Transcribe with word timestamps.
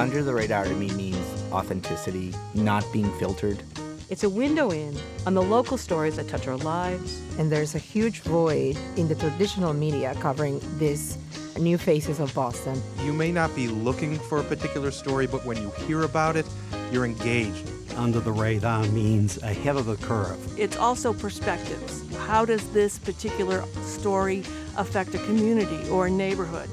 Under 0.00 0.22
the 0.22 0.32
radar 0.32 0.64
to 0.64 0.74
me 0.76 0.90
means 0.94 1.18
authenticity, 1.52 2.32
not 2.54 2.90
being 2.90 3.12
filtered. 3.18 3.62
It's 4.08 4.24
a 4.24 4.30
window 4.30 4.70
in 4.70 4.96
on 5.26 5.34
the 5.34 5.42
local 5.42 5.76
stories 5.76 6.16
that 6.16 6.26
touch 6.26 6.48
our 6.48 6.56
lives. 6.56 7.20
And 7.38 7.52
there's 7.52 7.74
a 7.74 7.78
huge 7.78 8.20
void 8.20 8.78
in 8.96 9.08
the 9.08 9.14
traditional 9.14 9.74
media 9.74 10.16
covering 10.18 10.58
these 10.78 11.18
new 11.58 11.76
faces 11.76 12.18
of 12.18 12.32
Boston. 12.32 12.82
You 13.04 13.12
may 13.12 13.30
not 13.30 13.54
be 13.54 13.68
looking 13.68 14.18
for 14.18 14.40
a 14.40 14.42
particular 14.42 14.90
story, 14.90 15.26
but 15.26 15.44
when 15.44 15.58
you 15.58 15.68
hear 15.86 16.04
about 16.04 16.34
it, 16.34 16.46
you're 16.90 17.04
engaged. 17.04 17.70
Under 17.94 18.20
the 18.20 18.32
radar 18.32 18.86
means 18.86 19.36
ahead 19.42 19.76
of 19.76 19.84
the 19.84 19.96
curve. 19.96 20.58
It's 20.58 20.78
also 20.78 21.12
perspectives. 21.12 22.10
How 22.16 22.46
does 22.46 22.66
this 22.72 22.98
particular 22.98 23.64
story 23.82 24.44
affect 24.78 25.14
a 25.14 25.18
community 25.18 25.86
or 25.90 26.06
a 26.06 26.10
neighborhood? 26.10 26.70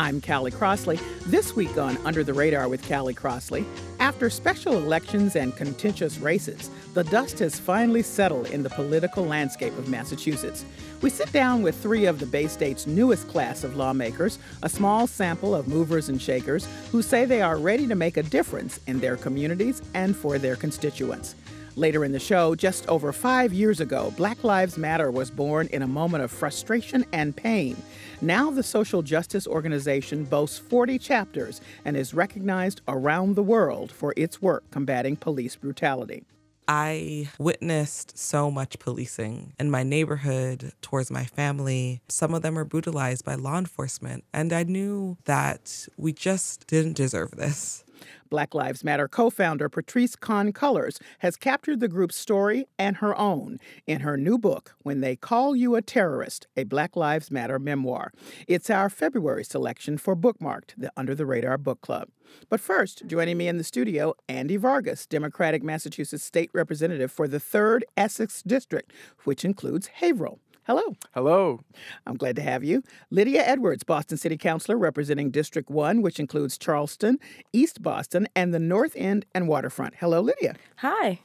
I'm 0.00 0.22
Callie 0.22 0.50
Crossley. 0.50 0.98
This 1.26 1.54
week 1.54 1.76
on 1.76 1.98
Under 2.06 2.24
the 2.24 2.32
Radar 2.32 2.70
with 2.70 2.88
Callie 2.88 3.12
Crossley, 3.12 3.66
after 3.98 4.30
special 4.30 4.78
elections 4.78 5.36
and 5.36 5.54
contentious 5.54 6.16
races, 6.16 6.70
the 6.94 7.04
dust 7.04 7.38
has 7.40 7.60
finally 7.60 8.00
settled 8.00 8.46
in 8.46 8.62
the 8.62 8.70
political 8.70 9.26
landscape 9.26 9.76
of 9.76 9.90
Massachusetts. 9.90 10.64
We 11.02 11.10
sit 11.10 11.30
down 11.32 11.60
with 11.60 11.76
three 11.82 12.06
of 12.06 12.18
the 12.18 12.24
Bay 12.24 12.46
State's 12.46 12.86
newest 12.86 13.28
class 13.28 13.62
of 13.62 13.76
lawmakers, 13.76 14.38
a 14.62 14.70
small 14.70 15.06
sample 15.06 15.54
of 15.54 15.68
movers 15.68 16.08
and 16.08 16.20
shakers 16.20 16.66
who 16.92 17.02
say 17.02 17.26
they 17.26 17.42
are 17.42 17.58
ready 17.58 17.86
to 17.86 17.94
make 17.94 18.16
a 18.16 18.22
difference 18.22 18.80
in 18.86 19.00
their 19.00 19.18
communities 19.18 19.82
and 19.92 20.16
for 20.16 20.38
their 20.38 20.56
constituents. 20.56 21.34
Later 21.76 22.04
in 22.04 22.12
the 22.12 22.18
show, 22.18 22.54
just 22.54 22.88
over 22.88 23.12
five 23.12 23.52
years 23.52 23.80
ago, 23.80 24.12
Black 24.16 24.42
Lives 24.42 24.76
Matter 24.76 25.10
was 25.10 25.30
born 25.30 25.68
in 25.68 25.82
a 25.82 25.86
moment 25.86 26.24
of 26.24 26.30
frustration 26.30 27.06
and 27.12 27.34
pain. 27.36 27.76
Now, 28.22 28.50
the 28.50 28.62
social 28.62 29.00
justice 29.00 29.46
organization 29.46 30.24
boasts 30.24 30.58
40 30.58 30.98
chapters 30.98 31.62
and 31.86 31.96
is 31.96 32.12
recognized 32.12 32.82
around 32.86 33.34
the 33.34 33.42
world 33.42 33.90
for 33.90 34.12
its 34.14 34.42
work 34.42 34.70
combating 34.70 35.16
police 35.16 35.56
brutality. 35.56 36.24
I 36.68 37.30
witnessed 37.38 38.18
so 38.18 38.50
much 38.50 38.78
policing 38.78 39.54
in 39.58 39.70
my 39.70 39.82
neighborhood 39.82 40.72
towards 40.82 41.10
my 41.10 41.24
family. 41.24 42.02
Some 42.08 42.34
of 42.34 42.42
them 42.42 42.56
were 42.56 42.66
brutalized 42.66 43.24
by 43.24 43.36
law 43.36 43.56
enforcement, 43.56 44.24
and 44.34 44.52
I 44.52 44.64
knew 44.64 45.16
that 45.24 45.88
we 45.96 46.12
just 46.12 46.66
didn't 46.66 46.96
deserve 46.96 47.30
this. 47.32 47.84
Black 48.28 48.54
Lives 48.54 48.84
Matter 48.84 49.08
co 49.08 49.30
founder 49.30 49.68
Patrisse 49.68 50.16
Khan-Cullors 50.16 51.00
has 51.20 51.36
captured 51.36 51.80
the 51.80 51.88
group's 51.88 52.16
story 52.16 52.66
and 52.78 52.96
her 52.98 53.16
own 53.18 53.58
in 53.86 54.00
her 54.00 54.16
new 54.16 54.38
book, 54.38 54.74
When 54.82 55.00
They 55.00 55.16
Call 55.16 55.56
You 55.56 55.74
a 55.74 55.82
Terrorist, 55.82 56.46
a 56.56 56.64
Black 56.64 56.96
Lives 56.96 57.30
Matter 57.30 57.58
memoir. 57.58 58.12
It's 58.46 58.70
our 58.70 58.88
February 58.88 59.44
selection 59.44 59.98
for 59.98 60.16
Bookmarked, 60.16 60.74
the 60.76 60.92
Under 60.96 61.14
the 61.14 61.26
Radar 61.26 61.58
Book 61.58 61.80
Club. 61.80 62.08
But 62.48 62.60
first, 62.60 63.06
joining 63.06 63.36
me 63.36 63.48
in 63.48 63.58
the 63.58 63.64
studio, 63.64 64.14
Andy 64.28 64.56
Vargas, 64.56 65.06
Democratic 65.06 65.62
Massachusetts 65.62 66.24
State 66.24 66.50
Representative 66.52 67.10
for 67.10 67.26
the 67.26 67.38
3rd 67.38 67.82
Essex 67.96 68.42
District, 68.42 68.92
which 69.24 69.44
includes 69.44 69.88
Haverhill. 69.88 70.38
Hello. 70.64 70.94
Hello. 71.14 71.60
I'm 72.06 72.16
glad 72.16 72.36
to 72.36 72.42
have 72.42 72.62
you. 72.62 72.82
Lydia 73.10 73.42
Edwards, 73.44 73.82
Boston 73.82 74.18
City 74.18 74.36
Councilor, 74.36 74.76
representing 74.76 75.30
District 75.30 75.70
1, 75.70 76.02
which 76.02 76.20
includes 76.20 76.58
Charlestown, 76.58 77.18
East 77.52 77.82
Boston, 77.82 78.28
and 78.36 78.52
the 78.52 78.60
North 78.60 78.92
End 78.94 79.24
and 79.34 79.48
Waterfront. 79.48 79.94
Hello, 79.96 80.20
Lydia. 80.20 80.56
Hi. 80.76 81.20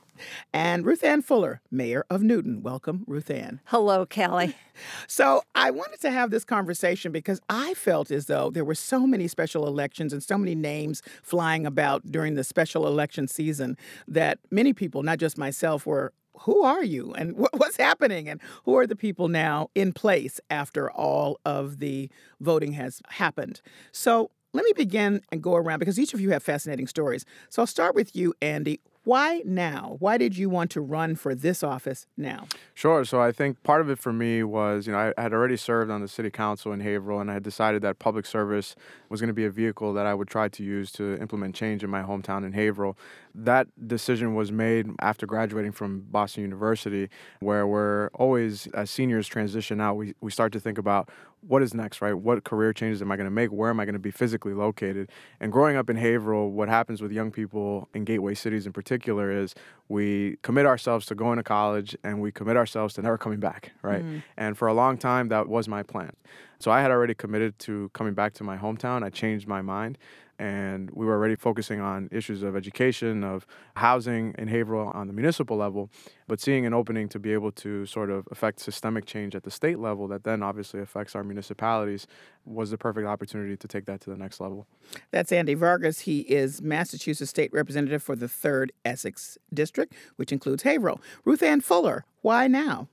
And 0.54 0.86
Ruthanne 0.86 1.22
Fuller, 1.22 1.62
Mayor 1.70 2.06
of 2.10 2.24
Newton. 2.24 2.64
Welcome, 2.64 3.06
Ruthanne. 3.08 3.60
Hello, 3.66 4.06
Kelly. 4.06 4.56
So 5.08 5.42
I 5.56 5.72
wanted 5.72 6.02
to 6.02 6.12
have 6.12 6.32
this 6.32 6.44
conversation 6.44 7.14
because 7.14 7.40
I 7.50 7.76
felt 7.76 8.12
as 8.12 8.26
though 8.26 8.50
there 8.50 8.66
were 8.66 8.76
so 8.76 9.08
many 9.08 9.30
special 9.30 9.68
elections 9.68 10.12
and 10.12 10.22
so 10.22 10.38
many 10.38 10.54
names 10.54 11.02
flying 11.24 11.66
about 11.66 12.12
during 12.12 12.36
the 12.36 12.44
special 12.44 12.86
election 12.86 13.30
season 13.30 13.78
that 14.06 14.40
many 14.52 14.74
people, 14.74 15.02
not 15.02 15.18
just 15.18 15.38
myself, 15.38 15.86
were 15.86 16.12
who 16.42 16.64
are 16.64 16.84
you 16.84 17.14
and 17.14 17.36
what's 17.38 17.78
happening 17.78 18.30
and 18.30 18.42
who 18.64 18.78
are 18.78 18.88
the 18.88 18.96
people 18.96 19.28
now 19.28 19.70
in 19.76 19.94
place 19.94 20.40
after 20.50 20.92
all 20.92 21.40
of 21.46 21.80
the 21.80 22.10
voting 22.40 22.74
has 22.74 23.02
happened. 23.10 23.62
So 23.92 24.32
let 24.54 24.64
me 24.64 24.72
begin 24.76 25.22
and 25.32 25.44
go 25.44 25.56
around 25.56 25.80
because 25.80 26.00
each 26.00 26.14
of 26.14 26.22
you 26.22 26.32
have 26.32 26.42
fascinating 26.42 26.88
stories. 26.88 27.26
So 27.50 27.62
I'll 27.62 27.68
start 27.68 27.94
with 27.94 28.16
you, 28.16 28.34
Andy. 28.42 28.80
Why 29.04 29.44
now? 29.46 29.98
Why 30.00 30.18
did 30.18 30.36
you 30.36 30.50
want 30.50 30.72
to 30.72 30.82
run 30.82 31.16
for 31.16 31.36
this 31.36 31.62
office 31.62 32.08
now? 32.18 32.48
Sure. 32.74 33.06
So 33.06 33.22
I 33.22 33.32
think 33.32 33.62
part 33.62 33.82
of 33.82 33.90
it 33.90 34.00
for 34.00 34.12
me 34.12 34.42
was, 34.42 34.88
you 34.88 34.94
know, 34.94 35.14
I 35.16 35.22
had 35.22 35.32
already 35.32 35.58
served 35.58 35.92
on 35.92 36.02
the 36.02 36.08
city 36.08 36.32
council 36.32 36.74
in 36.74 36.80
Haverhill, 36.80 37.20
and 37.20 37.30
I 37.30 37.36
had 37.36 37.44
decided 37.44 37.84
that 37.84 38.00
public 38.00 38.26
service 38.26 38.76
was 39.10 39.22
going 39.22 39.28
to 39.28 39.34
be 39.34 39.46
a 39.46 39.52
vehicle 39.52 39.94
that 39.94 40.08
I 40.08 40.16
would 40.16 40.28
try 40.28 40.48
to 40.50 40.64
use 40.64 40.92
to 40.94 41.18
implement 41.22 41.54
change 41.54 41.84
in 41.84 41.90
my 41.92 42.02
hometown 42.02 42.44
in 42.44 42.54
Haverhill. 42.54 42.98
That 43.38 43.68
decision 43.88 44.34
was 44.34 44.52
made 44.52 44.88
after 45.02 45.26
graduating 45.26 45.74
from 45.74 46.02
Boston 46.10 46.44
University, 46.44 47.10
where 47.42 47.68
we're 47.68 48.08
always, 48.14 48.68
as 48.68 48.90
seniors 48.90 49.28
transition 49.28 49.82
out, 49.82 49.96
we, 49.96 50.14
we 50.22 50.32
start 50.32 50.54
to 50.54 50.60
think 50.60 50.78
about 50.78 51.10
what 51.48 51.62
is 51.62 51.74
next, 51.74 52.02
right? 52.02 52.14
What 52.14 52.44
career 52.44 52.74
changes 52.74 53.02
am 53.02 53.12
I 53.12 53.18
going 53.18 53.26
to 53.26 53.32
make? 53.32 53.52
Where 53.52 53.70
am 53.70 53.80
I 53.80 53.86
going 53.86 53.94
to 53.94 54.00
be 54.00 54.12
physically 54.12 54.54
located? 54.54 55.12
And 55.40 55.52
growing 55.52 55.76
up 55.76 55.90
in 55.90 55.96
Haverhill, 55.96 56.50
what 56.50 56.70
happens 56.70 57.02
with 57.02 57.12
young 57.12 57.32
people 57.32 57.88
in 57.94 58.04
gateway 58.04 58.34
cities 58.34 58.66
in 58.66 58.74
particular 58.74 59.32
is 59.32 59.54
we 59.88 60.38
commit 60.42 60.66
ourselves 60.66 61.06
to 61.08 61.16
going 61.16 61.38
to 61.38 61.44
college 61.44 61.96
and 62.04 62.20
we 62.22 62.32
commit 62.32 62.58
ourselves 62.58 62.94
to 62.96 63.02
never 63.02 63.18
coming 63.18 63.40
back, 63.40 63.74
right? 63.84 64.04
Mm. 64.04 64.24
And 64.38 64.58
for 64.58 64.68
a 64.68 64.74
long 64.74 64.98
time, 64.98 65.28
that 65.30 65.48
was 65.48 65.68
my 65.68 65.84
plan. 65.84 66.14
So 66.60 66.72
I 66.72 66.82
had 66.82 66.90
already 66.90 67.14
committed 67.14 67.60
to 67.60 67.92
coming 67.94 68.14
back 68.14 68.34
to 68.36 68.44
my 68.44 68.58
hometown. 68.58 69.04
I 69.04 69.10
changed 69.10 69.48
my 69.48 69.62
mind 69.62 69.98
and 70.40 70.92
we 70.92 71.06
were 71.06 71.14
already 71.14 71.36
focusing 71.36 71.80
on 71.80 72.10
issues 72.12 72.44
of 72.44 72.56
education, 72.56 73.24
of 73.24 73.46
housing 73.76 74.36
in 74.38 74.48
Haverhill 74.48 74.92
on 74.94 75.08
the 75.08 75.14
municipal 75.14 75.58
level, 75.58 75.90
but 76.28 76.42
seeing 76.42 76.66
an 76.66 76.74
opening 76.74 77.08
to 77.10 77.20
be 77.20 77.34
able 77.34 77.52
to 77.54 77.86
sort 77.86 78.10
of 78.10 78.28
affect 78.32 78.60
systemic 78.60 79.06
change 79.06 79.36
at 79.36 79.44
the 79.44 79.52
state 79.52 79.80
level 79.80 80.08
that 80.08 80.24
then 80.24 80.44
obviously 80.44 80.82
affects 80.82 81.16
our 81.16 81.24
municipalities 81.24 82.08
was 82.46 82.72
the 82.72 82.78
perfect 82.78 83.08
opportunity 83.08 83.56
to 83.56 83.68
take 83.68 83.86
that 83.86 84.02
to 84.02 84.10
the 84.10 84.18
next 84.18 84.40
level. 84.40 84.68
That's 85.12 85.32
Andy 85.32 85.54
Vargas. 85.54 86.02
He 86.02 86.20
is 86.22 86.62
Massachusetts 86.62 87.30
State 87.30 87.52
Representative 87.54 88.04
for 88.04 88.16
the 88.16 88.28
3rd 88.28 88.70
Essex 88.84 89.38
District, 89.54 89.94
which 90.18 90.32
includes 90.32 90.64
Haverhill. 90.64 91.02
Ruthanne 91.26 91.64
Fuller, 91.64 92.06
why 92.22 92.48
now? 92.48 92.88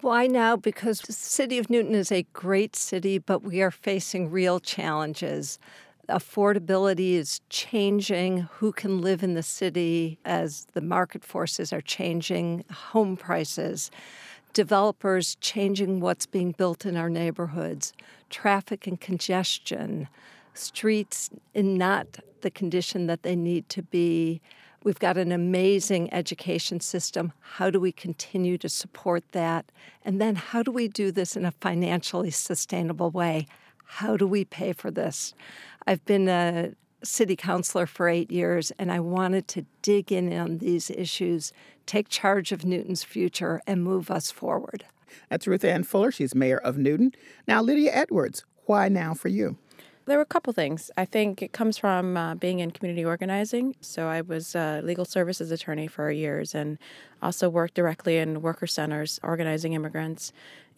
Why 0.00 0.26
now? 0.26 0.56
Because 0.56 1.00
the 1.00 1.14
city 1.14 1.56
of 1.56 1.70
Newton 1.70 1.94
is 1.94 2.12
a 2.12 2.24
great 2.34 2.76
city, 2.76 3.16
but 3.16 3.42
we 3.42 3.62
are 3.62 3.70
facing 3.70 4.30
real 4.30 4.60
challenges 4.60 5.58
affordability 6.08 7.12
is 7.14 7.40
changing, 7.48 8.48
who 8.58 8.72
can 8.72 9.00
live 9.00 9.22
in 9.22 9.34
the 9.34 9.42
city 9.42 10.18
as 10.24 10.66
the 10.72 10.80
market 10.80 11.24
forces 11.24 11.72
are 11.72 11.80
changing, 11.80 12.64
home 12.70 13.16
prices, 13.16 13.90
developers 14.52 15.36
changing 15.40 16.00
what's 16.00 16.26
being 16.26 16.52
built 16.52 16.86
in 16.86 16.96
our 16.96 17.10
neighborhoods, 17.10 17.92
traffic 18.30 18.86
and 18.86 19.00
congestion, 19.00 20.08
streets 20.54 21.30
in 21.54 21.76
not 21.76 22.06
the 22.42 22.50
condition 22.50 23.06
that 23.06 23.22
they 23.22 23.36
need 23.36 23.68
to 23.68 23.82
be. 23.82 24.40
We've 24.84 24.98
got 24.98 25.16
an 25.16 25.32
amazing 25.32 26.12
education 26.12 26.80
system. 26.80 27.32
How 27.40 27.70
do 27.70 27.80
we 27.80 27.90
continue 27.90 28.58
to 28.58 28.68
support 28.68 29.24
that? 29.32 29.72
And 30.04 30.20
then 30.20 30.36
how 30.36 30.62
do 30.62 30.70
we 30.70 30.88
do 30.88 31.10
this 31.10 31.36
in 31.36 31.44
a 31.44 31.50
financially 31.50 32.30
sustainable 32.30 33.10
way? 33.10 33.46
How 33.84 34.16
do 34.16 34.26
we 34.26 34.44
pay 34.44 34.72
for 34.72 34.90
this? 34.90 35.34
I've 35.86 36.04
been 36.04 36.28
a 36.28 36.72
city 37.02 37.36
councilor 37.36 37.86
for 37.86 38.08
eight 38.08 38.30
years, 38.30 38.72
and 38.78 38.90
I 38.90 39.00
wanted 39.00 39.46
to 39.48 39.66
dig 39.82 40.10
in 40.10 40.32
on 40.32 40.58
these 40.58 40.90
issues, 40.90 41.52
take 41.86 42.08
charge 42.08 42.50
of 42.52 42.64
Newton's 42.64 43.04
future, 43.04 43.60
and 43.66 43.84
move 43.84 44.10
us 44.10 44.30
forward. 44.30 44.84
That's 45.28 45.46
Ruthanne 45.46 45.86
Fuller. 45.86 46.10
She's 46.10 46.34
mayor 46.34 46.58
of 46.58 46.78
Newton. 46.78 47.12
Now, 47.46 47.62
Lydia 47.62 47.92
Edwards, 47.92 48.44
why 48.64 48.88
now 48.88 49.14
for 49.14 49.28
you? 49.28 49.58
There 50.06 50.18
were 50.18 50.22
a 50.22 50.26
couple 50.26 50.52
things. 50.52 50.90
I 50.98 51.06
think 51.06 51.40
it 51.40 51.52
comes 51.52 51.78
from 51.78 52.16
uh, 52.16 52.34
being 52.34 52.60
in 52.60 52.72
community 52.72 53.06
organizing. 53.06 53.74
So 53.80 54.06
I 54.06 54.20
was 54.20 54.54
a 54.54 54.82
legal 54.84 55.06
services 55.06 55.50
attorney 55.50 55.86
for 55.86 56.10
years 56.10 56.54
and 56.54 56.76
also 57.22 57.48
worked 57.48 57.72
directly 57.72 58.18
in 58.18 58.42
worker 58.42 58.66
centers 58.66 59.18
organizing 59.22 59.72
immigrants. 59.72 60.30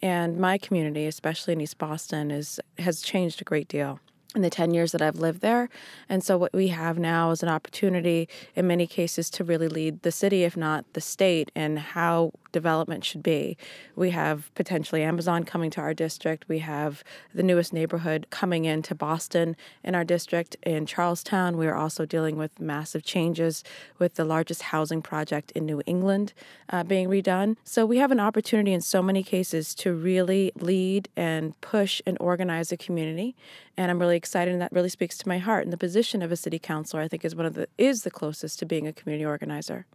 And 0.02 0.38
my 0.38 0.58
community, 0.58 1.06
especially 1.06 1.52
in 1.54 1.60
East 1.60 1.78
Boston, 1.78 2.30
is 2.30 2.60
has 2.78 3.00
changed 3.00 3.40
a 3.40 3.44
great 3.44 3.68
deal 3.68 4.00
in 4.36 4.42
the 4.42 4.50
10 4.50 4.74
years 4.74 4.92
that 4.92 5.02
I've 5.02 5.18
lived 5.18 5.40
there. 5.40 5.68
And 6.08 6.22
so, 6.22 6.36
what 6.36 6.52
we 6.52 6.68
have 6.68 6.98
now 6.98 7.30
is 7.30 7.42
an 7.42 7.48
opportunity, 7.48 8.28
in 8.54 8.66
many 8.66 8.86
cases, 8.86 9.30
to 9.30 9.42
really 9.42 9.66
lead 9.66 10.02
the 10.02 10.12
city, 10.12 10.44
if 10.44 10.56
not 10.56 10.84
the 10.92 11.00
state, 11.00 11.50
in 11.56 11.78
how 11.78 12.32
development 12.52 13.04
should 13.04 13.22
be. 13.22 13.56
We 13.96 14.10
have 14.10 14.50
potentially 14.54 15.02
Amazon 15.02 15.44
coming 15.44 15.70
to 15.72 15.80
our 15.82 15.92
district. 15.92 16.48
We 16.48 16.60
have 16.60 17.04
the 17.34 17.42
newest 17.42 17.72
neighborhood 17.72 18.28
coming 18.30 18.64
into 18.64 18.94
Boston 18.94 19.56
in 19.84 19.94
our 19.94 20.04
district. 20.04 20.56
In 20.62 20.86
Charlestown, 20.86 21.58
we 21.58 21.66
are 21.66 21.74
also 21.74 22.06
dealing 22.06 22.36
with 22.36 22.58
massive 22.58 23.04
changes 23.04 23.62
with 23.98 24.14
the 24.14 24.24
largest 24.24 24.62
housing 24.62 25.02
project 25.02 25.50
in 25.52 25.66
New 25.66 25.82
England 25.84 26.32
uh, 26.70 26.82
being 26.82 27.08
redone. 27.08 27.56
So 27.64 27.84
we 27.84 27.98
have 27.98 28.10
an 28.10 28.20
opportunity 28.20 28.72
in 28.72 28.80
so 28.80 29.02
many 29.02 29.22
cases 29.22 29.74
to 29.76 29.92
really 29.92 30.52
lead 30.58 31.08
and 31.14 31.58
push 31.60 32.00
and 32.06 32.16
organize 32.20 32.72
a 32.72 32.76
community. 32.76 33.36
And 33.76 33.90
I'm 33.90 33.98
really 33.98 34.16
excited 34.16 34.52
and 34.52 34.60
that 34.62 34.72
really 34.72 34.88
speaks 34.88 35.18
to 35.18 35.28
my 35.28 35.38
heart. 35.38 35.64
And 35.64 35.72
the 35.72 35.78
position 35.78 36.22
of 36.22 36.32
a 36.32 36.36
city 36.36 36.58
councilor, 36.58 37.02
I 37.02 37.08
think, 37.08 37.24
is 37.24 37.34
one 37.34 37.46
of 37.46 37.54
the 37.54 37.68
is 37.76 38.02
the 38.02 38.10
closest 38.10 38.58
to 38.60 38.66
being 38.66 38.86
a 38.86 38.92
community 38.92 39.24
organizer. 39.26 39.86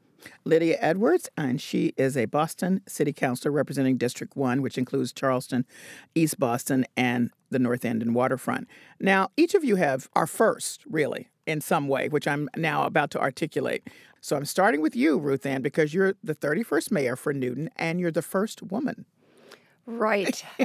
Lydia 0.44 0.78
Edwards, 0.80 1.30
and 1.38 1.60
she 1.62 1.94
is 1.98 2.16
a 2.16 2.26
Boston 2.26 2.82
City 2.88 3.14
Councilor 3.14 3.52
representing 3.52 3.98
District 3.98 4.36
1, 4.36 4.62
which 4.62 4.78
includes 4.78 5.12
Charlestown, 5.12 5.66
East 6.16 6.40
Boston, 6.40 6.86
and 6.96 7.32
the 7.50 7.60
North 7.60 7.86
End 7.86 8.02
and 8.02 8.14
Waterfront. 8.14 8.68
Now, 9.00 9.30
each 9.36 9.56
of 9.56 9.64
you 9.64 9.78
have 9.78 10.10
our 10.14 10.28
first, 10.28 10.84
really, 10.86 11.30
in 11.46 11.62
some 11.62 11.88
way, 11.88 12.08
which 12.10 12.28
I'm 12.28 12.50
now 12.56 12.86
about 12.86 13.12
to 13.12 13.20
articulate. 13.20 13.88
So 14.22 14.36
I'm 14.36 14.46
starting 14.46 14.82
with 14.82 14.96
you, 14.96 15.20
Ruthanne, 15.20 15.64
because 15.64 15.94
you're 15.94 16.16
the 16.24 16.36
31st 16.36 16.92
mayor 16.92 17.16
for 17.16 17.34
Newton 17.34 17.70
and 17.76 18.00
you're 18.00 18.12
the 18.12 18.22
first 18.22 18.62
woman. 18.62 19.06
Right. 19.86 20.44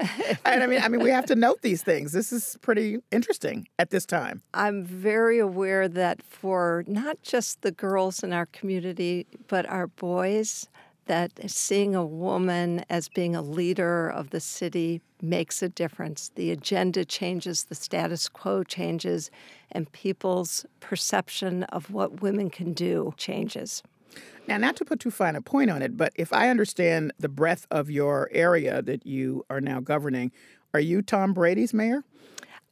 and 0.45 0.63
I 0.63 0.67
mean, 0.67 0.81
I 0.83 0.89
mean, 0.89 1.03
we 1.03 1.11
have 1.11 1.27
to 1.27 1.35
note 1.35 1.63
these 1.63 1.83
things. 1.83 2.13
This 2.13 2.33
is 2.33 2.57
pretty 2.61 2.99
interesting 3.11 3.69
at 3.79 3.91
this 3.91 4.07
time. 4.07 4.43
I'm 4.55 4.85
very 4.85 5.39
aware 5.39 5.89
that 5.89 6.23
for 6.23 6.85
not 6.87 7.23
just 7.23 7.63
the 7.63 7.73
girls 7.73 8.23
in 8.23 8.33
our 8.33 8.47
community, 8.47 9.27
but 9.49 9.67
our 9.67 9.87
boys, 9.87 10.69
that 11.07 11.33
seeing 11.51 11.95
a 11.95 12.05
woman 12.05 12.85
as 12.91 13.09
being 13.09 13.35
a 13.35 13.43
leader 13.43 14.09
of 14.09 14.31
the 14.31 14.41
city 14.41 15.01
makes 15.23 15.62
a 15.62 15.69
difference. 15.69 16.31
The 16.35 16.51
agenda 16.51 17.05
changes, 17.05 17.65
the 17.65 17.75
status 17.75 18.29
quo 18.29 18.65
changes, 18.65 19.31
and 19.73 19.91
people's 19.93 20.67
perception 20.81 21.62
of 21.65 21.91
what 21.91 22.21
women 22.21 22.51
can 22.51 22.73
do 22.73 23.15
changes. 23.17 23.83
Now, 24.49 24.59
not 24.59 24.77
to 24.77 24.85
put 24.85 25.01
too 25.01 25.11
fine 25.11 25.35
a 25.35 25.41
point 25.41 25.71
on 25.71 25.83
it, 25.83 25.97
but 25.97 26.13
if 26.15 26.33
I 26.33 26.49
understand 26.49 27.13
the 27.19 27.29
breadth 27.29 27.67
of 27.71 27.91
your 27.91 28.29
area 28.33 28.81
that 28.83 29.07
you 29.07 29.45
are 29.51 29.61
now 29.61 29.81
governing, 29.81 30.31
are 30.73 30.81
you 30.81 31.03
Tom 31.03 31.33
Brady's 31.33 31.75
mayor? 31.75 32.05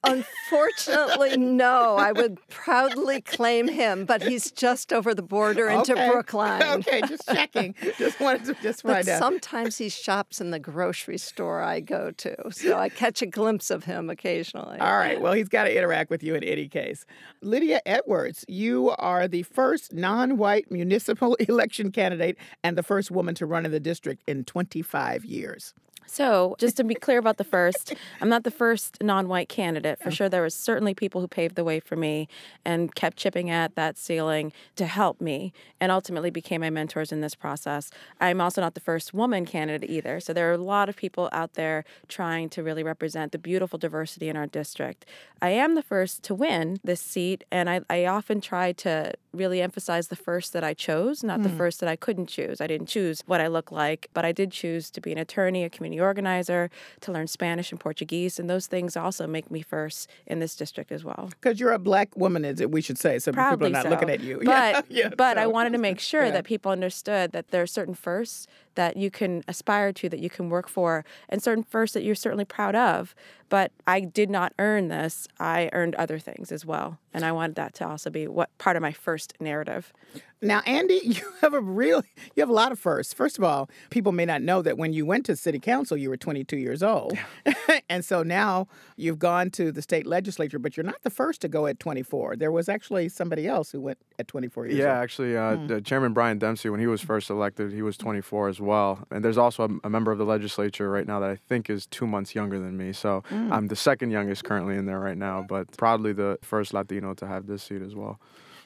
Unfortunately, 0.06 1.36
no. 1.36 1.96
I 1.96 2.12
would 2.12 2.38
proudly 2.48 3.20
claim 3.20 3.68
him, 3.68 4.04
but 4.04 4.22
he's 4.22 4.50
just 4.50 4.92
over 4.92 5.14
the 5.14 5.22
border 5.22 5.68
into 5.68 5.92
okay. 5.92 6.10
Brookline. 6.10 6.62
Okay, 6.74 7.02
just 7.02 7.26
checking. 7.26 7.74
just 7.98 8.18
wanted 8.20 8.44
to 8.46 8.54
just 8.62 8.82
find 8.82 9.06
but 9.06 9.12
out. 9.12 9.18
Sometimes 9.18 9.78
he 9.78 9.88
shops 9.88 10.40
in 10.40 10.50
the 10.50 10.58
grocery 10.58 11.18
store 11.18 11.62
I 11.62 11.80
go 11.80 12.10
to, 12.10 12.50
so 12.50 12.76
I 12.76 12.88
catch 12.88 13.22
a 13.22 13.26
glimpse 13.26 13.70
of 13.70 13.84
him 13.84 14.10
occasionally. 14.10 14.78
All 14.80 14.96
right. 14.96 15.20
Well, 15.20 15.32
he's 15.32 15.48
got 15.48 15.64
to 15.64 15.76
interact 15.76 16.10
with 16.10 16.22
you 16.22 16.34
in 16.34 16.42
any 16.42 16.68
case. 16.68 17.06
Lydia 17.42 17.80
Edwards, 17.86 18.44
you 18.48 18.90
are 18.98 19.28
the 19.28 19.44
first 19.44 19.92
non-white 19.92 20.70
municipal 20.70 21.34
election 21.40 21.92
candidate 21.92 22.36
and 22.62 22.76
the 22.76 22.82
first 22.82 23.10
woman 23.10 23.34
to 23.36 23.46
run 23.46 23.64
in 23.64 23.70
the 23.70 23.80
district 23.80 24.22
in 24.26 24.44
25 24.44 25.24
years. 25.24 25.74
So, 26.06 26.54
just 26.58 26.76
to 26.76 26.84
be 26.84 26.94
clear 26.94 27.18
about 27.18 27.38
the 27.38 27.44
first, 27.44 27.94
I'm 28.20 28.28
not 28.28 28.44
the 28.44 28.50
first 28.50 29.02
non-white 29.02 29.48
candidate. 29.48 29.98
For 30.00 30.10
sure, 30.10 30.28
there 30.28 30.42
was 30.42 30.54
certainly 30.54 30.94
people 30.94 31.20
who 31.20 31.28
paved 31.28 31.56
the 31.56 31.64
way 31.64 31.80
for 31.80 31.96
me 31.96 32.28
and 32.64 32.94
kept 32.94 33.16
chipping 33.16 33.50
at 33.50 33.74
that 33.74 33.98
ceiling 33.98 34.52
to 34.76 34.86
help 34.86 35.20
me, 35.20 35.52
and 35.80 35.90
ultimately 35.90 36.30
became 36.30 36.60
my 36.60 36.70
mentors 36.70 37.10
in 37.10 37.20
this 37.20 37.34
process. 37.34 37.90
I'm 38.20 38.40
also 38.40 38.60
not 38.60 38.74
the 38.74 38.80
first 38.80 39.14
woman 39.14 39.44
candidate 39.44 39.90
either. 39.90 40.20
So 40.20 40.32
there 40.32 40.50
are 40.50 40.54
a 40.54 40.58
lot 40.58 40.88
of 40.88 40.96
people 40.96 41.28
out 41.32 41.54
there 41.54 41.84
trying 42.08 42.48
to 42.50 42.62
really 42.62 42.82
represent 42.82 43.32
the 43.32 43.38
beautiful 43.38 43.78
diversity 43.78 44.28
in 44.28 44.36
our 44.36 44.46
district. 44.46 45.06
I 45.42 45.50
am 45.50 45.74
the 45.74 45.82
first 45.82 46.22
to 46.24 46.34
win 46.34 46.78
this 46.84 47.00
seat, 47.00 47.44
and 47.50 47.68
I, 47.68 47.80
I 47.90 48.06
often 48.06 48.40
try 48.40 48.72
to 48.72 49.14
really 49.36 49.60
emphasize 49.60 50.08
the 50.08 50.16
first 50.16 50.52
that 50.52 50.64
I 50.64 50.74
chose, 50.74 51.22
not 51.22 51.40
mm. 51.40 51.44
the 51.44 51.48
first 51.50 51.80
that 51.80 51.88
I 51.88 51.96
couldn't 51.96 52.26
choose. 52.26 52.60
I 52.60 52.66
didn't 52.66 52.86
choose 52.86 53.22
what 53.26 53.40
I 53.40 53.46
look 53.46 53.70
like, 53.70 54.08
but 54.14 54.24
I 54.24 54.32
did 54.32 54.50
choose 54.50 54.90
to 54.90 55.00
be 55.00 55.12
an 55.12 55.18
attorney, 55.18 55.64
a 55.64 55.70
community 55.70 56.00
organizer, 56.00 56.70
to 57.00 57.12
learn 57.12 57.26
Spanish 57.26 57.70
and 57.70 57.80
Portuguese, 57.80 58.38
and 58.38 58.48
those 58.48 58.66
things 58.66 58.96
also 58.96 59.26
make 59.26 59.50
me 59.50 59.62
first 59.62 60.08
in 60.26 60.38
this 60.38 60.56
district 60.56 60.92
as 60.92 61.04
well. 61.04 61.30
Because 61.30 61.60
you're 61.60 61.72
a 61.72 61.78
black 61.78 62.16
woman, 62.16 62.44
is 62.44 62.60
it? 62.60 62.70
We 62.70 62.80
should 62.80 62.98
say 62.98 63.18
so. 63.18 63.32
People 63.32 63.66
are 63.66 63.70
not 63.70 63.84
so. 63.84 63.90
looking 63.90 64.10
at 64.10 64.20
you. 64.20 64.42
But 64.54 64.90
yeah, 64.90 65.08
but 65.16 65.36
so. 65.36 65.42
I 65.42 65.46
wanted 65.46 65.72
to 65.72 65.78
make 65.78 65.98
sure 66.12 66.26
yeah. 66.26 66.30
that 66.32 66.44
people 66.44 66.70
understood 66.70 67.32
that 67.32 67.48
there 67.48 67.62
are 67.62 67.66
certain 67.66 67.94
firsts 67.94 68.46
that 68.74 68.96
you 68.96 69.10
can 69.10 69.42
aspire 69.48 69.92
to, 69.92 70.08
that 70.08 70.20
you 70.20 70.30
can 70.30 70.48
work 70.48 70.68
for, 70.68 71.04
and 71.28 71.42
certain 71.42 71.64
firsts 71.64 71.94
that 71.94 72.02
you're 72.02 72.14
certainly 72.14 72.44
proud 72.44 72.74
of. 72.74 73.14
But 73.48 73.72
I 73.86 74.00
did 74.00 74.30
not 74.30 74.52
earn 74.58 74.88
this. 74.88 75.28
I 75.38 75.70
earned 75.72 75.94
other 75.96 76.18
things 76.18 76.50
as 76.50 76.64
well. 76.64 76.98
And 77.12 77.24
I 77.24 77.32
wanted 77.32 77.56
that 77.56 77.74
to 77.74 77.88
also 77.88 78.10
be 78.10 78.26
what 78.26 78.56
part 78.58 78.76
of 78.76 78.82
my 78.82 78.92
first 78.92 79.34
narrative. 79.40 79.92
Now, 80.44 80.60
Andy, 80.66 81.00
you 81.04 81.22
have 81.40 81.54
a 81.54 81.60
real 81.60 82.02
you 82.36 82.40
have 82.40 82.48
a 82.48 82.52
lot 82.52 82.70
of 82.70 82.78
firsts. 82.78 83.14
First 83.14 83.38
of 83.38 83.44
all, 83.44 83.68
people 83.90 84.12
may 84.12 84.26
not 84.26 84.42
know 84.42 84.62
that 84.62 84.76
when 84.76 84.92
you 84.92 85.06
went 85.06 85.26
to 85.26 85.36
city 85.36 85.58
council, 85.58 85.96
you 85.96 86.10
were 86.10 86.16
22 86.16 86.56
years 86.56 86.82
old. 86.82 87.16
and 87.88 88.04
so 88.04 88.22
now 88.22 88.68
you've 88.96 89.18
gone 89.18 89.50
to 89.50 89.72
the 89.72 89.82
state 89.82 90.06
legislature, 90.06 90.58
but 90.58 90.76
you're 90.76 90.84
not 90.84 91.02
the 91.02 91.10
first 91.10 91.40
to 91.40 91.48
go 91.48 91.66
at 91.66 91.80
24. 91.80 92.36
There 92.36 92.52
was 92.52 92.68
actually 92.68 93.08
somebody 93.08 93.48
else 93.48 93.70
who 93.72 93.80
went 93.80 93.98
at 94.18 94.28
24 94.28 94.66
years 94.66 94.78
yeah, 94.78 94.94
old. 94.94 95.02
actually, 95.02 95.36
uh, 95.36 95.56
hmm. 95.56 95.78
Chairman 95.80 96.12
Brian 96.12 96.38
Dempsey, 96.38 96.68
when 96.68 96.80
he 96.80 96.86
was 96.86 97.00
first 97.00 97.30
elected, 97.30 97.72
he 97.72 97.82
was 97.82 97.96
24 97.96 98.48
as 98.48 98.60
well. 98.60 99.06
And 99.10 99.24
there's 99.24 99.38
also 99.38 99.64
a, 99.64 99.86
a, 99.86 99.90
member 99.90 100.12
of 100.12 100.18
the 100.18 100.24
legislature 100.24 100.90
right 100.90 101.06
now 101.06 101.20
that 101.20 101.30
I 101.30 101.36
think 101.36 101.70
is 101.70 101.86
two 101.86 102.06
months 102.06 102.34
younger 102.34 102.58
than 102.58 102.76
me. 102.76 102.92
So 102.92 103.22
mm. 103.30 103.50
I'm 103.50 103.68
the 103.68 103.76
second 103.76 104.10
youngest 104.10 104.44
currently 104.44 104.76
in 104.76 104.86
there 104.86 105.00
right 105.00 105.16
now, 105.16 105.44
but 105.48 105.74
proudly 105.76 106.12
the 106.12 106.38
first 106.42 106.74
Latino 106.74 107.14
to 107.14 107.26
have 107.26 107.46
this 107.46 107.62
seat 107.62 107.80
as 107.80 107.94
well. 107.94 108.20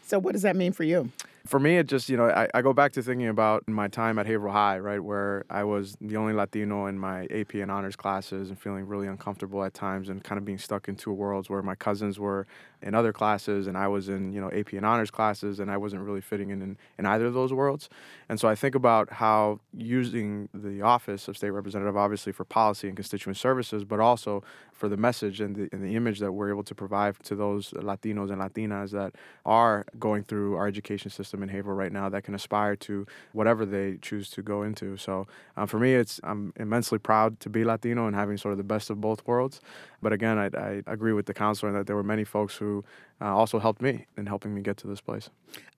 So, 0.08 0.18
what 0.18 0.32
does 0.32 0.40
that 0.40 0.56
mean 0.56 0.72
for 0.72 0.84
you? 0.84 1.12
For 1.48 1.58
me, 1.58 1.78
it 1.78 1.86
just, 1.86 2.10
you 2.10 2.18
know, 2.18 2.28
I, 2.28 2.46
I 2.52 2.60
go 2.60 2.74
back 2.74 2.92
to 2.92 3.02
thinking 3.02 3.26
about 3.26 3.66
my 3.66 3.88
time 3.88 4.18
at 4.18 4.26
Haverhill 4.26 4.52
High, 4.52 4.78
right, 4.80 5.02
where 5.02 5.46
I 5.48 5.64
was 5.64 5.96
the 5.98 6.18
only 6.18 6.34
Latino 6.34 6.84
in 6.84 6.98
my 6.98 7.24
AP 7.30 7.54
and 7.54 7.70
honors 7.70 7.96
classes 7.96 8.50
and 8.50 8.60
feeling 8.60 8.86
really 8.86 9.06
uncomfortable 9.06 9.64
at 9.64 9.72
times 9.72 10.10
and 10.10 10.22
kind 10.22 10.38
of 10.38 10.44
being 10.44 10.58
stuck 10.58 10.88
in 10.88 10.96
two 10.96 11.10
worlds 11.10 11.48
where 11.48 11.62
my 11.62 11.74
cousins 11.74 12.18
were 12.18 12.46
in 12.82 12.94
other 12.94 13.14
classes 13.14 13.66
and 13.66 13.78
I 13.78 13.88
was 13.88 14.10
in, 14.10 14.30
you 14.34 14.42
know, 14.42 14.50
AP 14.50 14.74
and 14.74 14.84
honors 14.84 15.10
classes 15.10 15.58
and 15.58 15.70
I 15.70 15.78
wasn't 15.78 16.02
really 16.02 16.20
fitting 16.20 16.50
in, 16.50 16.60
in 16.60 16.76
in 16.98 17.06
either 17.06 17.24
of 17.24 17.32
those 17.32 17.52
worlds. 17.52 17.88
And 18.28 18.38
so 18.38 18.46
I 18.46 18.54
think 18.54 18.74
about 18.74 19.10
how 19.10 19.60
using 19.72 20.50
the 20.52 20.82
office 20.82 21.28
of 21.28 21.36
state 21.38 21.50
representative, 21.50 21.96
obviously 21.96 22.32
for 22.32 22.44
policy 22.44 22.88
and 22.88 22.96
constituent 22.96 23.38
services, 23.38 23.84
but 23.84 24.00
also 24.00 24.44
for 24.72 24.88
the 24.88 24.96
message 24.96 25.40
and 25.40 25.56
the, 25.56 25.68
and 25.72 25.82
the 25.82 25.96
image 25.96 26.20
that 26.20 26.32
we're 26.32 26.50
able 26.50 26.62
to 26.64 26.74
provide 26.74 27.18
to 27.24 27.34
those 27.34 27.70
Latinos 27.70 28.30
and 28.30 28.40
Latinas 28.40 28.90
that 28.90 29.14
are 29.46 29.86
going 29.98 30.22
through 30.22 30.54
our 30.54 30.66
education 30.66 31.10
system 31.10 31.37
in 31.42 31.48
Haverhill 31.48 31.76
right 31.76 31.92
now 31.92 32.08
that 32.08 32.24
can 32.24 32.34
aspire 32.34 32.76
to 32.76 33.06
whatever 33.32 33.64
they 33.64 33.98
choose 34.02 34.30
to 34.30 34.42
go 34.42 34.62
into. 34.62 34.96
So 34.96 35.26
uh, 35.56 35.66
for 35.66 35.78
me, 35.78 35.94
it's 35.94 36.20
I'm 36.24 36.52
immensely 36.56 36.98
proud 36.98 37.40
to 37.40 37.48
be 37.48 37.64
Latino 37.64 38.06
and 38.06 38.14
having 38.14 38.36
sort 38.36 38.52
of 38.52 38.58
the 38.58 38.64
best 38.64 38.90
of 38.90 39.00
both 39.00 39.26
worlds. 39.26 39.60
But 40.02 40.12
again, 40.12 40.38
I, 40.38 40.46
I 40.56 40.82
agree 40.86 41.12
with 41.12 41.26
the 41.26 41.34
counselor 41.34 41.72
that 41.72 41.86
there 41.86 41.96
were 41.96 42.02
many 42.02 42.24
folks 42.24 42.56
who 42.56 42.84
uh, 43.20 43.26
also 43.26 43.58
helped 43.58 43.82
me 43.82 44.06
in 44.16 44.26
helping 44.26 44.54
me 44.54 44.62
get 44.62 44.76
to 44.78 44.86
this 44.86 45.00
place. 45.00 45.30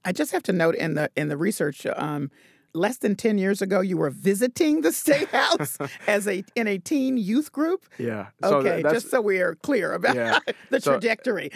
I 0.04 0.12
just 0.12 0.32
have 0.32 0.42
to 0.44 0.52
note 0.52 0.74
in 0.74 0.94
the 0.94 1.10
in 1.16 1.28
the 1.28 1.36
research. 1.36 1.86
Um, 1.86 2.30
less 2.74 2.98
than 2.98 3.16
10 3.16 3.38
years 3.38 3.60
ago 3.62 3.80
you 3.80 3.96
were 3.96 4.10
visiting 4.10 4.82
the 4.82 4.92
state 4.92 5.28
house 5.32 5.78
as 6.06 6.26
a 6.26 6.44
in 6.54 6.66
a 6.66 6.78
teen 6.78 7.16
youth 7.16 7.52
group? 7.52 7.86
Yeah. 7.98 8.26
So 8.42 8.58
okay 8.58 8.82
just 8.82 9.10
so 9.10 9.20
we 9.20 9.40
are 9.40 9.54
clear 9.56 9.92
about 9.92 10.14
yeah. 10.14 10.38
the 10.70 10.80
so, 10.80 10.92
trajectory. 10.92 11.50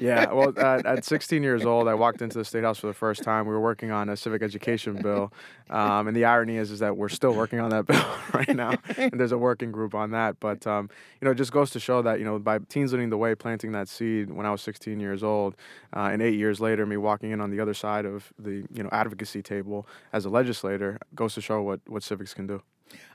yeah 0.00 0.32
well 0.32 0.48
at, 0.58 0.86
at, 0.86 1.04
16 1.04 1.42
years 1.42 1.64
old 1.64 1.88
i 1.88 1.94
walked 1.94 2.20
into 2.20 2.36
the 2.36 2.44
state 2.44 2.64
house 2.64 2.78
for 2.78 2.86
the 2.86 2.94
first 2.94 3.22
time. 3.22 3.46
We 3.46 3.52
were 3.52 3.60
working 3.60 3.90
on 3.90 4.08
a 4.08 4.16
civic 4.16 4.42
education 4.42 5.00
bill. 5.02 5.32
Um, 5.70 6.08
and 6.08 6.16
the 6.16 6.24
irony 6.24 6.56
is 6.56 6.70
is 6.70 6.78
that 6.78 6.96
we're 6.96 7.08
still 7.08 7.34
working 7.34 7.60
on 7.60 7.70
that 7.70 7.86
bill 7.86 8.04
right 8.32 8.54
now. 8.54 8.74
And 8.96 9.12
there's 9.12 9.32
a 9.32 9.38
working 9.38 9.70
group 9.70 9.94
on 9.94 10.10
that. 10.12 10.40
But 10.40 10.66
um, 10.66 10.88
you 11.20 11.24
know 11.24 11.32
it 11.32 11.36
just 11.36 11.52
goes 11.52 11.70
to 11.70 11.80
show 11.80 12.02
that 12.02 12.18
you 12.18 12.24
know 12.24 12.38
by 12.38 12.58
teens 12.58 12.92
leading 12.92 13.10
the 13.10 13.16
way 13.16 13.34
planting 13.34 13.72
that 13.72 13.88
seed 13.88 14.30
when 14.30 14.46
i 14.46 14.50
was 14.50 14.62
16 14.62 15.00
years 15.00 15.22
old 15.22 15.54
uh, 15.94 16.08
and 16.12 16.22
eight 16.22 16.34
years 16.34 16.60
later 16.60 16.86
me 16.86 16.96
walking 16.96 17.30
in 17.30 17.40
on 17.40 17.50
the 17.50 17.60
other 17.60 17.74
side 17.74 18.04
of 18.04 18.32
the 18.38 18.66
you 18.72 18.82
know 18.82 18.88
advocacy 18.92 19.42
table 19.42 19.86
as 20.12 20.24
a 20.24 20.30
legislator 20.30 20.57
legislator 20.58 20.98
goes 21.14 21.34
to 21.34 21.40
show 21.40 21.62
what, 21.62 21.80
what 21.86 22.02
civics 22.02 22.34
can 22.34 22.46
do. 22.46 22.62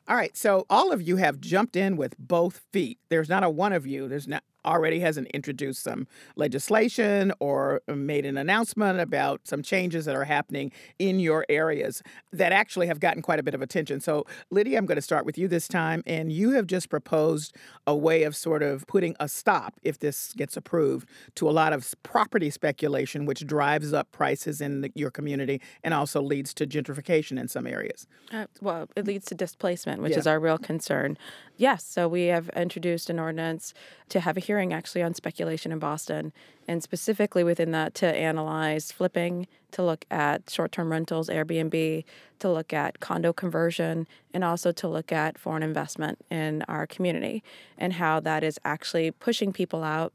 All 0.08 0.16
right, 0.16 0.36
so 0.38 0.66
all 0.70 0.92
of 0.92 1.02
you 1.02 1.18
have 1.18 1.40
jumped 1.40 1.76
in 1.76 1.98
with 1.98 2.16
both 2.18 2.62
feet. 2.72 3.00
There's 3.10 3.30
not 3.30 3.44
a 3.44 3.50
one 3.50 3.74
of 3.74 3.88
you. 3.88 4.08
There's 4.08 4.28
not 4.28 4.44
already 4.66 5.00
hasn't 5.00 5.28
introduced 5.28 5.84
some 5.84 6.08
legislation 6.36 7.32
or 7.40 7.82
made 7.88 8.26
an 8.26 8.38
announcement 8.38 9.00
about 9.00 9.42
some 9.44 9.62
changes 9.62 10.06
that 10.06 10.16
are 10.16 10.24
happening 10.24 10.72
in 11.00 11.20
your 11.20 11.46
areas 11.50 12.02
that 12.32 12.52
actually 12.52 12.88
have 12.88 13.00
gotten 13.00 13.22
quite 13.22 13.40
a 13.40 13.44
bit 13.44 13.54
of 13.54 13.62
attention. 13.62 14.00
So, 14.00 14.26
Lydia, 14.52 14.78
I'm 14.78 14.86
going 14.86 14.96
to 14.96 15.02
start 15.02 15.26
with 15.26 15.38
you 15.38 15.48
this 15.48 15.68
time. 15.68 16.04
And 16.06 16.32
you 16.32 16.52
have 16.52 16.68
just 16.68 16.90
proposed 16.90 17.56
a 17.86 17.96
way 17.96 18.24
of 18.24 18.36
sort 18.36 18.64
of 18.64 18.86
putting 18.88 19.16
a 19.20 19.28
stop, 19.28 19.74
if 19.84 20.00
this 20.00 20.34
gets 20.34 20.56
approved, 20.56 21.08
to 21.36 21.50
a 21.50 21.52
lot 21.52 21.74
of 21.74 21.94
property 22.04 22.50
speculation, 22.50 23.26
which 23.26 23.46
drives 23.46 23.94
up 23.94 24.12
prices 24.12 24.62
in 24.62 24.82
the, 24.82 24.92
your 24.96 25.12
community 25.12 25.62
and 25.84 25.94
also 25.94 26.22
leads 26.22 26.54
to 26.54 26.68
gentrification 26.68 27.40
in 27.40 27.48
some 27.48 27.68
areas. 27.68 28.08
Uh, 28.32 28.46
well, 28.62 28.88
it 28.96 29.06
leads 29.06 29.26
to 29.26 29.36
displacement, 29.36 30.02
which 30.02 30.14
yeah. 30.14 30.20
is 30.20 30.28
our 30.28 30.40
real 30.40 30.58
concern. 30.58 31.18
Yes, 31.58 31.84
so 31.84 32.08
we 32.08 32.26
have 32.26 32.50
introduced 32.56 33.10
an 33.10 33.20
ordinance 33.20 33.74
to 34.10 34.20
have 34.20 34.38
a 34.38 34.40
hearing 34.40 34.53
actually 34.74 35.02
on 35.02 35.14
speculation 35.14 35.72
in 35.72 35.80
Boston, 35.80 36.34
and 36.68 36.84
specifically 36.84 37.44
within 37.44 37.72
that 37.72 37.94
to 37.96 38.08
analyze 38.08 38.92
flipping, 38.92 39.48
to 39.72 39.84
look 39.84 40.06
at 40.12 40.50
short 40.50 40.72
term 40.72 40.92
rentals, 40.92 41.30
Airbnb, 41.30 42.04
to 42.40 42.52
look 42.52 42.74
at 42.74 43.00
condo 43.00 43.34
conversion, 43.34 44.08
and 44.34 44.44
also 44.44 44.72
to 44.72 44.88
look 44.88 45.12
at 45.12 45.38
foreign 45.38 45.64
investment 45.64 46.20
in 46.30 46.64
our 46.68 46.86
community 46.86 47.44
and 47.78 47.94
how 47.94 48.20
that 48.20 48.44
is 48.44 48.60
actually 48.64 49.12
pushing 49.12 49.52
people 49.52 49.84
out 49.84 50.14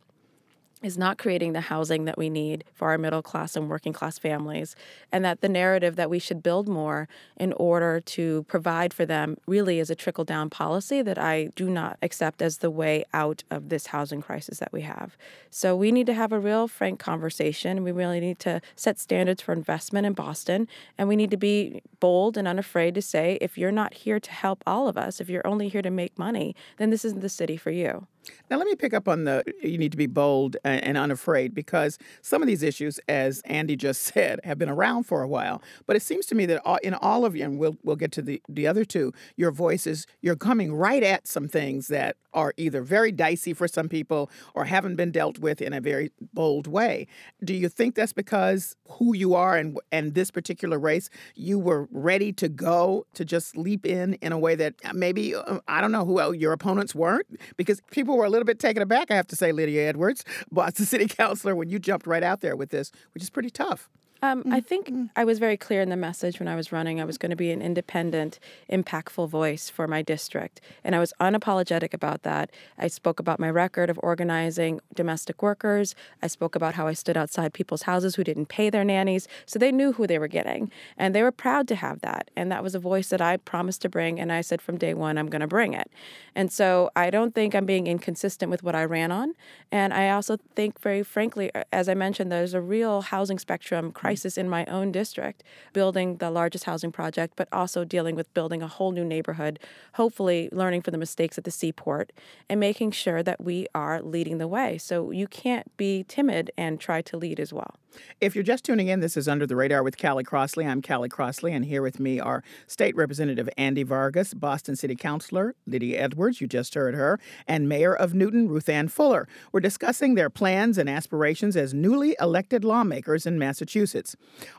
is 0.83 0.97
not 0.97 1.19
creating 1.19 1.53
the 1.53 1.61
housing 1.61 2.05
that 2.05 2.17
we 2.17 2.31
need 2.31 2.65
for 2.73 2.91
our 2.91 2.99
middle 2.99 3.23
class 3.23 3.57
and 3.57 3.69
working 3.69 3.93
class 3.93 4.19
families, 4.19 4.77
and 5.11 5.25
that 5.25 5.41
the 5.41 5.49
narrative 5.49 5.97
that 5.97 6.11
we 6.11 6.19
should 6.19 6.43
build 6.43 6.69
more 6.69 7.09
in 7.37 7.53
order 7.55 8.01
to 8.01 8.45
provide 8.45 8.95
for 8.95 9.05
them 9.05 9.37
really 9.47 9.79
is 9.79 9.91
a 9.91 9.95
trickle 9.95 10.25
down 10.25 10.49
policy 10.49 11.03
that 11.03 11.19
I 11.19 11.51
do 11.57 11.69
not 11.69 11.99
accept 12.03 12.43
as 12.43 12.59
the 12.59 12.71
way 12.71 13.05
out 13.13 13.43
of 13.51 13.69
this 13.69 13.89
housing 13.89 14.23
crisis 14.23 14.59
that 14.59 14.73
we 14.73 14.83
have. 14.83 15.17
So 15.51 15.75
we 15.75 15.91
need 15.91 16.07
to 16.07 16.15
have 16.15 16.33
a 16.33 16.39
real 16.39 16.69
frank 16.69 17.01
conversation. 17.01 17.83
We 17.83 17.93
really 17.93 18.21
need 18.21 18.39
to 18.41 18.61
set 18.77 18.99
standards 18.99 19.43
for 19.43 19.53
investment 19.53 20.07
in 20.07 20.13
Boston, 20.13 20.69
and 20.97 21.09
we 21.09 21.17
need 21.17 21.31
to 21.31 21.37
be 21.37 21.83
bold 22.01 22.37
and 22.37 22.47
unafraid 22.47 22.95
to 22.95 23.03
say 23.03 23.39
if 23.41 23.59
you're 23.59 23.73
not 23.73 23.95
here 23.95 24.21
to 24.21 24.31
help 24.31 24.63
all 24.67 24.89
of 24.89 24.97
us, 24.97 25.21
if 25.21 25.29
you're 25.29 25.47
only 25.47 25.69
here 25.69 25.83
to 25.83 25.91
make 25.91 26.19
money, 26.19 26.55
then 26.77 26.91
this 26.91 27.05
isn't 27.05 27.21
the 27.21 27.29
city 27.29 27.57
for 27.57 27.71
you. 27.71 28.07
Now, 28.51 28.57
let 28.57 28.67
me 28.67 28.75
pick 28.75 28.95
up 28.95 29.09
on 29.09 29.25
the 29.25 29.45
you 29.63 29.79
need 29.79 29.93
to 29.93 29.99
be 29.99 30.07
bold 30.07 30.57
and 30.65 30.97
unafraid 30.97 31.55
because 31.55 31.99
some 32.23 32.43
of 32.43 32.49
these 32.49 32.63
issues, 32.63 32.99
as 33.09 33.41
Andy 33.45 33.77
just 33.77 34.03
said, 34.15 34.41
have 34.45 34.59
been 34.59 34.69
around 34.69 35.05
for 35.05 35.23
a 35.23 35.29
while. 35.29 35.63
But 35.87 35.97
it 35.97 36.03
seems 36.03 36.27
to 36.27 36.35
me 36.35 36.47
that 36.47 36.63
in 36.83 36.95
all 36.95 37.25
of 37.25 37.37
you, 37.37 37.45
and 37.45 37.59
we'll, 37.59 37.77
we'll 37.83 37.97
get 37.97 38.13
to 38.13 38.23
the, 38.23 38.43
the 38.49 38.67
other 38.67 38.85
two, 38.85 39.13
your 39.37 39.51
voices, 39.51 40.07
you're 40.21 40.37
coming 40.37 40.75
right 40.75 41.03
at 41.03 41.27
some 41.27 41.49
things 41.49 41.89
that 41.89 42.17
are 42.33 42.55
either 42.57 42.83
very 42.83 43.11
dicey 43.11 43.53
for 43.53 43.67
some 43.67 43.89
people 43.89 44.31
or 44.55 44.65
haven't 44.65 44.97
been 44.97 45.11
dealt 45.11 45.39
with 45.39 45.61
in 45.61 45.73
a 45.73 45.81
very 45.81 46.13
bold 46.33 46.67
way. 46.67 47.07
Do 47.43 47.55
you 47.55 47.69
think 47.69 47.95
that's 47.95 48.13
because 48.13 48.77
who 48.89 49.15
you 49.15 49.35
are 49.35 49.57
and, 49.57 49.79
and 49.91 50.15
this 50.15 50.31
particular 50.31 50.79
race, 50.79 51.11
you 51.35 51.59
were 51.59 51.89
ready 51.91 52.33
to 52.35 52.49
go 52.49 53.07
to 53.15 53.25
just 53.25 53.57
leap 53.57 53.85
in 53.85 54.15
in 54.15 54.33
a 54.33 54.39
way 54.39 54.55
that 54.55 54.75
maybe, 54.95 55.35
uh, 55.35 55.59
I 55.67 55.81
don't 55.81 55.93
know 55.93 56.05
who 56.05 56.33
your 56.33 56.53
opponents 56.53 56.95
weren't? 56.95 57.27
Because 57.57 57.81
people 57.91 58.08
were 58.17 58.25
a 58.25 58.31
little 58.31 58.45
bit 58.45 58.59
taken 58.59 58.83
aback, 58.83 59.11
I 59.11 59.17
have 59.17 59.27
to 59.29 59.37
say, 59.37 59.53
Lydia 59.53 59.89
Edwards, 59.89 60.25
Boston 60.51 60.87
City 60.87 61.07
Councilor, 61.09 61.55
when 61.55 61.69
you 61.69 61.79
jumped 61.79 62.07
right 62.07 62.23
out 62.23 62.41
there 62.41 62.57
with 62.57 62.71
this, 62.71 62.91
which 63.15 63.23
is 63.23 63.31
pretty 63.31 63.51
tough. 63.51 63.89
Um, 64.21 64.43
I 64.51 64.59
think 64.61 64.91
I 65.15 65.25
was 65.25 65.39
very 65.39 65.57
clear 65.57 65.81
in 65.81 65.91
the 65.91 65.97
message 65.97 66.41
when 66.41 66.49
I 66.49 66.57
was 66.57 66.73
running. 66.73 67.01
I 67.01 67.05
was 67.05 67.19
going 67.19 67.31
to 67.31 67.37
be 67.37 67.53
an 67.53 67.63
independent, 67.63 68.41
impactful 68.69 69.29
voice 69.29 69.71
for 69.71 69.87
my 69.87 70.03
district. 70.03 70.61
And 70.83 70.97
I 70.97 70.99
was 70.99 71.13
unapologetic 71.21 71.95
about 71.95 72.25
that. 72.25 72.51
I 72.77 72.89
spoke 72.89 73.21
about 73.21 73.39
my 73.39 73.49
record 73.49 73.89
of 73.91 74.01
organizing 74.03 74.81
domestic 74.93 75.41
workers. 75.41 75.95
I 76.21 76.27
spoke 76.27 76.57
about 76.57 76.75
how 76.75 76.89
I 76.89 76.95
stood 76.95 77.17
outside 77.17 77.53
people's 77.53 77.83
houses 77.83 78.17
who 78.17 78.25
didn't 78.25 78.47
pay 78.47 78.71
their 78.71 78.83
nannies. 78.83 79.29
So 79.47 79.57
they 79.57 79.71
knew 79.71 79.93
who 79.93 80.09
they 80.09 80.19
were 80.19 80.27
getting. 80.27 80.73
And 80.97 81.15
they 81.15 81.23
were 81.23 81.31
proud 81.31 81.69
to 81.69 81.77
have 81.77 82.01
that. 82.01 82.29
And 82.35 82.51
that 82.51 82.65
was 82.65 82.75
a 82.75 82.81
voice 82.81 83.11
that 83.11 83.21
I 83.21 83.37
promised 83.37 83.83
to 83.83 83.89
bring. 83.89 84.19
And 84.19 84.33
I 84.33 84.41
said 84.41 84.61
from 84.61 84.79
day 84.79 84.95
one, 84.95 85.17
I'm 85.17 85.29
going 85.29 85.43
to 85.43 85.47
bring 85.47 85.75
it. 85.75 85.93
And 86.35 86.51
so 86.51 86.91
I 86.97 87.11
don't 87.11 87.37
think 87.37 87.55
I'm 87.55 87.67
being 87.67 87.87
inconsistent 87.87 88.51
with 88.51 88.65
what 88.65 88.75
I 88.75 88.85
ran 88.85 89.13
on. 89.13 89.35
And 89.71 89.95
I 89.95 90.11
also 90.11 90.39
think, 90.57 90.81
very 90.81 91.05
frankly, 91.05 91.53
as 91.73 91.89
I 91.89 91.95
mentioned, 91.95 92.33
there's 92.33 92.55
a 92.55 92.61
real 92.61 93.03
housing 93.03 93.39
spectrum 93.39 93.93
crisis 93.93 94.08
crisis 94.09 94.39
in 94.39 94.49
my 94.49 94.65
own 94.67 94.91
district, 94.91 95.45
building 95.75 96.17
the 96.17 96.31
largest 96.31 96.65
housing 96.65 96.91
project, 96.91 97.35
but 97.37 97.47
also 97.53 97.85
dealing 97.85 98.17
with 98.17 98.33
building 98.33 98.63
a 98.63 98.67
whole 98.67 98.91
new 98.91 99.05
neighborhood, 99.05 99.59
hopefully 99.95 100.49
learning 100.51 100.81
from 100.81 100.93
the 100.93 100.99
mistakes 100.99 101.37
at 101.37 101.45
the 101.45 101.51
seaport 101.51 102.11
and 102.49 102.59
making 102.59 102.91
sure 102.91 103.23
that 103.23 103.39
we 103.39 103.67
are 103.75 104.01
leading 104.01 104.39
the 104.39 104.49
way. 104.49 104.79
So 104.79 105.11
you 105.11 105.27
can't 105.27 105.77
be 105.77 106.07
timid 106.09 106.51
and 106.57 106.81
try 106.81 107.03
to 107.03 107.19
lead 107.19 107.39
as 107.39 107.53
well. 107.53 107.75
If 108.21 108.35
you're 108.35 108.45
just 108.45 108.65
tuning 108.65 108.89
in, 108.89 109.01
this 109.01 109.17
is 109.17 109.29
Under 109.29 109.47
the 109.47 109.57
Radar 109.57 109.83
with 109.83 110.01
Callie 110.01 110.23
Crossley. 110.23 110.67
I'm 110.67 110.83
Callie 110.83 111.09
Crossley, 111.09 111.53
and 111.53 111.65
here 111.65 111.83
with 111.83 111.99
me 111.99 112.21
are 112.21 112.45
State 112.67 112.95
Representative 112.95 113.49
Andy 113.57 113.83
Vargas, 113.83 114.35
Boston 114.35 114.77
City 114.77 114.95
Councilor 114.95 115.55
Lydia 115.67 116.01
Edwards, 116.01 116.41
you 116.41 116.47
just 116.47 116.75
heard 116.75 116.95
her, 116.95 117.19
and 117.47 117.69
Mayor 117.69 117.95
of 117.95 118.15
Newton, 118.15 118.49
Ruthanne 118.49 118.91
Fuller. 118.91 119.27
We're 119.53 119.61
discussing 119.61 120.15
their 120.15 120.31
plans 120.31 120.79
and 120.79 120.89
aspirations 120.89 121.57
as 121.57 121.75
newly 121.75 122.15
elected 122.21 122.63
lawmakers 122.63 123.27
in 123.27 123.39
Massachusetts. 123.39 123.98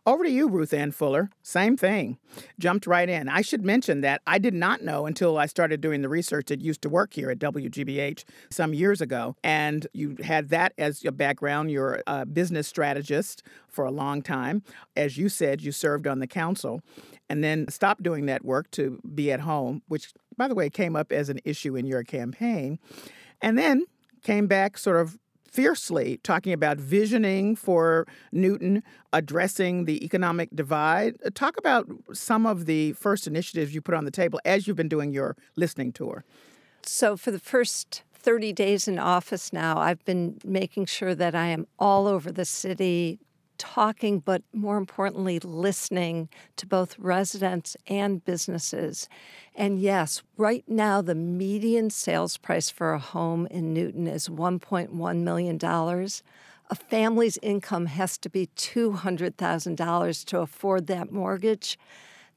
Over 0.05 0.23
to 0.23 0.29
you, 0.29 0.49
Ruthanne 0.49 0.93
Fuller. 0.93 1.29
Same 1.41 1.77
thing. 1.77 2.17
Jumped 2.59 2.85
right 2.87 3.09
in. 3.09 3.29
I 3.29 3.41
should 3.41 3.63
mention 3.63 4.01
that 4.01 4.21
I 4.27 4.37
did 4.37 4.53
not 4.53 4.81
know 4.81 5.05
until 5.05 5.37
I 5.37 5.45
started 5.45 5.81
doing 5.81 6.01
the 6.01 6.09
research 6.09 6.47
that 6.47 6.61
used 6.61 6.81
to 6.83 6.89
work 6.89 7.13
here 7.13 7.29
at 7.29 7.39
WGBH 7.39 8.23
some 8.49 8.73
years 8.73 9.01
ago, 9.01 9.35
and 9.43 9.87
you 9.93 10.17
had 10.23 10.49
that 10.49 10.73
as 10.77 11.03
your 11.03 11.11
background. 11.11 11.71
You're 11.71 12.03
a 12.07 12.25
business 12.25 12.67
strategist 12.67 13.43
for 13.67 13.85
a 13.85 13.91
long 13.91 14.21
time. 14.21 14.63
As 14.95 15.17
you 15.17 15.29
said, 15.29 15.61
you 15.61 15.71
served 15.71 16.07
on 16.07 16.19
the 16.19 16.27
council 16.27 16.81
and 17.29 17.43
then 17.43 17.67
stopped 17.69 18.03
doing 18.03 18.25
that 18.25 18.43
work 18.43 18.69
to 18.71 18.99
be 19.13 19.31
at 19.31 19.41
home, 19.41 19.81
which, 19.87 20.13
by 20.37 20.47
the 20.47 20.55
way, 20.55 20.69
came 20.69 20.95
up 20.95 21.11
as 21.11 21.29
an 21.29 21.39
issue 21.45 21.75
in 21.75 21.85
your 21.85 22.03
campaign. 22.03 22.79
And 23.41 23.57
then 23.57 23.85
came 24.23 24.47
back 24.47 24.77
sort 24.77 24.99
of 24.99 25.17
fiercely 25.51 26.19
talking 26.23 26.53
about 26.53 26.77
visioning 26.77 27.55
for 27.55 28.07
Newton, 28.31 28.83
addressing 29.13 29.85
the 29.85 30.03
economic 30.03 30.49
divide. 30.53 31.17
Uh, 31.25 31.29
talk 31.33 31.57
about 31.57 31.87
some 32.13 32.45
of 32.45 32.65
the 32.65 32.93
first 32.93 33.27
initiatives 33.27 33.73
you 33.73 33.81
put 33.81 33.95
on 33.95 34.05
the 34.05 34.11
table 34.11 34.39
as 34.45 34.67
you've 34.67 34.77
been 34.77 34.89
doing 34.89 35.13
your 35.13 35.35
listening 35.55 35.91
tour. 35.91 36.23
So, 36.83 37.17
for 37.17 37.31
the 37.31 37.39
first 37.39 38.03
30 38.13 38.53
days 38.53 38.87
in 38.87 38.99
office 38.99 39.51
now, 39.53 39.77
I've 39.77 40.03
been 40.05 40.39
making 40.45 40.85
sure 40.85 41.15
that 41.15 41.35
I 41.35 41.47
am 41.47 41.67
all 41.77 42.07
over 42.07 42.31
the 42.31 42.45
city 42.45 43.19
talking, 43.59 44.19
but 44.19 44.41
more 44.51 44.77
importantly, 44.77 45.37
listening 45.39 46.29
to 46.55 46.65
both 46.65 46.97
residents 46.97 47.77
and 47.85 48.25
businesses. 48.25 49.07
And 49.53 49.79
yes, 49.79 50.23
right 50.37 50.63
now, 50.67 51.01
the 51.03 51.13
median 51.13 51.91
sales 51.91 52.37
price 52.37 52.71
for 52.71 52.93
a 52.93 52.99
home 52.99 53.45
in 53.51 53.73
Newton 53.73 54.07
is 54.07 54.27
$1.1 54.27 55.17
million. 55.17 55.59
A 56.71 56.75
family's 56.75 57.37
income 57.41 57.85
has 57.87 58.17
to 58.17 58.29
be 58.29 58.47
$200,000 58.55 60.25
to 60.25 60.39
afford 60.39 60.87
that 60.87 61.11
mortgage. 61.11 61.77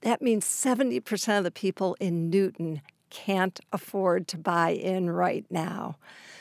That 0.03 0.21
means 0.21 0.45
70% 0.45 1.39
of 1.39 1.45
the 1.45 1.51
people 1.51 1.97
in 2.01 2.29
Newton 2.29 2.83
can't 3.11 3.61
afford 3.73 4.27
to 4.29 4.39
buy 4.39 4.71
in 4.71 5.11
right 5.11 5.45
now. 5.51 5.97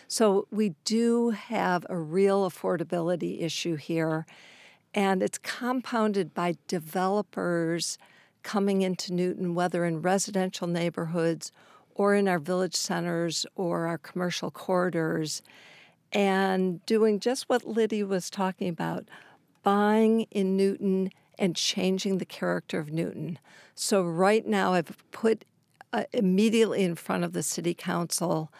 So 0.07 0.47
we 0.51 0.73
do 0.83 1.29
have 1.29 1.85
a 1.89 1.97
real 1.97 2.49
affordability 2.49 3.41
issue 3.41 3.75
here, 3.75 4.25
and 4.93 5.23
it's 5.23 5.37
compounded 5.37 6.33
by 6.33 6.55
developers 6.67 7.97
coming 8.43 8.81
into 8.81 9.13
Newton, 9.13 9.55
whether 9.55 9.85
in 9.85 10.01
residential 10.01 10.67
neighborhoods 10.67 11.51
or 11.95 12.15
in 12.15 12.27
our 12.27 12.39
village 12.39 12.75
centers 12.75 13.45
or 13.55 13.87
our 13.87 13.97
commercial 13.97 14.51
corridors, 14.51 15.41
and 16.11 16.85
doing 16.85 17.19
just 17.19 17.47
what 17.47 17.65
Liddy 17.67 18.03
was 18.03 18.29
talking 18.29 18.67
about 18.67 19.07
buying 19.63 20.21
in 20.31 20.57
Newton 20.57 21.11
and 21.37 21.55
changing 21.55 22.17
the 22.17 22.25
character 22.25 22.79
of 22.79 22.91
Newton. 22.91 23.39
So, 23.75 24.03
right 24.03 24.45
now, 24.45 24.73
I've 24.73 24.95
put 25.11 25.45
uh, 25.93 26.03
immediately 26.13 26.83
in 26.83 26.95
front 26.95 27.23
of 27.23 27.33
the 27.33 27.43
city 27.43 27.73
council 27.73 28.51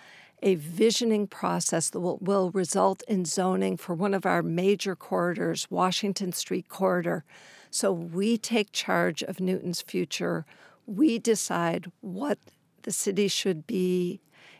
a 0.41 0.55
visioning 0.55 1.27
process 1.27 1.89
that 1.89 1.99
will, 1.99 2.17
will 2.19 2.51
result 2.51 3.03
in 3.07 3.25
zoning 3.25 3.77
for 3.77 3.93
one 3.93 4.13
of 4.13 4.25
our 4.25 4.41
major 4.41 4.95
corridors, 4.95 5.67
Washington 5.69 6.31
Street 6.31 6.67
corridor. 6.67 7.23
So 7.69 7.91
we 7.91 8.37
take 8.37 8.71
charge 8.71 9.23
of 9.23 9.39
Newton's 9.39 9.81
future. 9.81 10.45
We 10.85 11.19
decide 11.19 11.91
what 12.01 12.39
the 12.81 12.91
city 12.91 13.27
should 13.27 13.67
be 13.67 14.19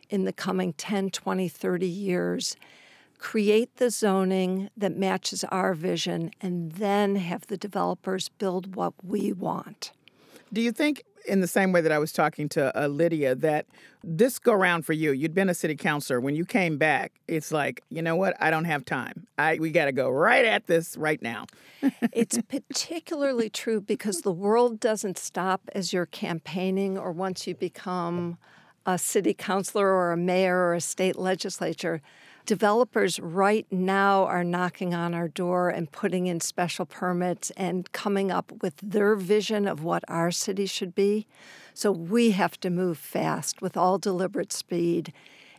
in 0.09 0.25
the 0.25 0.33
coming 0.33 0.73
10, 0.73 1.09
20, 1.09 1.47
30 1.47 1.87
years. 1.87 2.55
Create 3.17 3.75
the 3.77 3.89
zoning 3.89 4.69
that 4.75 4.97
matches 4.97 5.43
our 5.45 5.73
vision, 5.73 6.31
and 6.41 6.71
then 6.71 7.17
have 7.17 7.47
the 7.47 7.57
developers 7.57 8.29
build 8.29 8.75
what 8.75 8.93
we 9.03 9.31
want. 9.31 9.91
Do 10.51 10.59
you 10.59 10.71
think 10.71 11.03
in 11.27 11.41
the 11.41 11.47
same 11.47 11.71
way 11.71 11.81
that 11.81 11.91
I 11.91 11.99
was 11.99 12.11
talking 12.11 12.49
to 12.49 12.83
uh, 12.83 12.87
Lydia, 12.87 13.35
that 13.35 13.65
this 14.03 14.39
go 14.39 14.53
around 14.53 14.85
for 14.85 14.93
you. 14.93 15.11
You'd 15.11 15.33
been 15.33 15.49
a 15.49 15.53
city 15.53 15.75
councilor. 15.75 16.19
When 16.19 16.35
you 16.35 16.45
came 16.45 16.77
back, 16.77 17.13
it's 17.27 17.51
like, 17.51 17.83
you 17.89 18.01
know 18.01 18.15
what? 18.15 18.35
I 18.39 18.49
don't 18.49 18.65
have 18.65 18.85
time. 18.85 19.27
I 19.37 19.57
we 19.59 19.71
got 19.71 19.85
to 19.85 19.91
go 19.91 20.09
right 20.09 20.45
at 20.45 20.67
this 20.67 20.97
right 20.97 21.21
now. 21.21 21.45
it's 22.11 22.39
particularly 22.49 23.49
true 23.49 23.81
because 23.81 24.21
the 24.21 24.31
world 24.31 24.79
doesn't 24.79 25.17
stop 25.17 25.69
as 25.73 25.93
you're 25.93 26.05
campaigning 26.05 26.97
or 26.97 27.11
once 27.11 27.45
you 27.47 27.55
become 27.55 28.37
a 28.85 28.97
city 28.97 29.33
councilor 29.33 29.87
or 29.87 30.11
a 30.11 30.17
mayor 30.17 30.57
or 30.57 30.73
a 30.73 30.81
state 30.81 31.17
legislature 31.17 32.01
developers 32.45 33.19
right 33.19 33.65
now 33.71 34.25
are 34.25 34.43
knocking 34.43 34.93
on 34.93 35.13
our 35.13 35.27
door 35.27 35.69
and 35.69 35.91
putting 35.91 36.27
in 36.27 36.39
special 36.39 36.85
permits 36.85 37.51
and 37.51 37.91
coming 37.91 38.31
up 38.31 38.51
with 38.61 38.75
their 38.81 39.15
vision 39.15 39.67
of 39.67 39.83
what 39.83 40.03
our 40.07 40.31
city 40.31 40.65
should 40.65 40.95
be. 40.95 41.27
So 41.73 41.91
we 41.91 42.31
have 42.31 42.59
to 42.61 42.69
move 42.69 42.97
fast 42.97 43.61
with 43.61 43.77
all 43.77 43.97
deliberate 43.97 44.51
speed 44.51 45.13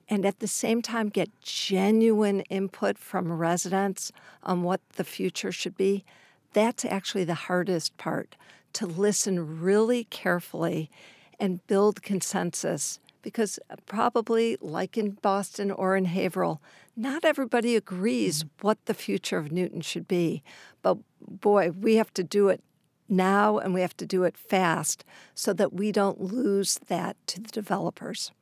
and 0.09 0.27
at 0.27 0.41
the 0.41 0.49
same 0.49 0.83
time 0.83 1.09
get 1.09 1.31
genuine 1.41 2.41
input 2.43 2.99
from 2.99 3.33
residents 3.33 4.13
on 4.43 4.63
what 4.63 4.81
the 4.97 5.05
future 5.05 5.53
should 5.53 5.77
be. 5.77 6.05
That's 6.53 6.85
actually 6.85 7.25
the 7.25 7.35
hardest 7.35 7.97
part 7.97 8.37
to 8.75 8.87
listen 8.87 9.61
really 9.61 10.05
carefully 10.05 10.91
and 11.39 11.67
build 11.67 12.03
consensus 12.03 12.99
because 13.23 13.59
probably, 13.87 14.57
like 14.61 14.99
in 14.99 15.13
Boston 15.13 15.71
or 15.71 15.97
in 15.97 16.07
Haverhill, 16.07 16.61
not 16.97 17.25
everybody 17.25 17.77
agrees 17.77 18.45
what 18.61 18.85
the 18.87 18.95
future 18.95 19.39
of 19.39 19.53
Newton 19.53 19.81
should 19.81 20.07
be. 20.07 20.43
But 20.83 20.99
boy, 21.21 21.71
we 21.71 21.97
have 21.97 22.13
to 22.15 22.23
do 22.23 22.49
it 22.49 22.63
now 23.09 23.59
and 23.59 23.75
we 23.75 23.81
have 23.81 23.97
to 23.99 24.07
do 24.07 24.25
it 24.25 24.37
fast 24.37 25.05
so 25.35 25.53
that 25.53 25.73
we 25.73 25.93
don't 25.93 26.21
lose 26.21 26.79
that 26.89 27.17
to 27.29 27.41
the 27.41 27.49
developers. 27.49 28.33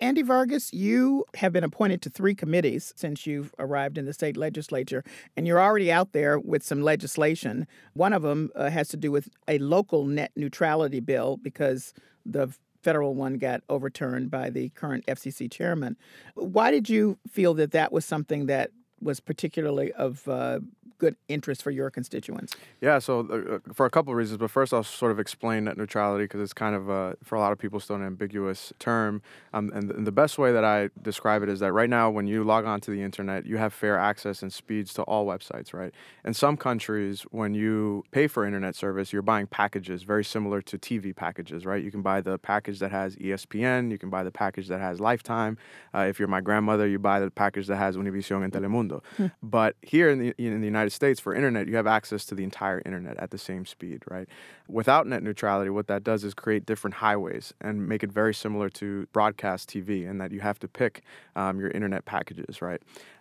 Andy 0.00 0.22
Vargas, 0.22 0.72
you 0.72 1.24
have 1.34 1.52
been 1.52 1.64
appointed 1.64 2.00
to 2.02 2.10
three 2.10 2.34
committees 2.34 2.92
since 2.94 3.26
you've 3.26 3.52
arrived 3.58 3.98
in 3.98 4.04
the 4.04 4.12
state 4.12 4.36
legislature, 4.36 5.02
and 5.36 5.44
you're 5.44 5.60
already 5.60 5.90
out 5.90 6.12
there 6.12 6.38
with 6.38 6.62
some 6.62 6.82
legislation. 6.82 7.66
One 7.94 8.12
of 8.12 8.22
them 8.22 8.50
uh, 8.54 8.70
has 8.70 8.86
to 8.90 8.96
do 8.96 9.10
with 9.10 9.28
a 9.48 9.58
local 9.58 10.04
net 10.04 10.30
neutrality 10.36 11.00
bill 11.00 11.36
because 11.36 11.94
the 12.24 12.54
federal 12.82 13.14
one 13.14 13.38
got 13.38 13.62
overturned 13.68 14.30
by 14.30 14.50
the 14.50 14.68
current 14.70 15.04
FCC 15.06 15.50
chairman. 15.50 15.96
Why 16.34 16.70
did 16.70 16.88
you 16.88 17.18
feel 17.30 17.54
that 17.54 17.72
that 17.72 17.92
was 17.92 18.04
something 18.04 18.46
that 18.46 18.70
was 19.00 19.20
particularly 19.20 19.92
of 19.92 20.26
uh, 20.28 20.60
good 20.98 21.16
interest 21.28 21.62
for 21.62 21.70
your 21.70 21.90
constituents? 21.90 22.54
Yeah, 22.80 22.98
so 22.98 23.20
uh, 23.20 23.54
uh, 23.54 23.58
for 23.72 23.86
a 23.86 23.90
couple 23.90 24.12
of 24.12 24.16
reasons, 24.16 24.38
but 24.38 24.50
first 24.50 24.74
I'll 24.74 24.82
sort 24.82 25.12
of 25.12 25.18
explain 25.18 25.64
net 25.64 25.76
neutrality 25.76 26.24
because 26.24 26.40
it's 26.40 26.52
kind 26.52 26.74
of, 26.74 26.90
uh, 26.90 27.12
for 27.22 27.36
a 27.36 27.40
lot 27.40 27.52
of 27.52 27.58
people, 27.58 27.80
still 27.80 27.96
an 27.96 28.04
ambiguous 28.04 28.72
term. 28.78 29.22
Um, 29.54 29.70
and, 29.74 29.90
and, 29.90 30.06
the 30.06 30.12
best 30.12 30.38
way 30.38 30.52
that 30.52 30.64
I 30.64 30.90
describe 31.00 31.42
it 31.42 31.48
is 31.48 31.60
that 31.60 31.72
right 31.72 31.88
now, 31.88 32.10
when 32.10 32.26
you 32.26 32.44
log 32.44 32.64
on 32.64 32.80
to 32.82 32.90
the 32.90 33.02
internet, 33.02 33.46
you 33.46 33.56
have 33.56 33.72
fair 33.72 33.98
access 33.98 34.42
and 34.42 34.52
speeds 34.52 34.92
to 34.94 35.02
all 35.02 35.26
websites, 35.26 35.72
right? 35.72 35.92
In 36.24 36.34
some 36.34 36.56
countries, 36.56 37.22
when 37.30 37.54
you 37.54 38.04
pay 38.10 38.26
for 38.26 38.44
internet 38.44 38.74
service, 38.74 39.12
you're 39.12 39.22
buying 39.22 39.46
packages 39.46 40.02
very 40.02 40.24
similar 40.24 40.60
to 40.62 40.78
TV 40.78 41.14
packages, 41.14 41.64
right? 41.64 41.82
You 41.82 41.90
can 41.90 42.02
buy 42.02 42.20
the 42.20 42.38
package 42.38 42.78
that 42.80 42.90
has 42.90 43.16
ESPN, 43.16 43.90
you 43.90 43.98
can 43.98 44.10
buy 44.10 44.24
the 44.24 44.30
package 44.30 44.68
that 44.68 44.80
has 44.80 45.00
Lifetime. 45.00 45.58
Uh, 45.94 46.06
if 46.08 46.18
you're 46.18 46.28
my 46.28 46.40
grandmother, 46.40 46.86
you 46.86 46.98
buy 46.98 47.20
the 47.20 47.30
package 47.30 47.66
that 47.68 47.76
has 47.76 47.96
Univision 47.96 48.42
and 48.44 48.52
Telemundo. 48.52 49.02
Hmm. 49.16 49.26
But 49.42 49.76
here 49.82 50.10
in 50.10 50.18
the, 50.18 50.34
in 50.38 50.60
the 50.60 50.66
United 50.66 50.87
United 50.88 50.96
States, 50.96 51.20
for 51.20 51.34
internet, 51.34 51.68
you 51.68 51.76
have 51.76 51.86
access 51.86 52.24
to 52.26 52.34
the 52.34 52.44
entire 52.44 52.80
internet 52.86 53.16
at 53.18 53.30
the 53.30 53.38
same 53.38 53.66
speed, 53.66 54.02
right? 54.10 54.26
Without 54.68 55.06
net 55.06 55.22
neutrality, 55.22 55.70
what 55.70 55.86
that 55.88 56.02
does 56.02 56.24
is 56.24 56.32
create 56.34 56.64
different 56.64 56.94
highways 56.94 57.52
and 57.60 57.86
make 57.86 58.02
it 58.02 58.10
very 58.10 58.32
similar 58.32 58.70
to 58.70 59.06
broadcast 59.12 59.68
TV, 59.68 60.08
in 60.08 60.18
that 60.18 60.32
you 60.32 60.40
have 60.40 60.58
to 60.60 60.68
pick 60.68 61.02
um, 61.36 61.60
your 61.60 61.70
internet 61.70 62.04
packages, 62.06 62.62
right? 62.62 62.80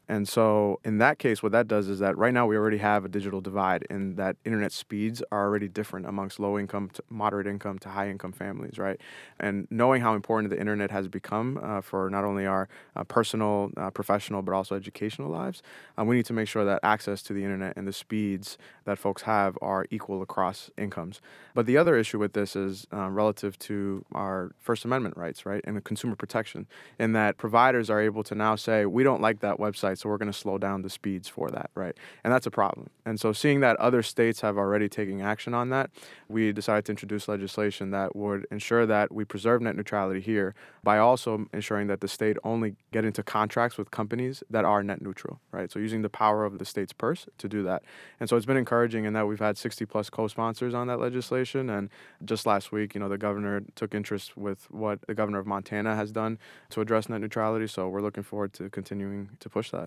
And 0.09 0.27
so, 0.27 0.79
in 0.85 0.99
that 0.99 1.19
case, 1.19 1.43
what 1.43 1.51
that 1.51 1.67
does 1.67 1.89
is 1.89 1.99
that 1.99 2.17
right 2.17 2.33
now 2.33 2.45
we 2.45 2.55
already 2.55 2.77
have 2.77 3.03
a 3.03 3.09
digital 3.09 3.41
divide, 3.41 3.85
and 3.89 4.15
that 4.15 4.37
internet 4.45 4.71
speeds 4.71 5.21
are 5.31 5.45
already 5.45 5.67
different 5.67 6.05
amongst 6.05 6.39
low 6.39 6.57
income, 6.57 6.89
to 6.93 7.03
moderate 7.09 7.45
income, 7.45 7.77
to 7.79 7.89
high 7.89 8.09
income 8.09 8.31
families, 8.31 8.77
right? 8.77 9.01
And 9.39 9.67
knowing 9.69 10.01
how 10.01 10.15
important 10.15 10.49
the 10.49 10.59
internet 10.59 10.91
has 10.91 11.09
become 11.09 11.59
uh, 11.61 11.81
for 11.81 12.09
not 12.09 12.23
only 12.23 12.45
our 12.45 12.69
uh, 12.95 13.03
personal, 13.03 13.71
uh, 13.75 13.89
professional, 13.89 14.41
but 14.41 14.53
also 14.53 14.75
educational 14.75 15.29
lives, 15.29 15.61
uh, 15.99 16.05
we 16.05 16.15
need 16.15 16.25
to 16.27 16.33
make 16.33 16.47
sure 16.47 16.63
that 16.63 16.79
access 16.83 17.21
to 17.23 17.33
the 17.33 17.43
internet 17.43 17.75
and 17.75 17.85
the 17.85 17.93
speeds 17.93 18.57
that 18.85 18.97
folks 18.97 19.23
have 19.23 19.57
are 19.61 19.85
equal 19.91 20.21
across 20.21 20.71
incomes. 20.77 21.19
But 21.53 21.65
the 21.65 21.77
other 21.77 21.97
issue 21.97 22.17
with 22.17 22.31
this 22.31 22.55
is 22.55 22.87
uh, 22.93 23.09
relative 23.09 23.59
to 23.59 24.05
our 24.13 24.51
First 24.59 24.85
Amendment 24.85 25.17
rights, 25.17 25.45
right, 25.45 25.61
and 25.65 25.83
consumer 25.83 26.15
protection, 26.15 26.65
in 26.97 27.11
that 27.11 27.37
providers 27.37 27.89
are 27.89 27.99
able 27.99 28.23
to 28.23 28.35
now 28.35 28.55
say, 28.55 28.85
we 28.85 29.03
don't 29.03 29.21
like 29.21 29.41
that 29.41 29.57
website 29.57 29.96
so 29.97 30.09
we're 30.09 30.17
going 30.17 30.31
to 30.31 30.37
slow 30.37 30.57
down 30.57 30.81
the 30.81 30.89
speeds 30.89 31.27
for 31.27 31.49
that, 31.51 31.69
right? 31.75 31.95
And 32.23 32.33
that's 32.33 32.45
a 32.45 32.51
problem. 32.51 32.89
And 33.05 33.19
so, 33.19 33.33
seeing 33.33 33.59
that 33.61 33.77
other 33.77 34.03
states 34.03 34.41
have 34.41 34.57
already 34.57 34.89
taken 34.89 35.21
action 35.21 35.53
on 35.53 35.69
that, 35.69 35.89
we 36.27 36.51
decided 36.51 36.85
to 36.85 36.91
introduce 36.91 37.27
legislation 37.27 37.91
that 37.91 38.15
would 38.15 38.45
ensure 38.51 38.85
that 38.85 39.11
we 39.11 39.25
preserve 39.25 39.61
net 39.61 39.75
neutrality 39.75 40.19
here 40.19 40.55
by 40.83 40.97
also 40.97 41.45
ensuring 41.53 41.87
that 41.87 42.01
the 42.01 42.07
state 42.07 42.37
only 42.43 42.75
get 42.91 43.05
into 43.05 43.23
contracts 43.23 43.77
with 43.77 43.91
companies 43.91 44.43
that 44.49 44.65
are 44.65 44.83
net 44.83 45.01
neutral, 45.01 45.39
right? 45.51 45.71
So, 45.71 45.79
using 45.79 46.01
the 46.01 46.09
power 46.09 46.45
of 46.45 46.59
the 46.59 46.65
state's 46.65 46.93
purse 46.93 47.27
to 47.37 47.47
do 47.47 47.63
that. 47.63 47.83
And 48.19 48.29
so, 48.29 48.35
it's 48.35 48.45
been 48.45 48.57
encouraging 48.57 49.05
in 49.05 49.13
that 49.13 49.27
we've 49.27 49.39
had 49.39 49.57
60 49.57 49.85
plus 49.85 50.09
co 50.09 50.27
sponsors 50.27 50.73
on 50.73 50.87
that 50.87 50.99
legislation. 50.99 51.69
And 51.69 51.89
just 52.25 52.45
last 52.45 52.71
week, 52.71 52.93
you 52.93 52.99
know, 52.99 53.09
the 53.09 53.17
governor 53.17 53.61
took 53.75 53.95
interest 53.95 54.37
with 54.37 54.69
what 54.71 55.01
the 55.07 55.13
governor 55.13 55.39
of 55.39 55.47
Montana 55.47 55.95
has 55.95 56.11
done 56.11 56.39
to 56.71 56.81
address 56.81 57.09
net 57.09 57.21
neutrality. 57.21 57.67
So, 57.67 57.87
we're 57.89 58.01
looking 58.01 58.23
forward 58.23 58.53
to 58.53 58.69
continuing 58.69 59.29
to 59.39 59.49
push 59.49 59.71
that. 59.71 59.86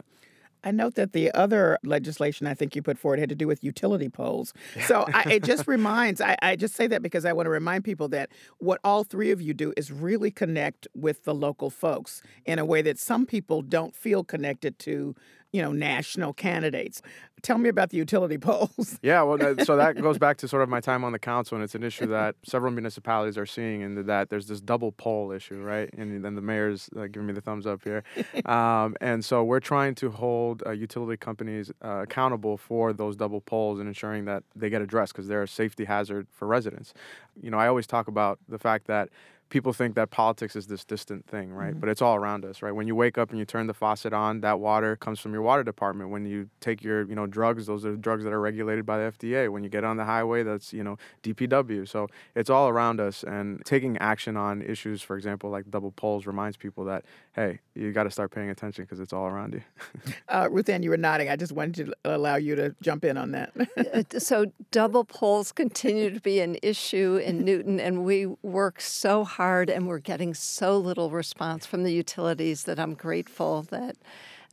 I 0.63 0.71
note 0.71 0.95
that 0.97 1.13
the 1.13 1.33
other 1.33 1.79
legislation 1.85 2.47
I 2.47 2.55
think 2.55 2.77
you 2.77 2.83
put 2.83 2.99
forward 2.99 3.19
had 3.19 3.29
to 3.31 3.35
do 3.35 3.47
with 3.47 3.65
utility 3.65 4.09
poles. 4.09 4.53
So 4.87 5.07
I, 5.13 5.25
it 5.31 5.45
just 5.45 5.67
reminds, 5.67 6.21
I, 6.21 6.37
I, 6.43 6.57
just 6.57 6.75
say 6.75 6.87
that 6.89 7.03
because 7.03 7.25
I 7.25 7.33
want 7.33 7.47
to 7.47 7.51
remind 7.51 7.85
people 7.85 8.09
that 8.09 8.31
what 8.59 8.81
all 8.85 9.05
three 9.05 9.31
of 9.31 9.41
you 9.41 9.55
do 9.55 9.73
is 9.77 9.91
really 9.91 10.31
connect 10.31 10.87
with 10.95 11.25
the 11.25 11.35
local 11.35 11.71
folks 11.71 12.23
in 12.45 12.59
a 12.59 12.65
way 12.65 12.83
that 12.83 12.99
some 12.99 13.25
people 13.27 13.63
don't 13.63 13.95
feel 13.95 14.23
connected 14.23 14.79
to 14.81 15.15
you 15.53 15.61
know, 15.63 15.73
national 15.73 16.33
candidates. 16.33 17.03
Tell 17.43 17.59
me 17.59 17.69
about 17.69 17.91
the 17.91 17.97
utility 17.97 18.39
poles. 18.49 18.99
yeah, 19.03 19.23
well, 19.23 19.39
so 19.65 19.77
that 19.77 20.01
goes 20.01 20.19
back 20.27 20.37
to 20.39 20.49
sort 20.49 20.63
of 20.63 20.69
my 20.69 20.81
time 20.81 21.05
on 21.05 21.13
the 21.13 21.19
council, 21.19 21.57
and 21.57 21.65
it's 21.65 21.75
an 21.75 21.83
issue 21.83 22.07
that 22.07 22.37
several 22.45 22.71
municipalities 22.71 23.39
are 23.39 23.47
seeing, 23.47 23.83
and 23.83 24.07
that 24.07 24.29
there's 24.29 24.47
this 24.47 24.61
double 24.61 24.93
pole 24.93 25.33
issue, 25.33 25.61
right? 25.63 25.91
And 25.97 26.25
then 26.25 26.35
the 26.35 26.43
mayor's 26.43 26.91
uh, 26.97 27.07
giving 27.07 27.27
me 27.27 27.33
the 27.33 27.41
thumbs 27.41 27.67
up 27.67 27.83
here. 27.85 28.05
Um, 28.47 28.97
and 29.01 29.25
so 29.25 29.45
we're 29.45 29.61
trying 29.61 29.95
to 29.97 30.11
hold 30.11 30.63
uh, 30.67 30.71
utility 30.71 31.17
companies 31.17 31.71
uh, 31.85 32.03
accountable 32.03 32.57
for 32.57 32.93
those 32.93 33.15
double 33.15 33.41
poles 33.41 33.79
and 33.79 33.87
ensuring 33.87 34.25
that 34.25 34.43
they 34.57 34.71
get 34.71 34.83
addressed 34.83 35.13
because 35.13 35.29
they're 35.29 35.43
a 35.43 35.49
safety 35.49 35.85
hazard 35.85 36.27
for 36.31 36.49
residents. 36.49 36.95
You 37.41 37.51
know, 37.51 37.59
I 37.59 37.69
always 37.69 37.87
talk 37.87 38.09
about 38.09 38.39
the 38.49 38.59
fact 38.59 38.87
that 38.87 39.11
people 39.51 39.73
think 39.73 39.97
that 39.97 40.11
politics 40.11 40.57
is 40.57 40.67
this 40.69 40.85
distant 40.85 41.27
thing, 41.27 41.53
right? 41.53 41.73
Mm-hmm. 41.73 41.81
But 41.81 41.89
it's 41.91 42.01
all 42.01 42.17
around 42.17 42.45
us, 42.45 42.63
right? 42.63 42.71
When 42.71 42.87
you 42.87 42.95
wake 42.95 43.19
up 43.19 43.31
and 43.31 43.39
you 43.39 43.45
turn 43.45 43.67
the 43.67 43.75
faucet 43.75 44.13
on, 44.13 44.41
that 44.41 44.61
water 44.61 44.97
comes 44.97 45.21
from 45.21 45.33
your 45.33 45.43
water 45.43 45.63
department. 45.63 46.11
When 46.11 46.25
you 46.25 46.49
take 46.61 46.83
your, 46.83 47.07
you 47.07 47.15
know, 47.15 47.27
drugs, 47.27 47.67
those 47.67 47.85
are 47.85 47.97
drugs 47.97 48.25
that 48.25 48.33
are 48.33 48.41
regulated 48.41 48.87
by 48.87 48.99
the 48.99 49.13
FDA. 49.13 49.51
When 49.51 49.63
you 49.63 49.69
get 49.69 49.85
on 49.85 49.97
the 49.97 50.05
highway, 50.05 50.43
that's, 50.45 50.73
you 50.73 50.85
know, 50.85 50.97
DPW. 51.23 51.87
So 51.87 52.09
it's 52.35 52.49
all 52.49 52.69
around 52.69 53.01
us 53.01 53.25
and 53.25 53.63
taking 53.65 53.99
action 53.99 54.37
on 54.37 54.63
issues, 54.63 55.03
for 55.03 55.17
example, 55.17 55.51
like 55.51 55.69
double 55.71 55.91
poles 55.91 56.27
reminds 56.27 56.57
people 56.57 56.85
that, 56.85 57.05
hey, 57.35 57.59
you 57.75 57.93
got 57.93 58.05
to 58.05 58.11
start 58.11 58.31
paying 58.31 58.51
attention 58.51 58.85
because 58.85 59.01
it's 59.01 59.13
all 59.13 59.27
around 59.27 59.55
you. 59.55 59.63
uh, 60.29 60.47
Ruthanne, 60.47 60.85
you 60.85 60.91
were 60.91 60.97
nodding. 60.97 61.29
I 61.29 61.37
just 61.37 61.53
wanted 61.53 61.87
to 61.87 61.95
allow 62.05 62.37
you 62.37 62.55
to 62.55 62.75
jump 62.81 63.05
in 63.05 63.17
on 63.19 63.33
that. 63.33 63.53
Uh, 63.81 64.03
so 64.19 64.53
double 64.71 65.05
poles 65.05 65.53
continue 65.53 66.11
to 66.11 66.21
be 66.21 66.41
an 66.41 66.57
issue 66.63 67.17
in 67.17 67.45
Newton, 67.45 67.81
and 67.81 68.05
we 68.05 68.27
work 68.43 68.81
so 68.81 69.25
hard 69.25 69.40
hard, 69.41 69.71
and 69.71 69.87
we're 69.87 69.99
getting 69.99 70.35
so 70.35 70.77
little 70.77 71.09
response 71.09 71.65
from 71.65 71.83
the 71.83 71.95
utilities 71.95 72.65
that 72.65 72.79
I'm 72.79 72.93
grateful 72.93 73.63
that 73.71 73.97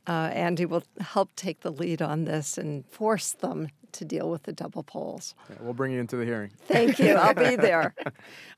uh, 0.06 0.30
Andy 0.32 0.64
will 0.64 0.82
help 0.98 1.28
take 1.36 1.60
the 1.60 1.70
lead 1.70 2.00
on 2.00 2.24
this 2.24 2.56
and 2.56 2.86
force 2.86 3.32
them 3.32 3.68
to 3.98 4.04
deal 4.04 4.30
with 4.30 4.44
the 4.44 4.52
double 4.52 4.82
poles. 4.82 5.34
Yeah, 5.50 5.56
we'll 5.60 5.74
bring 5.74 5.92
you 5.92 6.00
into 6.00 6.16
the 6.16 6.24
hearing. 6.24 6.50
Thank 6.66 6.98
you. 6.98 7.14
I'll 7.14 7.34
be 7.34 7.56
there. 7.56 7.94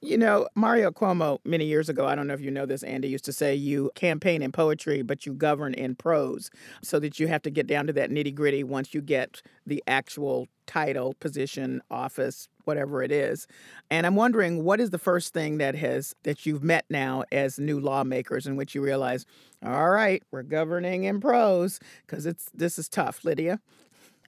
you 0.00 0.16
know, 0.16 0.48
Mario 0.54 0.90
Cuomo, 0.90 1.38
many 1.44 1.64
years 1.64 1.88
ago, 1.88 2.06
I 2.06 2.14
don't 2.14 2.26
know 2.26 2.34
if 2.34 2.40
you 2.40 2.50
know 2.50 2.66
this, 2.66 2.82
Andy, 2.82 3.08
used 3.08 3.24
to 3.24 3.32
say 3.32 3.54
you 3.54 3.90
campaign 3.94 4.42
in 4.42 4.52
poetry, 4.52 5.02
but 5.02 5.26
you 5.26 5.32
govern 5.32 5.74
in 5.74 5.94
prose, 5.94 6.50
so 6.82 6.98
that 7.00 7.18
you 7.18 7.26
have 7.26 7.42
to 7.42 7.50
get 7.50 7.66
down 7.66 7.86
to 7.86 7.92
that 7.94 8.10
nitty 8.10 8.34
gritty 8.34 8.62
once 8.62 8.94
you 8.94 9.00
get 9.00 9.42
the 9.66 9.82
actual 9.86 10.46
title, 10.66 11.14
position, 11.14 11.82
office, 11.90 12.48
whatever 12.64 13.02
it 13.02 13.10
is. 13.10 13.46
And 13.90 14.06
I'm 14.06 14.14
wondering 14.14 14.62
what 14.62 14.78
is 14.80 14.90
the 14.90 14.98
first 14.98 15.34
thing 15.34 15.58
that 15.58 15.74
has 15.74 16.14
that 16.22 16.46
you've 16.46 16.62
met 16.62 16.84
now 16.88 17.24
as 17.32 17.58
new 17.58 17.80
lawmakers 17.80 18.46
in 18.46 18.54
which 18.56 18.74
you 18.74 18.82
realize, 18.82 19.26
all 19.64 19.90
right, 19.90 20.22
we're 20.30 20.44
governing 20.44 21.04
in 21.04 21.20
prose 21.20 21.80
because 22.06 22.26
it's 22.26 22.48
this 22.54 22.78
is 22.78 22.88
tough, 22.88 23.24
Lydia. 23.24 23.58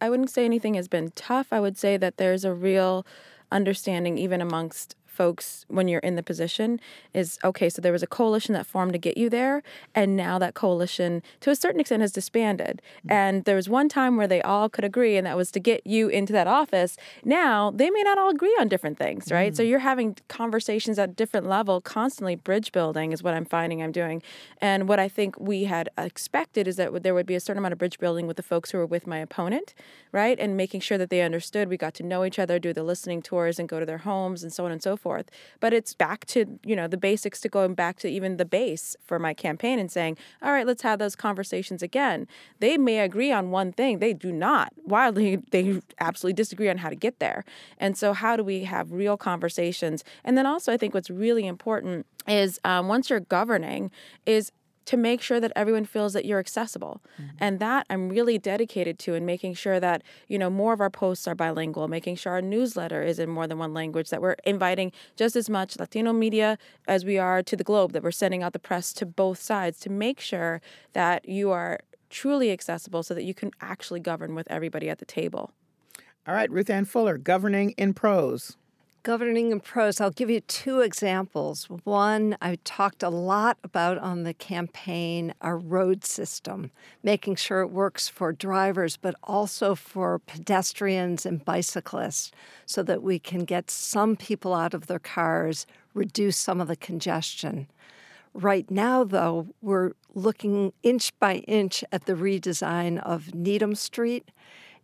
I 0.02 0.10
wouldn't 0.10 0.30
say 0.30 0.44
anything 0.44 0.74
has 0.74 0.88
been 0.88 1.12
tough. 1.14 1.52
I 1.52 1.60
would 1.60 1.78
say 1.78 1.96
that 1.96 2.16
there's 2.16 2.44
a 2.44 2.52
real 2.52 3.06
understanding, 3.52 4.18
even 4.18 4.40
amongst 4.40 4.96
folks 5.12 5.64
when 5.68 5.88
you're 5.88 6.00
in 6.00 6.16
the 6.16 6.22
position 6.22 6.80
is 7.12 7.38
okay 7.44 7.68
so 7.68 7.82
there 7.82 7.92
was 7.92 8.02
a 8.02 8.06
coalition 8.06 8.54
that 8.54 8.66
formed 8.66 8.92
to 8.92 8.98
get 8.98 9.16
you 9.16 9.28
there 9.28 9.62
and 9.94 10.16
now 10.16 10.38
that 10.38 10.54
coalition 10.54 11.22
to 11.40 11.50
a 11.50 11.56
certain 11.56 11.80
extent 11.80 12.00
has 12.00 12.12
disbanded. 12.12 12.80
Mm-hmm. 12.98 13.12
and 13.12 13.44
there 13.44 13.56
was 13.56 13.68
one 13.68 13.88
time 13.88 14.16
where 14.16 14.26
they 14.26 14.42
all 14.42 14.68
could 14.68 14.84
agree 14.84 15.16
and 15.16 15.26
that 15.26 15.36
was 15.36 15.50
to 15.52 15.60
get 15.60 15.86
you 15.86 16.08
into 16.08 16.32
that 16.32 16.46
office. 16.46 16.96
Now 17.24 17.70
they 17.70 17.90
may 17.90 18.02
not 18.02 18.18
all 18.18 18.30
agree 18.30 18.56
on 18.58 18.68
different 18.68 18.98
things 18.98 19.30
right? 19.30 19.52
Mm-hmm. 19.52 19.56
so 19.56 19.62
you're 19.62 19.80
having 19.80 20.16
conversations 20.28 20.98
at 20.98 21.14
different 21.16 21.46
level 21.46 21.80
constantly 21.80 22.36
bridge 22.36 22.72
building 22.72 23.12
is 23.12 23.22
what 23.22 23.34
i'm 23.34 23.44
finding 23.44 23.82
i'm 23.82 23.92
doing. 23.92 24.22
And 24.60 24.88
what 24.88 24.98
i 24.98 25.08
think 25.08 25.38
we 25.38 25.64
had 25.64 25.88
expected 25.98 26.66
is 26.66 26.76
that 26.76 27.02
there 27.02 27.14
would 27.14 27.26
be 27.26 27.34
a 27.34 27.40
certain 27.40 27.58
amount 27.58 27.72
of 27.72 27.78
bridge 27.78 27.98
building 27.98 28.26
with 28.26 28.36
the 28.36 28.42
folks 28.42 28.70
who 28.70 28.78
were 28.78 28.86
with 28.86 29.06
my 29.06 29.18
opponent 29.18 29.74
right? 30.12 30.38
And 30.38 30.56
making 30.56 30.80
sure 30.80 30.98
that 30.98 31.10
they 31.10 31.22
understood 31.22 31.68
we 31.68 31.76
got 31.76 31.94
to 31.94 32.02
know 32.02 32.24
each 32.24 32.38
other 32.38 32.58
do 32.58 32.72
the 32.72 32.82
listening 32.82 33.22
tours 33.22 33.58
and 33.58 33.68
go 33.68 33.80
to 33.80 33.86
their 33.86 33.98
homes 33.98 34.42
and 34.42 34.52
so 34.52 34.64
on 34.64 34.72
and 34.72 34.82
so 34.82 34.96
forth 34.96 35.01
forth. 35.02 35.30
But 35.60 35.74
it's 35.74 35.92
back 35.92 36.24
to, 36.26 36.58
you 36.64 36.76
know, 36.76 36.86
the 36.86 36.96
basics 36.96 37.40
to 37.42 37.48
going 37.48 37.74
back 37.74 37.98
to 37.98 38.08
even 38.08 38.36
the 38.36 38.44
base 38.44 38.96
for 39.04 39.18
my 39.18 39.34
campaign 39.34 39.78
and 39.78 39.90
saying, 39.90 40.16
all 40.40 40.52
right, 40.52 40.66
let's 40.66 40.82
have 40.82 40.98
those 40.98 41.16
conversations 41.16 41.82
again. 41.82 42.26
They 42.60 42.78
may 42.78 43.00
agree 43.00 43.32
on 43.32 43.50
one 43.50 43.72
thing, 43.72 43.98
they 43.98 44.12
do 44.12 44.32
not. 44.32 44.72
Wildly, 44.84 45.36
they 45.50 45.80
absolutely 46.00 46.34
disagree 46.34 46.68
on 46.68 46.78
how 46.78 46.88
to 46.88 46.96
get 46.96 47.18
there. 47.18 47.44
And 47.78 47.96
so, 47.96 48.12
how 48.12 48.36
do 48.36 48.44
we 48.44 48.64
have 48.64 48.92
real 48.92 49.16
conversations? 49.16 50.04
And 50.24 50.38
then 50.38 50.46
also, 50.46 50.72
I 50.72 50.76
think 50.76 50.94
what's 50.94 51.10
really 51.10 51.46
important 51.46 52.06
is 52.28 52.60
um, 52.64 52.88
once 52.88 53.10
you're 53.10 53.20
governing, 53.20 53.90
is 54.26 54.52
to 54.84 54.96
make 54.96 55.22
sure 55.22 55.40
that 55.40 55.52
everyone 55.54 55.84
feels 55.84 56.12
that 56.12 56.24
you're 56.24 56.38
accessible. 56.38 57.00
Mm-hmm. 57.20 57.36
And 57.38 57.60
that 57.60 57.86
I'm 57.88 58.08
really 58.08 58.38
dedicated 58.38 58.98
to 59.00 59.14
in 59.14 59.24
making 59.24 59.54
sure 59.54 59.78
that, 59.78 60.02
you 60.28 60.38
know, 60.38 60.50
more 60.50 60.72
of 60.72 60.80
our 60.80 60.90
posts 60.90 61.28
are 61.28 61.34
bilingual, 61.34 61.88
making 61.88 62.16
sure 62.16 62.32
our 62.32 62.42
newsletter 62.42 63.02
is 63.02 63.18
in 63.18 63.30
more 63.30 63.46
than 63.46 63.58
one 63.58 63.72
language, 63.72 64.10
that 64.10 64.20
we're 64.20 64.36
inviting 64.44 64.92
just 65.16 65.36
as 65.36 65.48
much 65.48 65.78
Latino 65.78 66.12
media 66.12 66.58
as 66.88 67.04
we 67.04 67.18
are 67.18 67.42
to 67.42 67.56
the 67.56 67.64
globe, 67.64 67.92
that 67.92 68.02
we're 68.02 68.10
sending 68.10 68.42
out 68.42 68.52
the 68.52 68.58
press 68.58 68.92
to 68.94 69.06
both 69.06 69.40
sides 69.40 69.78
to 69.80 69.90
make 69.90 70.20
sure 70.20 70.60
that 70.92 71.28
you 71.28 71.50
are 71.50 71.80
truly 72.10 72.50
accessible 72.50 73.02
so 73.02 73.14
that 73.14 73.24
you 73.24 73.34
can 73.34 73.50
actually 73.60 74.00
govern 74.00 74.34
with 74.34 74.50
everybody 74.50 74.90
at 74.90 74.98
the 74.98 75.04
table. 75.04 75.52
All 76.26 76.34
right, 76.34 76.50
Ruthanne 76.50 76.86
Fuller, 76.86 77.18
governing 77.18 77.70
in 77.70 77.94
prose. 77.94 78.56
Governing 79.04 79.50
in 79.50 79.58
prose, 79.58 80.00
I'll 80.00 80.12
give 80.12 80.30
you 80.30 80.38
two 80.38 80.78
examples. 80.78 81.64
One, 81.82 82.36
I 82.40 82.58
talked 82.62 83.02
a 83.02 83.08
lot 83.08 83.58
about 83.64 83.98
on 83.98 84.22
the 84.22 84.32
campaign 84.32 85.34
our 85.40 85.58
road 85.58 86.04
system, 86.04 86.70
making 87.02 87.34
sure 87.34 87.62
it 87.62 87.72
works 87.72 88.08
for 88.08 88.32
drivers, 88.32 88.96
but 88.96 89.16
also 89.24 89.74
for 89.74 90.20
pedestrians 90.20 91.26
and 91.26 91.44
bicyclists, 91.44 92.30
so 92.64 92.84
that 92.84 93.02
we 93.02 93.18
can 93.18 93.44
get 93.44 93.72
some 93.72 94.14
people 94.14 94.54
out 94.54 94.72
of 94.72 94.86
their 94.86 95.00
cars, 95.00 95.66
reduce 95.94 96.36
some 96.36 96.60
of 96.60 96.68
the 96.68 96.76
congestion. 96.76 97.66
Right 98.34 98.70
now, 98.70 99.02
though, 99.02 99.48
we're 99.60 99.94
looking 100.14 100.72
inch 100.84 101.10
by 101.18 101.38
inch 101.48 101.82
at 101.90 102.06
the 102.06 102.14
redesign 102.14 103.02
of 103.02 103.34
Needham 103.34 103.74
Street, 103.74 104.30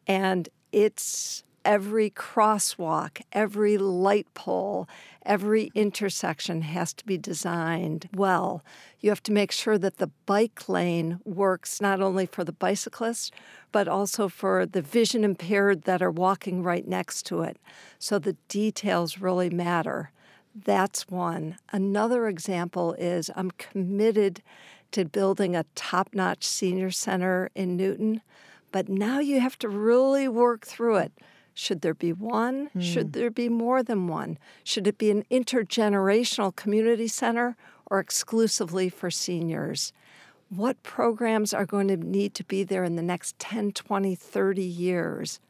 and 0.08 0.48
it's 0.72 1.44
every 1.64 2.10
crosswalk, 2.10 3.20
every 3.32 3.78
light 3.78 4.26
pole, 4.34 4.88
every 5.24 5.70
intersection 5.74 6.62
has 6.62 6.92
to 6.94 7.04
be 7.04 7.18
designed 7.18 8.08
well. 8.14 8.64
You 9.00 9.10
have 9.10 9.22
to 9.24 9.32
make 9.32 9.52
sure 9.52 9.78
that 9.78 9.98
the 9.98 10.10
bike 10.26 10.68
lane 10.68 11.20
works 11.24 11.80
not 11.80 12.00
only 12.00 12.26
for 12.26 12.44
the 12.44 12.52
bicyclists, 12.52 13.30
but 13.72 13.88
also 13.88 14.28
for 14.28 14.66
the 14.66 14.82
vision 14.82 15.24
impaired 15.24 15.82
that 15.82 16.02
are 16.02 16.10
walking 16.10 16.62
right 16.62 16.86
next 16.86 17.24
to 17.26 17.42
it. 17.42 17.58
So 17.98 18.18
the 18.18 18.36
details 18.48 19.18
really 19.18 19.50
matter. 19.50 20.10
That's 20.54 21.08
one. 21.08 21.56
Another 21.70 22.26
example 22.26 22.94
is 22.94 23.30
I'm 23.36 23.50
committed 23.52 24.42
to 24.92 25.04
building 25.04 25.54
a 25.54 25.66
top 25.74 26.14
notch 26.14 26.44
senior 26.44 26.90
center 26.90 27.50
in 27.54 27.76
Newton, 27.76 28.22
but 28.72 28.88
now 28.88 29.20
you 29.20 29.40
have 29.40 29.58
to 29.58 29.68
really 29.68 30.28
work 30.28 30.66
through 30.66 30.96
it. 30.96 31.12
Should 31.58 31.80
there 31.80 31.92
be 31.92 32.12
one? 32.12 32.70
Mm. 32.72 32.80
Should 32.80 33.12
there 33.14 33.32
be 33.32 33.48
more 33.48 33.82
than 33.82 34.06
one? 34.06 34.38
Should 34.62 34.86
it 34.86 34.96
be 34.96 35.10
an 35.10 35.24
intergenerational 35.28 36.54
community 36.54 37.08
center 37.08 37.56
or 37.86 37.98
exclusively 37.98 38.88
for 38.88 39.10
seniors? 39.10 39.92
What 40.50 40.80
programs 40.84 41.52
are 41.52 41.66
going 41.66 41.88
to 41.88 41.96
need 41.96 42.34
to 42.34 42.44
be 42.44 42.62
there 42.62 42.84
in 42.84 42.94
the 42.94 43.02
next 43.02 43.40
10, 43.40 43.72
20, 43.72 44.14
30 44.14 44.62
years? 44.62 45.40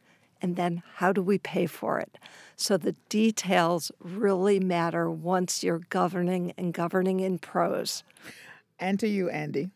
And 0.41 0.55
then 0.55 0.81
how 0.95 1.13
do 1.13 1.21
we 1.21 1.37
pay 1.37 1.67
for 1.67 1.99
it? 1.99 2.17
So 2.55 2.75
the 2.75 2.95
details 3.09 3.91
really 3.99 4.59
matter 4.59 5.11
once 5.11 5.63
you're 5.63 5.83
governing 5.91 6.53
and 6.57 6.73
governing 6.73 7.19
in 7.19 7.37
prose. 7.37 8.03
And 8.79 8.99
to 8.99 9.07
you, 9.07 9.29
Andy. 9.29 9.69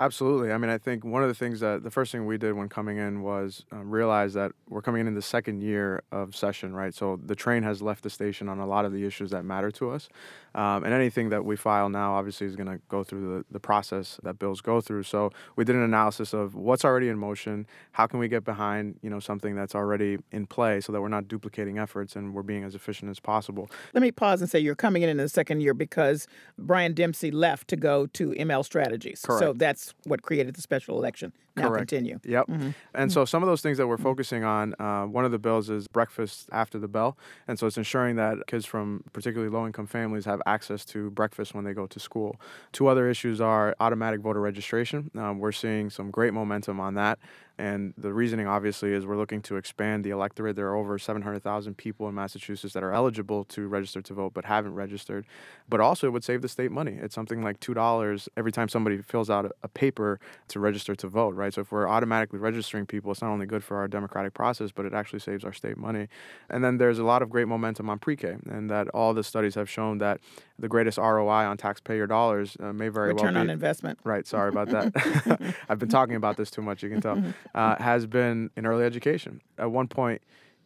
Absolutely. 0.00 0.50
I 0.50 0.56
mean, 0.56 0.70
I 0.70 0.78
think 0.78 1.04
one 1.04 1.22
of 1.22 1.28
the 1.28 1.34
things 1.34 1.60
that 1.60 1.82
the 1.82 1.90
first 1.90 2.10
thing 2.10 2.24
we 2.24 2.38
did 2.38 2.54
when 2.54 2.70
coming 2.70 2.96
in 2.96 3.20
was 3.20 3.66
um, 3.70 3.90
realize 3.90 4.32
that 4.32 4.52
we're 4.66 4.80
coming 4.80 5.02
in 5.02 5.06
in 5.06 5.14
the 5.14 5.20
second 5.20 5.60
year 5.60 6.02
of 6.10 6.34
session, 6.34 6.72
right? 6.74 6.94
So 6.94 7.20
the 7.22 7.34
train 7.34 7.62
has 7.64 7.82
left 7.82 8.02
the 8.02 8.08
station 8.08 8.48
on 8.48 8.58
a 8.60 8.66
lot 8.66 8.86
of 8.86 8.94
the 8.94 9.04
issues 9.04 9.30
that 9.32 9.44
matter 9.44 9.70
to 9.72 9.90
us. 9.90 10.08
Um, 10.54 10.84
and 10.84 10.94
anything 10.94 11.28
that 11.28 11.44
we 11.44 11.54
file 11.54 11.90
now 11.90 12.14
obviously 12.14 12.46
is 12.46 12.56
going 12.56 12.66
to 12.66 12.80
go 12.88 13.04
through 13.04 13.38
the, 13.38 13.44
the 13.50 13.60
process 13.60 14.18
that 14.22 14.38
bills 14.38 14.62
go 14.62 14.80
through. 14.80 15.02
So 15.02 15.32
we 15.56 15.66
did 15.66 15.76
an 15.76 15.82
analysis 15.82 16.32
of 16.32 16.54
what's 16.54 16.84
already 16.84 17.08
in 17.08 17.18
motion, 17.18 17.66
how 17.92 18.06
can 18.06 18.18
we 18.18 18.28
get 18.28 18.42
behind, 18.42 18.98
you 19.02 19.10
know, 19.10 19.20
something 19.20 19.54
that's 19.54 19.74
already 19.74 20.16
in 20.32 20.46
play 20.46 20.80
so 20.80 20.92
that 20.92 21.02
we're 21.02 21.08
not 21.08 21.28
duplicating 21.28 21.78
efforts 21.78 22.16
and 22.16 22.32
we're 22.32 22.42
being 22.42 22.64
as 22.64 22.74
efficient 22.74 23.10
as 23.10 23.20
possible. 23.20 23.70
Let 23.92 24.00
me 24.00 24.12
pause 24.12 24.40
and 24.40 24.48
say 24.48 24.60
you're 24.60 24.74
coming 24.74 25.02
in 25.02 25.10
in 25.10 25.18
the 25.18 25.28
second 25.28 25.60
year 25.60 25.74
because 25.74 26.26
Brian 26.58 26.94
Dempsey 26.94 27.30
left 27.30 27.68
to 27.68 27.76
go 27.76 28.06
to 28.06 28.30
ML 28.30 28.64
Strategies. 28.64 29.20
Correct. 29.20 29.40
So 29.40 29.52
that's 29.52 29.89
what 30.04 30.22
created 30.22 30.54
the 30.54 30.62
special 30.62 30.98
election. 30.98 31.32
Now 31.56 31.68
Correct. 31.68 31.88
continue. 31.88 32.20
Yep. 32.24 32.46
Mm-hmm. 32.46 32.62
And 32.62 32.74
mm-hmm. 32.74 33.08
so 33.10 33.24
some 33.24 33.42
of 33.42 33.48
those 33.48 33.60
things 33.60 33.78
that 33.78 33.86
we're 33.86 33.98
focusing 33.98 34.44
on, 34.44 34.74
uh, 34.78 35.04
one 35.04 35.24
of 35.24 35.32
the 35.32 35.38
bills 35.38 35.68
is 35.68 35.88
breakfast 35.88 36.48
after 36.52 36.78
the 36.78 36.88
bell. 36.88 37.18
And 37.48 37.58
so 37.58 37.66
it's 37.66 37.76
ensuring 37.76 38.16
that 38.16 38.46
kids 38.46 38.64
from 38.64 39.04
particularly 39.12 39.52
low 39.52 39.66
income 39.66 39.86
families 39.86 40.24
have 40.24 40.40
access 40.46 40.84
to 40.86 41.10
breakfast 41.10 41.54
when 41.54 41.64
they 41.64 41.72
go 41.72 41.86
to 41.86 42.00
school. 42.00 42.40
Two 42.72 42.86
other 42.86 43.08
issues 43.08 43.40
are 43.40 43.74
automatic 43.80 44.20
voter 44.20 44.40
registration. 44.40 45.10
Um, 45.16 45.38
we're 45.38 45.52
seeing 45.52 45.90
some 45.90 46.10
great 46.10 46.32
momentum 46.32 46.80
on 46.80 46.94
that. 46.94 47.18
And 47.60 47.92
the 47.98 48.14
reasoning, 48.14 48.46
obviously, 48.46 48.94
is 48.94 49.04
we're 49.04 49.18
looking 49.18 49.42
to 49.42 49.56
expand 49.56 50.02
the 50.02 50.08
electorate. 50.08 50.56
There 50.56 50.68
are 50.68 50.76
over 50.76 50.98
700,000 50.98 51.76
people 51.76 52.08
in 52.08 52.14
Massachusetts 52.14 52.72
that 52.72 52.82
are 52.82 52.90
eligible 52.90 53.44
to 53.44 53.68
register 53.68 54.00
to 54.00 54.14
vote 54.14 54.32
but 54.32 54.46
haven't 54.46 54.74
registered. 54.74 55.26
But 55.68 55.78
also, 55.80 56.06
it 56.06 56.10
would 56.10 56.24
save 56.24 56.40
the 56.40 56.48
state 56.48 56.70
money. 56.70 56.96
It's 56.98 57.14
something 57.14 57.42
like 57.42 57.60
$2 57.60 58.28
every 58.34 58.50
time 58.50 58.70
somebody 58.70 59.02
fills 59.02 59.28
out 59.28 59.52
a 59.62 59.68
paper 59.68 60.18
to 60.48 60.58
register 60.58 60.94
to 60.94 61.06
vote, 61.06 61.34
right? 61.34 61.52
So 61.52 61.60
if 61.60 61.70
we're 61.70 61.86
automatically 61.86 62.38
registering 62.38 62.86
people, 62.86 63.12
it's 63.12 63.20
not 63.20 63.30
only 63.30 63.44
good 63.44 63.62
for 63.62 63.76
our 63.76 63.88
democratic 63.88 64.32
process, 64.32 64.72
but 64.72 64.86
it 64.86 64.94
actually 64.94 65.18
saves 65.18 65.44
our 65.44 65.52
state 65.52 65.76
money. 65.76 66.08
And 66.48 66.64
then 66.64 66.78
there's 66.78 66.98
a 66.98 67.04
lot 67.04 67.20
of 67.20 67.28
great 67.28 67.46
momentum 67.46 67.90
on 67.90 67.98
pre 67.98 68.16
K, 68.16 68.36
and 68.48 68.70
that 68.70 68.88
all 68.88 69.12
the 69.12 69.22
studies 69.22 69.54
have 69.56 69.68
shown 69.68 69.98
that 69.98 70.18
the 70.60 70.68
greatest 70.68 70.98
ROI 70.98 71.46
on 71.46 71.56
taxpayer 71.56 72.06
dollars 72.06 72.56
uh, 72.60 72.72
may 72.72 72.88
very 72.88 73.08
Return 73.08 73.34
well 73.34 73.44
be. 73.44 73.48
on 73.48 73.50
investment. 73.50 73.98
Right. 74.04 74.26
Sorry 74.26 74.50
about 74.50 74.68
that. 74.68 75.54
I've 75.68 75.78
been 75.78 75.88
talking 75.88 76.16
about 76.16 76.36
this 76.36 76.50
too 76.50 76.62
much. 76.62 76.82
You 76.82 76.90
can 76.90 77.00
tell. 77.00 77.22
Uh, 77.54 77.76
has 77.82 78.06
been 78.06 78.50
in 78.56 78.64
early 78.66 78.84
education. 78.84 79.40
At 79.58 79.70
one 79.70 79.88
point 79.88 80.22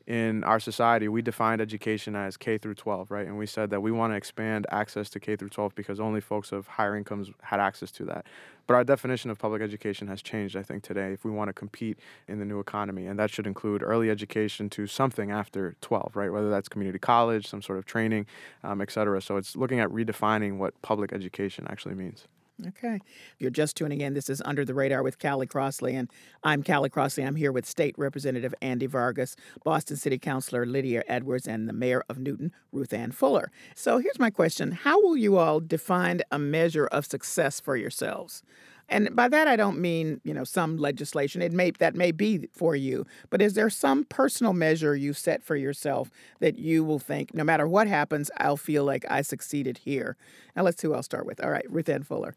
in 0.06 0.44
our 0.44 0.60
society, 0.60 1.08
we 1.08 1.22
defined 1.22 1.62
education 1.62 2.14
as 2.14 2.36
K 2.36 2.58
through 2.58 2.74
12, 2.74 3.10
right? 3.10 3.26
And 3.26 3.38
we 3.38 3.46
said 3.46 3.70
that 3.70 3.80
we 3.80 3.90
want 3.90 4.12
to 4.12 4.16
expand 4.16 4.66
access 4.70 5.08
to 5.10 5.20
K 5.20 5.34
through 5.36 5.48
12 5.48 5.74
because 5.74 5.98
only 5.98 6.20
folks 6.20 6.52
of 6.52 6.66
higher 6.66 6.96
incomes 6.96 7.30
had 7.42 7.58
access 7.58 7.90
to 7.92 8.04
that. 8.04 8.26
But 8.66 8.74
our 8.74 8.84
definition 8.84 9.30
of 9.30 9.38
public 9.38 9.62
education 9.62 10.08
has 10.08 10.20
changed, 10.20 10.56
I 10.56 10.62
think, 10.62 10.82
today 10.82 11.12
if 11.12 11.24
we 11.24 11.30
want 11.30 11.48
to 11.48 11.52
compete 11.54 11.98
in 12.28 12.38
the 12.38 12.44
new 12.44 12.60
economy. 12.60 13.06
And 13.06 13.18
that 13.18 13.30
should 13.30 13.46
include 13.46 13.82
early 13.82 14.10
education 14.10 14.68
to 14.70 14.86
something 14.86 15.30
after 15.30 15.76
12, 15.80 16.16
right? 16.16 16.32
Whether 16.32 16.50
that's 16.50 16.68
community 16.68 16.98
college, 16.98 17.46
some 17.46 17.62
sort 17.62 17.78
of 17.78 17.86
training, 17.86 18.26
um, 18.62 18.82
et 18.82 18.90
cetera. 18.90 19.22
So 19.22 19.38
it's 19.38 19.56
looking 19.56 19.80
at 19.80 19.88
redefining 19.88 20.58
what 20.58 20.80
public 20.82 21.12
education 21.12 21.66
actually 21.68 21.94
means. 21.94 22.26
Okay. 22.68 23.00
If 23.04 23.40
you're 23.40 23.50
just 23.50 23.76
tuning 23.76 24.00
in, 24.00 24.14
this 24.14 24.30
is 24.30 24.40
Under 24.44 24.64
the 24.64 24.74
Radar 24.74 25.02
with 25.02 25.18
Callie 25.18 25.46
Crossley, 25.46 25.96
and 25.96 26.08
I'm 26.44 26.62
Callie 26.62 26.88
Crossley. 26.88 27.24
I'm 27.24 27.34
here 27.34 27.50
with 27.50 27.66
State 27.66 27.96
Representative 27.98 28.54
Andy 28.62 28.86
Vargas, 28.86 29.34
Boston 29.64 29.96
City 29.96 30.18
Councilor 30.18 30.64
Lydia 30.64 31.02
Edwards, 31.08 31.48
and 31.48 31.68
the 31.68 31.72
Mayor 31.72 32.04
of 32.08 32.18
Newton, 32.18 32.52
Ruthanne 32.72 33.12
Fuller. 33.12 33.50
So 33.74 33.98
here's 33.98 34.20
my 34.20 34.30
question 34.30 34.70
How 34.70 35.02
will 35.02 35.16
you 35.16 35.36
all 35.36 35.58
define 35.58 36.22
a 36.30 36.38
measure 36.38 36.86
of 36.86 37.06
success 37.06 37.58
for 37.58 37.76
yourselves? 37.76 38.44
And 38.88 39.14
by 39.14 39.28
that 39.28 39.48
I 39.48 39.56
don't 39.56 39.78
mean, 39.78 40.20
you 40.24 40.34
know, 40.34 40.44
some 40.44 40.76
legislation. 40.76 41.42
It 41.42 41.52
may 41.52 41.70
that 41.72 41.94
may 41.94 42.12
be 42.12 42.48
for 42.52 42.76
you, 42.76 43.06
but 43.30 43.40
is 43.40 43.54
there 43.54 43.70
some 43.70 44.04
personal 44.04 44.52
measure 44.52 44.94
you 44.94 45.12
set 45.12 45.42
for 45.42 45.56
yourself 45.56 46.10
that 46.40 46.58
you 46.58 46.84
will 46.84 46.98
think 46.98 47.34
no 47.34 47.44
matter 47.44 47.66
what 47.66 47.88
happens, 47.88 48.30
I'll 48.36 48.56
feel 48.56 48.84
like 48.84 49.04
I 49.10 49.22
succeeded 49.22 49.78
here. 49.78 50.16
Now 50.54 50.62
let's 50.62 50.80
see 50.80 50.88
who 50.88 50.94
I'll 50.94 51.02
start 51.02 51.26
with. 51.26 51.42
All 51.42 51.50
right, 51.50 51.66
Ruthanne 51.70 52.04
Fuller. 52.04 52.34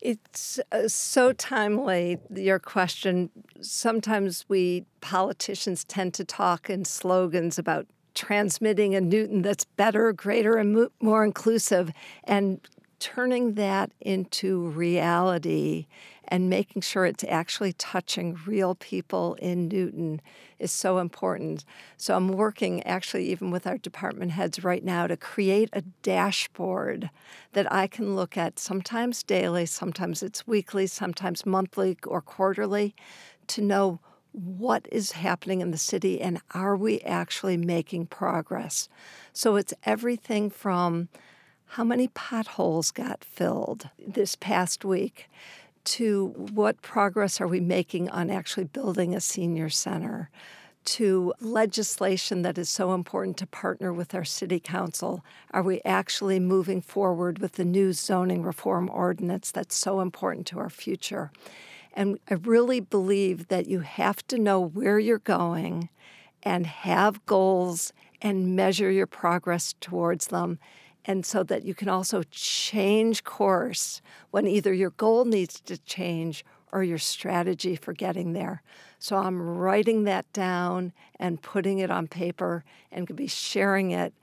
It's 0.00 0.58
uh, 0.72 0.88
so 0.88 1.32
timely, 1.32 2.18
your 2.34 2.58
question. 2.58 3.30
Sometimes 3.60 4.44
we 4.48 4.84
politicians 5.00 5.84
tend 5.84 6.12
to 6.14 6.24
talk 6.24 6.68
in 6.68 6.84
slogans 6.84 7.56
about 7.56 7.86
transmitting 8.14 8.94
a 8.94 9.00
Newton 9.00 9.42
that's 9.42 9.64
better, 9.64 10.12
greater, 10.12 10.56
and 10.56 10.74
mo- 10.74 10.92
more 11.00 11.24
inclusive. 11.24 11.92
And 12.24 12.60
turning 13.02 13.54
that 13.54 13.90
into 14.00 14.60
reality 14.68 15.86
and 16.28 16.48
making 16.48 16.80
sure 16.80 17.04
it's 17.04 17.24
actually 17.24 17.72
touching 17.72 18.38
real 18.46 18.76
people 18.76 19.34
in 19.40 19.66
Newton 19.66 20.20
is 20.60 20.70
so 20.70 20.98
important. 20.98 21.64
So 21.96 22.14
I'm 22.14 22.28
working 22.28 22.80
actually 22.84 23.28
even 23.32 23.50
with 23.50 23.66
our 23.66 23.76
department 23.76 24.30
heads 24.30 24.62
right 24.62 24.84
now 24.84 25.08
to 25.08 25.16
create 25.16 25.68
a 25.72 25.82
dashboard 26.04 27.10
that 27.54 27.70
I 27.72 27.88
can 27.88 28.14
look 28.14 28.36
at 28.36 28.60
sometimes 28.60 29.24
daily, 29.24 29.66
sometimes 29.66 30.22
it's 30.22 30.46
weekly, 30.46 30.86
sometimes 30.86 31.44
monthly 31.44 31.98
or 32.06 32.22
quarterly 32.22 32.94
to 33.48 33.62
know 33.62 33.98
what 34.30 34.86
is 34.92 35.12
happening 35.12 35.60
in 35.60 35.72
the 35.72 35.76
city 35.76 36.20
and 36.20 36.40
are 36.52 36.76
we 36.76 37.00
actually 37.00 37.56
making 37.56 38.06
progress? 38.06 38.88
So 39.32 39.56
it's 39.56 39.74
everything 39.82 40.50
from 40.50 41.08
how 41.72 41.84
many 41.84 42.06
potholes 42.08 42.90
got 42.90 43.24
filled 43.24 43.88
this 43.98 44.36
past 44.36 44.84
week 44.84 45.30
to 45.84 46.26
what 46.52 46.82
progress 46.82 47.40
are 47.40 47.48
we 47.48 47.60
making 47.60 48.10
on 48.10 48.28
actually 48.28 48.64
building 48.64 49.14
a 49.14 49.20
senior 49.22 49.70
center 49.70 50.28
to 50.84 51.32
legislation 51.40 52.42
that 52.42 52.58
is 52.58 52.68
so 52.68 52.92
important 52.92 53.38
to 53.38 53.46
partner 53.46 53.90
with 53.90 54.14
our 54.14 54.24
city 54.24 54.60
council. 54.60 55.24
Are 55.52 55.62
we 55.62 55.80
actually 55.82 56.38
moving 56.38 56.82
forward 56.82 57.38
with 57.38 57.52
the 57.52 57.64
new 57.64 57.94
zoning 57.94 58.42
reform 58.42 58.90
ordinance 58.92 59.50
that's 59.50 59.74
so 59.74 60.00
important 60.00 60.46
to 60.48 60.58
our 60.58 60.68
future? 60.68 61.32
And 61.94 62.18
I 62.28 62.34
really 62.34 62.80
believe 62.80 63.48
that 63.48 63.66
you 63.66 63.80
have 63.80 64.26
to 64.26 64.36
know 64.36 64.60
where 64.60 64.98
you're 64.98 65.20
going 65.20 65.88
and 66.42 66.66
have 66.66 67.24
goals 67.24 67.94
and 68.20 68.54
measure 68.54 68.90
your 68.90 69.06
progress 69.06 69.74
towards 69.80 70.26
them. 70.26 70.58
And 71.04 71.26
so 71.26 71.42
that 71.44 71.64
you 71.64 71.74
can 71.74 71.88
also 71.88 72.22
change 72.30 73.24
course 73.24 74.00
when 74.30 74.46
either 74.46 74.72
your 74.72 74.90
goal 74.90 75.24
needs 75.24 75.60
to 75.62 75.76
change 75.78 76.44
or 76.72 76.82
your 76.82 76.98
strategy 76.98 77.76
for 77.76 77.92
getting 77.92 78.32
there. 78.32 78.62
So 78.98 79.16
I'm 79.16 79.40
writing 79.42 80.04
that 80.04 80.32
down 80.32 80.92
and 81.18 81.42
putting 81.42 81.78
it 81.78 81.90
on 81.90 82.06
paper 82.06 82.64
and 82.90 83.06
could 83.06 83.16
be 83.16 83.26
sharing 83.26 83.90
it 83.90 84.14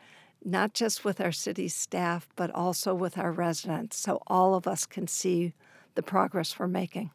not 0.43 0.73
just 0.73 1.03
with 1.03 1.19
our 1.19 1.33
city 1.33 1.67
staff, 1.67 2.29
but 2.35 2.49
also 2.51 2.95
with 2.95 3.17
our 3.17 3.31
residents 3.31 3.97
so 3.97 4.21
all 4.27 4.55
of 4.55 4.67
us 4.67 4.85
can 4.85 5.07
see 5.07 5.53
the 5.95 6.01
progress 6.01 6.57
we're 6.57 6.67
making. 6.67 7.11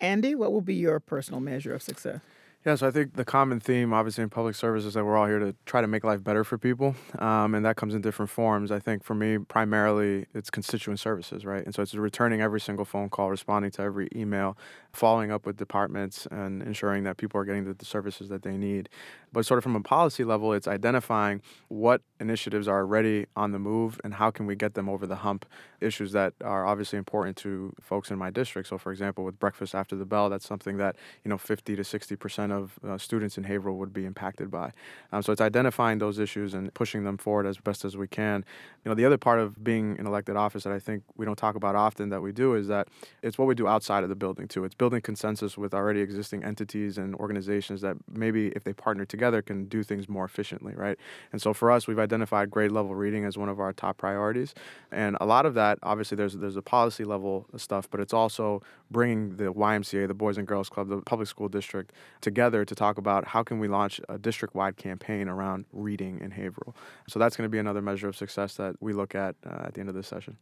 Andy, 0.00 0.34
what 0.34 0.52
will 0.52 0.60
be 0.60 0.74
your 0.74 1.00
personal 1.00 1.40
measure 1.40 1.74
of 1.74 1.82
success? 1.82 2.20
Yeah, 2.64 2.76
so 2.76 2.86
I 2.86 2.92
think 2.92 3.14
the 3.14 3.24
common 3.24 3.58
theme, 3.58 3.92
obviously, 3.92 4.22
in 4.22 4.30
public 4.30 4.54
service 4.54 4.84
is 4.84 4.94
that 4.94 5.04
we're 5.04 5.16
all 5.16 5.26
here 5.26 5.40
to 5.40 5.52
try 5.66 5.80
to 5.80 5.88
make 5.88 6.04
life 6.04 6.22
better 6.22 6.44
for 6.44 6.58
people, 6.58 6.94
um, 7.18 7.56
and 7.56 7.64
that 7.64 7.74
comes 7.74 7.92
in 7.92 8.02
different 8.02 8.30
forms. 8.30 8.70
I 8.70 8.78
think 8.78 9.02
for 9.02 9.16
me, 9.16 9.38
primarily, 9.38 10.26
it's 10.32 10.48
constituent 10.48 11.00
services, 11.00 11.44
right? 11.44 11.64
And 11.64 11.74
so 11.74 11.82
it's 11.82 11.92
returning 11.94 12.40
every 12.40 12.60
single 12.60 12.84
phone 12.84 13.08
call, 13.10 13.30
responding 13.30 13.72
to 13.72 13.82
every 13.82 14.08
email, 14.14 14.56
following 14.92 15.32
up 15.32 15.44
with 15.44 15.56
departments, 15.56 16.28
and 16.30 16.62
ensuring 16.62 17.02
that 17.02 17.16
people 17.16 17.40
are 17.40 17.44
getting 17.44 17.64
the, 17.64 17.74
the 17.74 17.84
services 17.84 18.28
that 18.28 18.42
they 18.44 18.56
need. 18.56 18.88
But 19.32 19.44
sort 19.44 19.58
of 19.58 19.64
from 19.64 19.74
a 19.74 19.80
policy 19.80 20.22
level, 20.22 20.52
it's 20.52 20.68
identifying 20.68 21.42
what 21.66 22.02
initiatives 22.20 22.68
are 22.68 22.78
already 22.78 23.26
on 23.34 23.50
the 23.50 23.58
move 23.58 24.00
and 24.04 24.14
how 24.14 24.30
can 24.30 24.46
we 24.46 24.54
get 24.54 24.74
them 24.74 24.88
over 24.88 25.04
the 25.04 25.16
hump. 25.16 25.46
Issues 25.82 26.12
that 26.12 26.34
are 26.42 26.64
obviously 26.64 26.98
important 26.98 27.36
to 27.38 27.72
folks 27.80 28.10
in 28.10 28.18
my 28.18 28.30
district. 28.30 28.68
So, 28.68 28.78
for 28.78 28.92
example, 28.92 29.24
with 29.24 29.38
breakfast 29.38 29.74
after 29.74 29.96
the 29.96 30.04
bell, 30.04 30.30
that's 30.30 30.46
something 30.46 30.76
that 30.78 30.96
you 31.24 31.28
know 31.28 31.38
50 31.38 31.76
to 31.76 31.84
60 31.84 32.16
percent 32.16 32.52
of 32.52 32.78
uh, 32.86 32.98
students 32.98 33.36
in 33.36 33.44
Haverhill 33.44 33.76
would 33.78 33.92
be 33.92 34.04
impacted 34.04 34.50
by. 34.50 34.72
Um, 35.12 35.22
so 35.22 35.32
it's 35.32 35.40
identifying 35.40 35.98
those 35.98 36.18
issues 36.18 36.54
and 36.54 36.72
pushing 36.74 37.04
them 37.04 37.18
forward 37.18 37.46
as 37.46 37.58
best 37.58 37.84
as 37.84 37.96
we 37.96 38.08
can. 38.08 38.44
You 38.84 38.90
know, 38.90 38.94
the 38.94 39.04
other 39.04 39.18
part 39.18 39.40
of 39.40 39.62
being 39.62 39.98
an 39.98 40.06
elected 40.06 40.36
office 40.36 40.64
that 40.64 40.72
I 40.72 40.78
think 40.78 41.02
we 41.16 41.26
don't 41.26 41.36
talk 41.36 41.54
about 41.54 41.74
often 41.74 42.08
that 42.10 42.20
we 42.20 42.32
do 42.32 42.54
is 42.54 42.68
that 42.68 42.88
it's 43.22 43.38
what 43.38 43.48
we 43.48 43.54
do 43.54 43.66
outside 43.66 44.02
of 44.02 44.08
the 44.08 44.14
building 44.14 44.48
too. 44.48 44.64
It's 44.64 44.74
building 44.74 45.00
consensus 45.00 45.58
with 45.58 45.74
already 45.74 46.00
existing 46.00 46.44
entities 46.44 46.98
and 46.98 47.14
organizations 47.16 47.80
that 47.80 47.96
maybe 48.10 48.48
if 48.48 48.64
they 48.64 48.72
partner 48.72 49.04
together 49.04 49.42
can 49.42 49.66
do 49.66 49.82
things 49.82 50.08
more 50.08 50.24
efficiently, 50.24 50.74
right? 50.74 50.98
And 51.32 51.40
so 51.40 51.52
for 51.52 51.70
us, 51.70 51.86
we've 51.86 51.98
identified 51.98 52.50
grade 52.50 52.72
level 52.72 52.94
reading 52.94 53.24
as 53.24 53.36
one 53.36 53.48
of 53.48 53.60
our 53.60 53.72
top 53.72 53.98
priorities, 53.98 54.54
and 54.90 55.16
a 55.20 55.26
lot 55.26 55.46
of 55.46 55.54
that, 55.54 55.71
obviously, 55.82 56.16
there's 56.16 56.34
there's 56.34 56.56
a 56.56 56.62
policy 56.62 57.04
level 57.04 57.46
stuff, 57.56 57.88
but 57.90 58.00
it's 58.00 58.12
also 58.12 58.62
bringing 58.90 59.36
the 59.36 59.52
YMCA, 59.52 60.08
the 60.08 60.14
Boys 60.14 60.38
and 60.38 60.46
Girls 60.46 60.68
Club, 60.68 60.88
the 60.88 61.00
public 61.02 61.28
school 61.28 61.48
district 61.48 61.92
together 62.20 62.64
to 62.64 62.74
talk 62.74 62.98
about 62.98 63.26
how 63.26 63.42
can 63.42 63.58
we 63.58 63.68
launch 63.68 64.00
a 64.08 64.18
district-wide 64.18 64.76
campaign 64.76 65.28
around 65.28 65.64
reading 65.72 66.20
in 66.20 66.30
Haverhill. 66.30 66.74
So 67.08 67.18
that's 67.18 67.36
going 67.36 67.46
to 67.46 67.50
be 67.50 67.58
another 67.58 67.82
measure 67.82 68.08
of 68.08 68.16
success 68.16 68.54
that 68.56 68.76
we 68.80 68.92
look 68.92 69.14
at 69.14 69.36
uh, 69.46 69.64
at 69.66 69.74
the 69.74 69.80
end 69.80 69.88
of 69.88 69.94
this 69.94 70.08
session. 70.08 70.36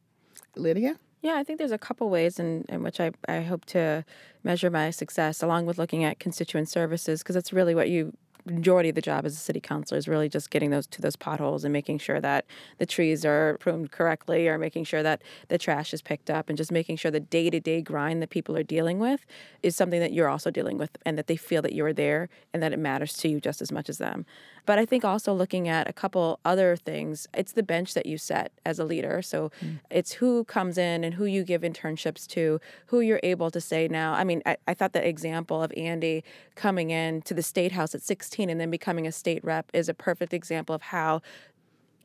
Lydia? 0.56 0.96
Yeah, 1.22 1.34
I 1.34 1.44
think 1.44 1.58
there's 1.58 1.70
a 1.70 1.78
couple 1.78 2.08
ways 2.08 2.38
in, 2.38 2.64
in 2.68 2.82
which 2.82 2.98
I, 2.98 3.12
I 3.28 3.40
hope 3.42 3.66
to 3.66 4.04
measure 4.42 4.70
my 4.70 4.90
success, 4.90 5.42
along 5.42 5.66
with 5.66 5.76
looking 5.76 6.02
at 6.02 6.18
constituent 6.18 6.68
services, 6.68 7.22
because 7.22 7.34
that's 7.34 7.52
really 7.52 7.74
what 7.74 7.90
you 7.90 8.14
majority 8.44 8.88
of 8.88 8.94
the 8.94 9.02
job 9.02 9.24
as 9.24 9.34
a 9.34 9.36
city 9.36 9.60
councilor 9.60 9.98
is 9.98 10.08
really 10.08 10.28
just 10.28 10.50
getting 10.50 10.70
those 10.70 10.86
to 10.88 11.02
those 11.02 11.16
potholes 11.16 11.64
and 11.64 11.72
making 11.72 11.98
sure 11.98 12.20
that 12.20 12.46
the 12.78 12.86
trees 12.86 13.24
are 13.24 13.56
pruned 13.60 13.90
correctly 13.90 14.48
or 14.48 14.58
making 14.58 14.84
sure 14.84 15.02
that 15.02 15.22
the 15.48 15.58
trash 15.58 15.92
is 15.92 16.02
picked 16.02 16.30
up 16.30 16.48
and 16.48 16.56
just 16.56 16.72
making 16.72 16.96
sure 16.96 17.10
the 17.10 17.20
day-to-day 17.20 17.82
grind 17.82 18.22
that 18.22 18.30
people 18.30 18.56
are 18.56 18.62
dealing 18.62 18.98
with 18.98 19.26
is 19.62 19.76
something 19.76 20.00
that 20.00 20.12
you're 20.12 20.28
also 20.28 20.50
dealing 20.50 20.78
with 20.78 20.90
and 21.04 21.18
that 21.18 21.26
they 21.26 21.36
feel 21.36 21.62
that 21.62 21.72
you're 21.72 21.92
there 21.92 22.28
and 22.52 22.62
that 22.62 22.72
it 22.72 22.78
matters 22.78 23.14
to 23.14 23.28
you 23.28 23.40
just 23.40 23.60
as 23.60 23.70
much 23.70 23.88
as 23.88 23.98
them. 23.98 24.24
But 24.66 24.78
I 24.78 24.84
think 24.84 25.04
also 25.04 25.32
looking 25.32 25.68
at 25.68 25.88
a 25.88 25.92
couple 25.92 26.38
other 26.44 26.76
things, 26.76 27.26
it's 27.34 27.52
the 27.52 27.62
bench 27.62 27.94
that 27.94 28.06
you 28.06 28.18
set 28.18 28.52
as 28.64 28.78
a 28.78 28.84
leader. 28.84 29.22
So 29.22 29.50
mm. 29.64 29.80
it's 29.90 30.12
who 30.12 30.44
comes 30.44 30.78
in 30.78 31.02
and 31.02 31.14
who 31.14 31.24
you 31.24 31.44
give 31.44 31.62
internships 31.62 32.26
to, 32.28 32.60
who 32.86 33.00
you're 33.00 33.20
able 33.22 33.50
to 33.50 33.60
say 33.60 33.88
now. 33.88 34.12
I 34.12 34.24
mean, 34.24 34.42
I, 34.46 34.56
I 34.68 34.74
thought 34.74 34.92
the 34.92 35.06
example 35.06 35.62
of 35.62 35.72
Andy 35.76 36.22
coming 36.54 36.90
in 36.90 37.22
to 37.22 37.34
the 37.34 37.42
state 37.42 37.72
house 37.72 37.94
at 37.94 38.02
16 38.30 38.48
and 38.48 38.60
then 38.60 38.70
becoming 38.70 39.08
a 39.08 39.12
state 39.12 39.44
rep 39.44 39.68
is 39.74 39.88
a 39.88 39.94
perfect 39.94 40.32
example 40.32 40.72
of 40.72 40.82
how 40.82 41.20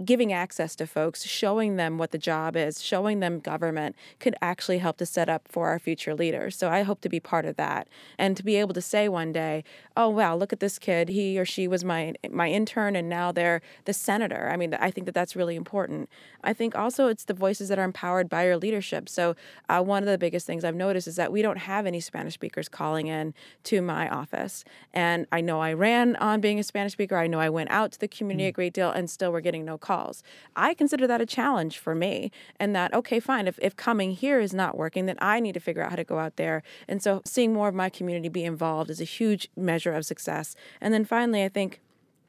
giving 0.04 0.34
access 0.34 0.76
to 0.76 0.88
folks, 0.88 1.24
showing 1.24 1.76
them 1.78 1.98
what 1.98 2.12
the 2.12 2.18
job 2.18 2.56
is, 2.56 2.82
showing 2.82 3.20
them 3.20 3.40
government 3.40 3.96
could 4.20 4.36
actually 4.42 4.80
help 4.80 4.98
to 4.98 5.06
set 5.06 5.30
up 5.30 5.48
for 5.48 5.68
our 5.70 5.80
future 5.80 6.14
leaders. 6.14 6.56
So 6.56 6.70
I 6.70 6.84
hope 6.84 7.02
to 7.02 7.10
be 7.10 7.20
part 7.20 7.46
of 7.46 7.56
that 7.56 7.88
and 8.18 8.36
to 8.36 8.44
be 8.44 8.56
able 8.56 8.74
to 8.74 8.82
say 8.82 9.08
one 9.08 9.32
day, 9.32 9.64
"Oh 9.96 10.10
wow, 10.10 10.36
look 10.36 10.52
at 10.52 10.60
this 10.60 10.78
kid. 10.80 11.10
He 11.10 11.40
or 11.40 11.46
she 11.46 11.68
was 11.68 11.84
my 11.84 12.14
my 12.30 12.50
intern 12.50 12.96
and 12.96 13.08
now 13.08 13.32
they're 13.32 13.62
the 13.86 13.94
senator." 13.94 14.50
I 14.52 14.58
mean, 14.58 14.74
I 14.74 14.92
think 14.92 15.06
that 15.06 15.16
that's 15.16 15.36
really 15.36 15.56
important. 15.56 16.10
I 16.44 16.54
think 16.54 16.76
also 16.76 17.08
it's 17.08 17.26
the 17.26 17.34
voices 17.34 17.70
that 17.70 17.80
are 17.80 17.84
empowered 17.84 18.30
by 18.30 18.46
your 18.46 18.58
leadership. 18.58 19.08
So 19.10 19.36
uh, 19.70 19.82
one 19.82 20.04
of 20.04 20.08
the 20.10 20.18
biggest 20.18 20.46
things 20.46 20.64
I've 20.64 20.76
noticed 20.76 21.08
is 21.08 21.16
that 21.16 21.32
we 21.32 21.42
don't 21.42 21.58
have 21.58 21.86
any 21.86 22.00
Spanish 22.00 22.34
speakers 22.34 22.70
calling 22.70 23.08
in 23.08 23.34
to 23.64 23.82
my 23.82 24.10
office. 24.10 24.64
And 24.94 25.26
I 25.32 25.42
know 25.42 25.62
I 25.62 25.74
ran 25.74 26.16
on 26.18 26.42
being 26.42 26.60
a 26.60 26.64
Spanish 26.64 26.94
speaker. 26.94 27.18
I 27.18 27.28
know 27.28 27.40
I 27.40 27.50
went 27.50 27.72
out 27.72 27.92
to 27.94 28.00
the 28.00 28.08
community 28.08 28.46
mm. 28.46 28.50
a 28.50 28.52
great 28.52 28.74
deal 28.74 28.92
and 28.92 29.10
still 29.10 29.32
we're 29.32 29.42
getting 29.42 29.66
no 29.66 29.78
calls. 29.86 30.24
I 30.56 30.74
consider 30.74 31.06
that 31.08 31.22
a 31.22 31.26
challenge 31.26 31.78
for 31.78 31.94
me, 31.94 32.32
and 32.60 32.76
that, 32.76 32.94
okay, 32.94 33.20
fine, 33.20 33.48
if, 33.48 33.58
if 33.62 33.76
coming 33.76 34.12
here 34.12 34.40
is 34.40 34.54
not 34.54 34.78
working, 34.78 35.06
then 35.06 35.18
I 35.20 35.40
need 35.40 35.54
to 35.54 35.60
figure 35.60 35.84
out 35.84 35.92
how 35.92 35.96
to 35.96 36.04
go 36.04 36.18
out 36.20 36.36
there. 36.38 36.64
And 36.88 37.04
so 37.04 37.22
seeing 37.26 37.54
more 37.54 37.70
of 37.70 37.76
my 37.76 37.90
community 37.90 38.30
be 38.30 38.44
involved 38.44 38.90
is 38.90 39.02
a 39.02 39.06
huge 39.20 39.50
measure 39.56 39.94
of 39.94 40.06
success. 40.06 40.56
And 40.82 40.94
then 40.94 41.06
finally, 41.06 41.44
I 41.44 41.50
think 41.50 41.82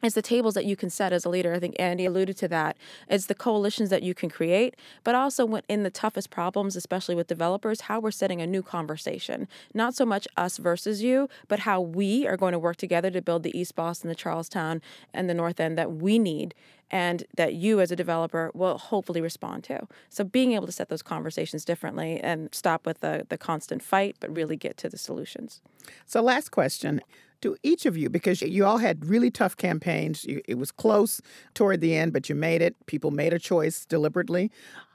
it's 0.02 0.14
the 0.14 0.22
tables 0.22 0.54
that 0.54 0.66
you 0.66 0.76
can 0.76 0.90
set 0.90 1.12
as 1.12 1.24
a 1.24 1.28
leader. 1.28 1.54
I 1.54 1.58
think 1.58 1.74
Andy 1.78 2.04
alluded 2.04 2.36
to 2.38 2.48
that. 2.48 2.76
It's 3.08 3.26
the 3.26 3.34
coalitions 3.34 3.90
that 3.90 4.02
you 4.02 4.14
can 4.14 4.28
create, 4.28 4.76
but 5.04 5.14
also 5.14 5.46
when 5.46 5.62
in 5.68 5.82
the 5.82 5.90
toughest 5.90 6.30
problems, 6.30 6.76
especially 6.76 7.14
with 7.14 7.26
developers, 7.26 7.82
how 7.82 8.00
we're 8.00 8.10
setting 8.10 8.40
a 8.40 8.46
new 8.46 8.62
conversation. 8.62 9.48
Not 9.74 9.94
so 9.94 10.04
much 10.04 10.28
us 10.36 10.58
versus 10.58 11.02
you, 11.02 11.28
but 11.48 11.60
how 11.60 11.80
we 11.80 12.26
are 12.26 12.36
going 12.36 12.52
to 12.52 12.58
work 12.58 12.76
together 12.76 13.10
to 13.10 13.22
build 13.22 13.42
the 13.42 13.58
East 13.58 13.74
Boston, 13.74 14.08
the 14.08 14.14
Charlestown, 14.14 14.82
and 15.14 15.30
the 15.30 15.34
North 15.34 15.58
End 15.60 15.78
that 15.78 15.92
we 15.92 16.18
need 16.18 16.54
and 16.90 17.24
that 17.36 17.54
you 17.54 17.80
as 17.80 17.90
a 17.90 17.96
developer 17.96 18.50
will 18.54 18.78
hopefully 18.78 19.20
respond 19.20 19.64
to. 19.64 19.88
So 20.08 20.24
being 20.24 20.52
able 20.52 20.66
to 20.66 20.72
set 20.72 20.88
those 20.88 21.02
conversations 21.02 21.64
differently 21.64 22.20
and 22.20 22.54
stop 22.54 22.86
with 22.86 23.00
the, 23.00 23.26
the 23.28 23.38
constant 23.38 23.82
fight, 23.82 24.16
but 24.20 24.34
really 24.34 24.56
get 24.56 24.76
to 24.78 24.88
the 24.88 24.98
solutions. 24.98 25.60
So 26.06 26.22
last 26.22 26.50
question 26.50 27.00
to 27.40 27.56
each 27.62 27.86
of 27.86 27.96
you 27.96 28.08
because 28.08 28.42
you 28.42 28.64
all 28.64 28.78
had 28.78 29.04
really 29.06 29.30
tough 29.30 29.56
campaigns. 29.56 30.24
it 30.26 30.58
was 30.58 30.70
close 30.72 31.20
toward 31.54 31.80
the 31.80 31.94
end, 31.94 32.12
but 32.12 32.28
you 32.28 32.34
made 32.34 32.62
it. 32.62 32.74
People 32.86 33.10
made 33.10 33.32
a 33.32 33.38
choice 33.38 33.84
deliberately. 33.84 34.50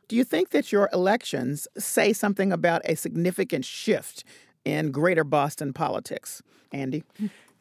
Do 0.07 0.15
you 0.15 0.23
think 0.23 0.49
that 0.49 0.71
your 0.71 0.89
elections 0.91 1.67
say 1.77 2.11
something 2.11 2.51
about 2.51 2.81
a 2.85 2.95
significant 2.95 3.63
shift 3.63 4.23
in 4.65 4.91
greater 4.91 5.23
Boston 5.23 5.73
politics? 5.73 6.41
Andy? 6.73 7.03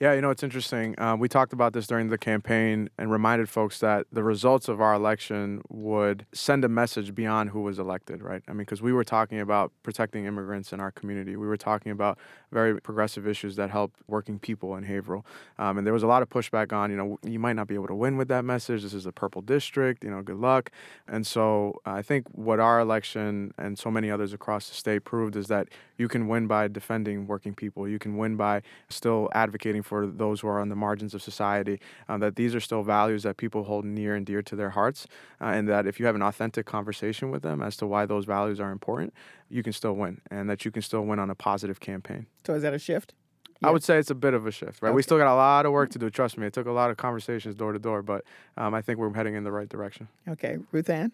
Yeah, 0.00 0.14
you 0.14 0.22
know, 0.22 0.30
it's 0.30 0.42
interesting. 0.42 0.94
Um, 0.96 1.20
we 1.20 1.28
talked 1.28 1.52
about 1.52 1.74
this 1.74 1.86
during 1.86 2.08
the 2.08 2.16
campaign 2.16 2.88
and 2.96 3.10
reminded 3.10 3.50
folks 3.50 3.80
that 3.80 4.06
the 4.10 4.22
results 4.22 4.66
of 4.66 4.80
our 4.80 4.94
election 4.94 5.60
would 5.68 6.24
send 6.32 6.64
a 6.64 6.70
message 6.70 7.14
beyond 7.14 7.50
who 7.50 7.60
was 7.60 7.78
elected, 7.78 8.22
right? 8.22 8.42
I 8.48 8.52
mean, 8.52 8.60
because 8.60 8.80
we 8.80 8.94
were 8.94 9.04
talking 9.04 9.40
about 9.40 9.72
protecting 9.82 10.24
immigrants 10.24 10.72
in 10.72 10.80
our 10.80 10.90
community. 10.90 11.36
We 11.36 11.46
were 11.46 11.58
talking 11.58 11.92
about 11.92 12.18
very 12.52 12.80
progressive 12.80 13.26
issues 13.26 13.56
that 13.56 13.70
help 13.70 13.92
working 14.08 14.38
people 14.38 14.76
in 14.76 14.84
Haverhill. 14.84 15.24
Um, 15.58 15.78
and 15.78 15.86
there 15.86 15.94
was 15.94 16.02
a 16.02 16.06
lot 16.06 16.22
of 16.22 16.28
pushback 16.28 16.72
on, 16.72 16.90
you 16.90 16.96
know, 16.96 17.18
you 17.22 17.38
might 17.38 17.54
not 17.54 17.68
be 17.68 17.74
able 17.74 17.86
to 17.86 17.94
win 17.94 18.16
with 18.16 18.28
that 18.28 18.44
message. 18.44 18.82
This 18.82 18.94
is 18.94 19.06
a 19.06 19.12
purple 19.12 19.42
district, 19.42 20.04
you 20.04 20.10
know, 20.10 20.22
good 20.22 20.36
luck. 20.36 20.70
And 21.06 21.26
so 21.26 21.80
uh, 21.86 21.92
I 21.92 22.02
think 22.02 22.26
what 22.32 22.60
our 22.60 22.80
election 22.80 23.54
and 23.58 23.78
so 23.78 23.90
many 23.90 24.10
others 24.10 24.32
across 24.32 24.68
the 24.68 24.74
state 24.74 25.04
proved 25.04 25.36
is 25.36 25.46
that 25.46 25.68
you 25.96 26.08
can 26.08 26.28
win 26.28 26.46
by 26.46 26.68
defending 26.68 27.26
working 27.26 27.54
people. 27.54 27.86
You 27.88 27.98
can 27.98 28.16
win 28.16 28.36
by 28.36 28.62
still 28.88 29.28
advocating 29.32 29.82
for 29.82 30.06
those 30.06 30.40
who 30.40 30.48
are 30.48 30.60
on 30.60 30.68
the 30.68 30.76
margins 30.76 31.14
of 31.14 31.22
society, 31.22 31.80
uh, 32.08 32.18
that 32.18 32.36
these 32.36 32.54
are 32.54 32.60
still 32.60 32.82
values 32.82 33.22
that 33.22 33.36
people 33.36 33.64
hold 33.64 33.84
near 33.84 34.14
and 34.14 34.24
dear 34.24 34.42
to 34.42 34.56
their 34.56 34.70
hearts, 34.70 35.06
uh, 35.40 35.44
and 35.44 35.68
that 35.68 35.86
if 35.86 36.00
you 36.00 36.06
have 36.06 36.14
an 36.14 36.22
authentic 36.22 36.66
conversation 36.66 37.30
with 37.30 37.42
them 37.42 37.62
as 37.62 37.76
to 37.76 37.86
why 37.86 38.06
those 38.06 38.24
values 38.24 38.60
are 38.60 38.72
important, 38.72 39.12
you 39.50 39.62
can 39.62 39.72
still 39.72 39.92
win, 39.92 40.20
and 40.30 40.48
that 40.48 40.64
you 40.64 40.70
can 40.70 40.82
still 40.82 41.02
win 41.02 41.18
on 41.18 41.30
a 41.30 41.34
positive 41.34 41.80
campaign. 41.80 42.26
So 42.46 42.54
is 42.54 42.62
that 42.62 42.74
a 42.74 42.78
shift? 42.78 43.14
I 43.62 43.70
would 43.70 43.84
say 43.84 43.98
it's 43.98 44.10
a 44.10 44.14
bit 44.14 44.32
of 44.32 44.46
a 44.46 44.50
shift, 44.50 44.80
right? 44.80 44.88
Okay. 44.88 44.94
We 44.96 45.02
still 45.02 45.18
got 45.18 45.30
a 45.30 45.36
lot 45.36 45.66
of 45.66 45.72
work 45.72 45.90
to 45.90 45.98
do. 45.98 46.08
Trust 46.08 46.38
me, 46.38 46.46
it 46.46 46.54
took 46.54 46.66
a 46.66 46.72
lot 46.72 46.90
of 46.90 46.96
conversations 46.96 47.54
door 47.54 47.72
to 47.72 47.78
door, 47.78 48.00
but 48.02 48.24
um, 48.56 48.72
I 48.72 48.80
think 48.80 48.98
we're 48.98 49.12
heading 49.12 49.34
in 49.34 49.44
the 49.44 49.52
right 49.52 49.68
direction. 49.68 50.08
Okay, 50.26 50.58
Ruthanne? 50.72 51.10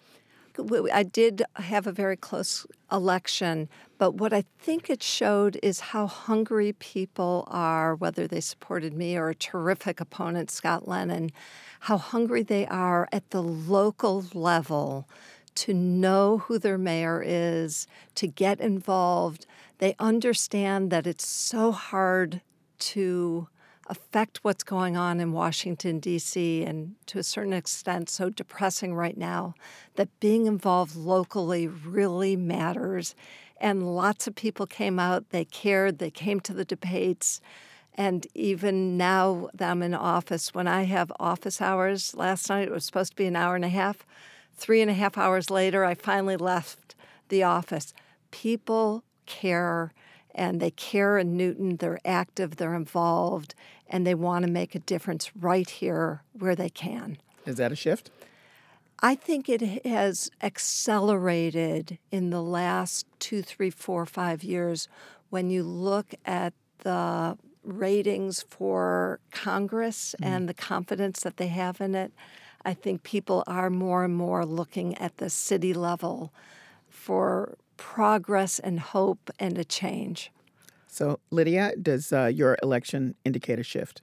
w- 0.57 0.88
I 0.92 1.03
did 1.03 1.42
have 1.55 1.87
a 1.87 1.92
very 1.92 2.16
close 2.16 2.66
election, 2.90 3.68
but 3.99 4.14
what 4.14 4.33
I 4.33 4.44
think 4.59 4.88
it 4.90 5.03
showed 5.03 5.59
is 5.62 5.81
how 5.81 6.07
hungry 6.07 6.72
people 6.72 7.46
are, 7.51 7.94
whether 7.94 8.27
they 8.27 8.40
supported 8.40 8.94
me 8.94 9.16
or 9.16 9.29
a 9.29 9.35
terrific 9.35 10.01
opponent, 10.01 10.51
Scott 10.51 10.87
Lennon, 10.87 11.31
how 11.81 11.99
hungry 11.99 12.42
they 12.42 12.66
are 12.66 13.09
at 13.12 13.31
the 13.31 13.42
local 13.42 14.25
level 14.35 15.09
to 15.57 15.75
know 15.75 16.38
who 16.38 16.59
their 16.59 16.79
mayor 16.79 17.23
is, 17.25 17.87
to 18.14 18.27
get 18.27 18.61
involved. 18.61 19.47
They 19.79 19.95
understand 19.99 20.90
that 20.90 21.07
it's 21.07 21.27
so 21.27 21.73
hard 21.73 22.40
to 22.79 23.49
affect 23.88 24.42
what's 24.42 24.64
going 24.64 24.97
on 24.97 25.21
in 25.21 25.33
Washington, 25.33 25.99
D.C., 26.01 26.64
and 26.64 26.97
to 27.07 27.19
a 27.19 27.23
certain 27.23 27.53
extent, 27.53 28.11
so 28.11 28.31
depressing 28.31 28.95
right 28.95 29.16
now, 29.16 29.55
that 29.95 30.09
being 30.21 30.47
involved 30.47 30.97
locally 30.97 31.69
really 31.69 32.37
matters. 32.37 33.14
And 33.61 33.95
lots 33.95 34.27
of 34.27 34.35
people 34.35 34.66
came 34.66 34.99
out, 34.99 35.31
they 35.31 35.45
cared, 35.45 35.99
they 35.99 36.11
came 36.11 36.40
to 36.40 36.53
the 36.53 36.64
debates. 36.64 37.40
And 37.95 38.27
even 38.35 38.97
now 38.97 39.49
that 39.55 39.71
I'm 39.71 39.83
in 39.83 39.95
office, 39.95 40.53
when 40.53 40.69
I 40.69 40.83
have 40.83 41.11
office 41.19 41.62
hours, 41.62 42.14
last 42.14 42.51
night 42.51 42.69
it 42.69 42.73
was 42.73 42.85
supposed 42.85 43.12
to 43.12 43.16
be 43.16 43.27
an 43.27 43.37
hour 43.37 43.55
and 43.55 43.64
a 43.64 43.71
half. 43.71 44.05
Three 44.57 44.81
and 44.81 44.90
a 44.90 44.95
half 44.95 45.19
hours 45.19 45.51
later, 45.51 45.85
I 45.85 45.95
finally 45.95 46.37
left 46.37 46.95
the 47.29 47.42
office. 47.42 47.92
People 48.31 49.05
care 49.27 49.92
and 50.35 50.61
they 50.61 50.71
care 50.71 51.19
in 51.19 51.37
Newton. 51.37 51.77
They're 51.77 51.99
active, 52.05 52.57
they're 52.57 52.75
involved, 52.75 53.55
and 53.88 54.07
they 54.07 54.14
want 54.14 54.45
to 54.45 54.51
make 54.51 54.75
a 54.75 54.79
difference 54.79 55.35
right 55.35 55.69
here 55.69 56.23
where 56.33 56.55
they 56.55 56.69
can. 56.69 57.19
Is 57.47 57.57
that 57.57 57.73
a 57.73 57.77
shift? 57.77 58.11
I 59.01 59.14
think 59.14 59.49
it 59.49 59.85
has 59.87 60.31
accelerated 60.42 61.99
in 62.11 62.31
the 62.31 62.42
last 62.42 63.07
two, 63.19 63.42
three, 63.42 63.71
four, 63.71 64.07
five 64.07 64.42
years 64.42 64.88
when 65.31 65.51
you 65.51 65.62
look 65.62 66.14
at 66.25 66.55
the 66.79 67.37
ratings 67.62 68.45
for 68.49 69.21
Congress 69.33 70.14
mm-hmm. 70.21 70.33
and 70.33 70.49
the 70.49 70.55
confidence 70.55 71.21
that 71.21 71.37
they 71.37 71.49
have 71.49 71.81
in 71.81 71.95
it. 71.95 72.12
I 72.66 72.74
think 72.74 73.05
people 73.05 73.44
are 73.46 73.70
more 73.70 74.05
and 74.05 74.14
more 74.14 74.44
looking 74.44 74.98
at 74.98 75.18
the 75.18 75.31
city 75.31 75.72
level 75.72 76.33
for 76.88 77.57
progress 77.76 78.59
and 78.59 78.81
hope 78.81 79.31
and 79.38 79.57
a 79.57 79.64
change. 79.64 80.33
So, 80.88 81.20
Lydia, 81.31 81.74
does 81.81 82.12
uh, 82.12 82.26
your 82.26 82.59
election 82.64 83.14
indicate 83.24 83.61
a 83.61 83.62
shift? 83.62 84.02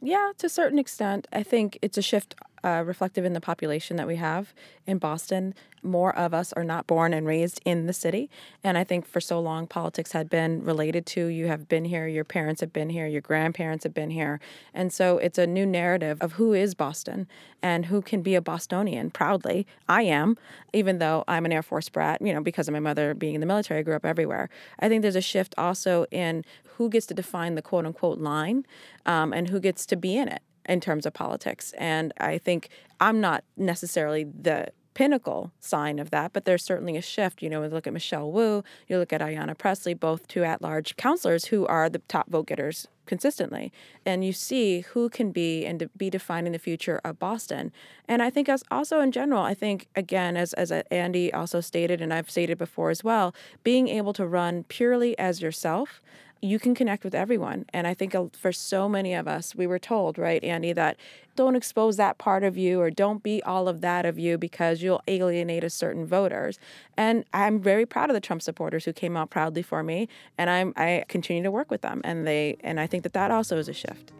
Yeah, 0.00 0.30
to 0.38 0.46
a 0.46 0.50
certain 0.50 0.78
extent. 0.78 1.26
I 1.32 1.42
think 1.42 1.76
it's 1.82 1.98
a 1.98 2.02
shift 2.02 2.36
uh, 2.64 2.82
reflective 2.84 3.24
in 3.24 3.32
the 3.32 3.40
population 3.40 3.96
that 3.96 4.06
we 4.06 4.16
have 4.16 4.52
in 4.86 4.98
Boston. 4.98 5.54
More 5.82 6.14
of 6.16 6.34
us 6.34 6.52
are 6.54 6.64
not 6.64 6.86
born 6.86 7.14
and 7.14 7.26
raised 7.26 7.60
in 7.64 7.86
the 7.86 7.92
city. 7.92 8.28
And 8.64 8.76
I 8.76 8.84
think 8.84 9.06
for 9.06 9.20
so 9.20 9.40
long, 9.40 9.66
politics 9.66 10.12
had 10.12 10.28
been 10.28 10.64
related 10.64 11.06
to 11.06 11.26
you 11.26 11.46
have 11.46 11.68
been 11.68 11.84
here, 11.84 12.08
your 12.08 12.24
parents 12.24 12.60
have 12.60 12.72
been 12.72 12.90
here, 12.90 13.06
your 13.06 13.20
grandparents 13.20 13.84
have 13.84 13.94
been 13.94 14.10
here. 14.10 14.40
And 14.74 14.92
so 14.92 15.18
it's 15.18 15.38
a 15.38 15.46
new 15.46 15.66
narrative 15.66 16.18
of 16.20 16.32
who 16.32 16.52
is 16.52 16.74
Boston 16.74 17.28
and 17.62 17.86
who 17.86 18.02
can 18.02 18.22
be 18.22 18.34
a 18.34 18.40
Bostonian 18.40 19.10
proudly. 19.10 19.66
I 19.88 20.02
am, 20.02 20.36
even 20.72 20.98
though 20.98 21.24
I'm 21.28 21.44
an 21.44 21.52
Air 21.52 21.62
Force 21.62 21.88
brat, 21.88 22.20
you 22.20 22.32
know, 22.32 22.42
because 22.42 22.68
of 22.68 22.72
my 22.72 22.80
mother 22.80 23.14
being 23.14 23.34
in 23.34 23.40
the 23.40 23.46
military, 23.46 23.80
I 23.80 23.82
grew 23.82 23.96
up 23.96 24.04
everywhere. 24.04 24.48
I 24.80 24.88
think 24.88 25.02
there's 25.02 25.16
a 25.16 25.20
shift 25.20 25.54
also 25.56 26.06
in 26.10 26.44
who 26.76 26.88
gets 26.88 27.06
to 27.06 27.14
define 27.14 27.54
the 27.54 27.62
quote 27.62 27.86
unquote 27.86 28.18
line 28.18 28.64
um, 29.06 29.32
and 29.32 29.48
who 29.48 29.60
gets 29.60 29.86
to 29.86 29.96
be 29.96 30.16
in 30.16 30.28
it 30.28 30.42
in 30.68 30.80
terms 30.80 31.06
of 31.06 31.14
politics. 31.14 31.72
And 31.78 32.12
I 32.18 32.38
think 32.38 32.68
I'm 33.00 33.20
not 33.20 33.42
necessarily 33.56 34.24
the 34.24 34.68
pinnacle 34.98 35.52
sign 35.60 36.00
of 36.00 36.10
that, 36.10 36.32
but 36.32 36.44
there's 36.44 36.64
certainly 36.64 36.96
a 36.96 37.00
shift. 37.00 37.40
You 37.40 37.48
know, 37.48 37.62
you 37.62 37.68
look 37.68 37.86
at 37.86 37.92
Michelle 37.92 38.32
Wu, 38.32 38.64
you 38.88 38.98
look 38.98 39.12
at 39.12 39.20
Ayanna 39.20 39.56
Presley, 39.56 39.94
both 39.94 40.26
two 40.26 40.42
at 40.42 40.60
large 40.60 40.96
counselors 40.96 41.46
who 41.46 41.64
are 41.66 41.88
the 41.88 42.00
top 42.00 42.28
vote 42.28 42.48
getters 42.48 42.88
consistently. 43.06 43.72
And 44.04 44.24
you 44.24 44.32
see 44.32 44.80
who 44.80 45.08
can 45.08 45.30
be 45.30 45.64
and 45.64 45.88
be 45.96 46.10
defining 46.10 46.50
the 46.50 46.58
future 46.58 47.00
of 47.04 47.20
Boston. 47.20 47.70
And 48.08 48.22
I 48.22 48.28
think 48.28 48.48
as 48.48 48.64
also 48.72 48.98
in 49.00 49.12
general, 49.12 49.40
I 49.40 49.54
think 49.54 49.86
again, 49.94 50.36
as, 50.36 50.52
as 50.54 50.72
uh, 50.72 50.82
Andy 50.90 51.32
also 51.32 51.60
stated, 51.60 52.00
and 52.00 52.12
I've 52.12 52.28
stated 52.28 52.58
before 52.58 52.90
as 52.90 53.04
well, 53.04 53.36
being 53.62 53.86
able 53.86 54.12
to 54.14 54.26
run 54.26 54.64
purely 54.64 55.16
as 55.16 55.40
yourself 55.40 56.02
you 56.40 56.58
can 56.58 56.74
connect 56.74 57.04
with 57.04 57.14
everyone. 57.14 57.64
And 57.72 57.86
I 57.86 57.94
think 57.94 58.14
uh, 58.14 58.26
for 58.32 58.52
so 58.52 58.88
many 58.88 59.14
of 59.14 59.26
us, 59.26 59.54
we 59.54 59.66
were 59.66 59.78
told, 59.78 60.18
right, 60.18 60.42
Andy, 60.44 60.72
that 60.72 60.96
don't 61.36 61.56
expose 61.56 61.96
that 61.96 62.18
part 62.18 62.42
of 62.42 62.56
you 62.56 62.80
or 62.80 62.90
don't 62.90 63.22
be 63.22 63.42
all 63.42 63.68
of 63.68 63.80
that 63.80 64.04
of 64.04 64.18
you 64.18 64.38
because 64.38 64.82
you'll 64.82 65.02
alienate 65.08 65.64
a 65.64 65.70
certain 65.70 66.06
voters. 66.06 66.58
And 66.96 67.24
I'm 67.32 67.60
very 67.60 67.86
proud 67.86 68.10
of 68.10 68.14
the 68.14 68.20
Trump 68.20 68.42
supporters 68.42 68.84
who 68.84 68.92
came 68.92 69.16
out 69.16 69.30
proudly 69.30 69.62
for 69.62 69.82
me, 69.82 70.08
and 70.36 70.50
I'm 70.50 70.72
I 70.76 71.04
continue 71.08 71.42
to 71.42 71.50
work 71.50 71.70
with 71.70 71.82
them. 71.82 72.00
And 72.04 72.26
they 72.26 72.56
and 72.60 72.80
I 72.80 72.86
think 72.86 73.02
that 73.04 73.12
that 73.12 73.30
also 73.30 73.56
is 73.58 73.68
a 73.68 73.72
shift. 73.72 74.12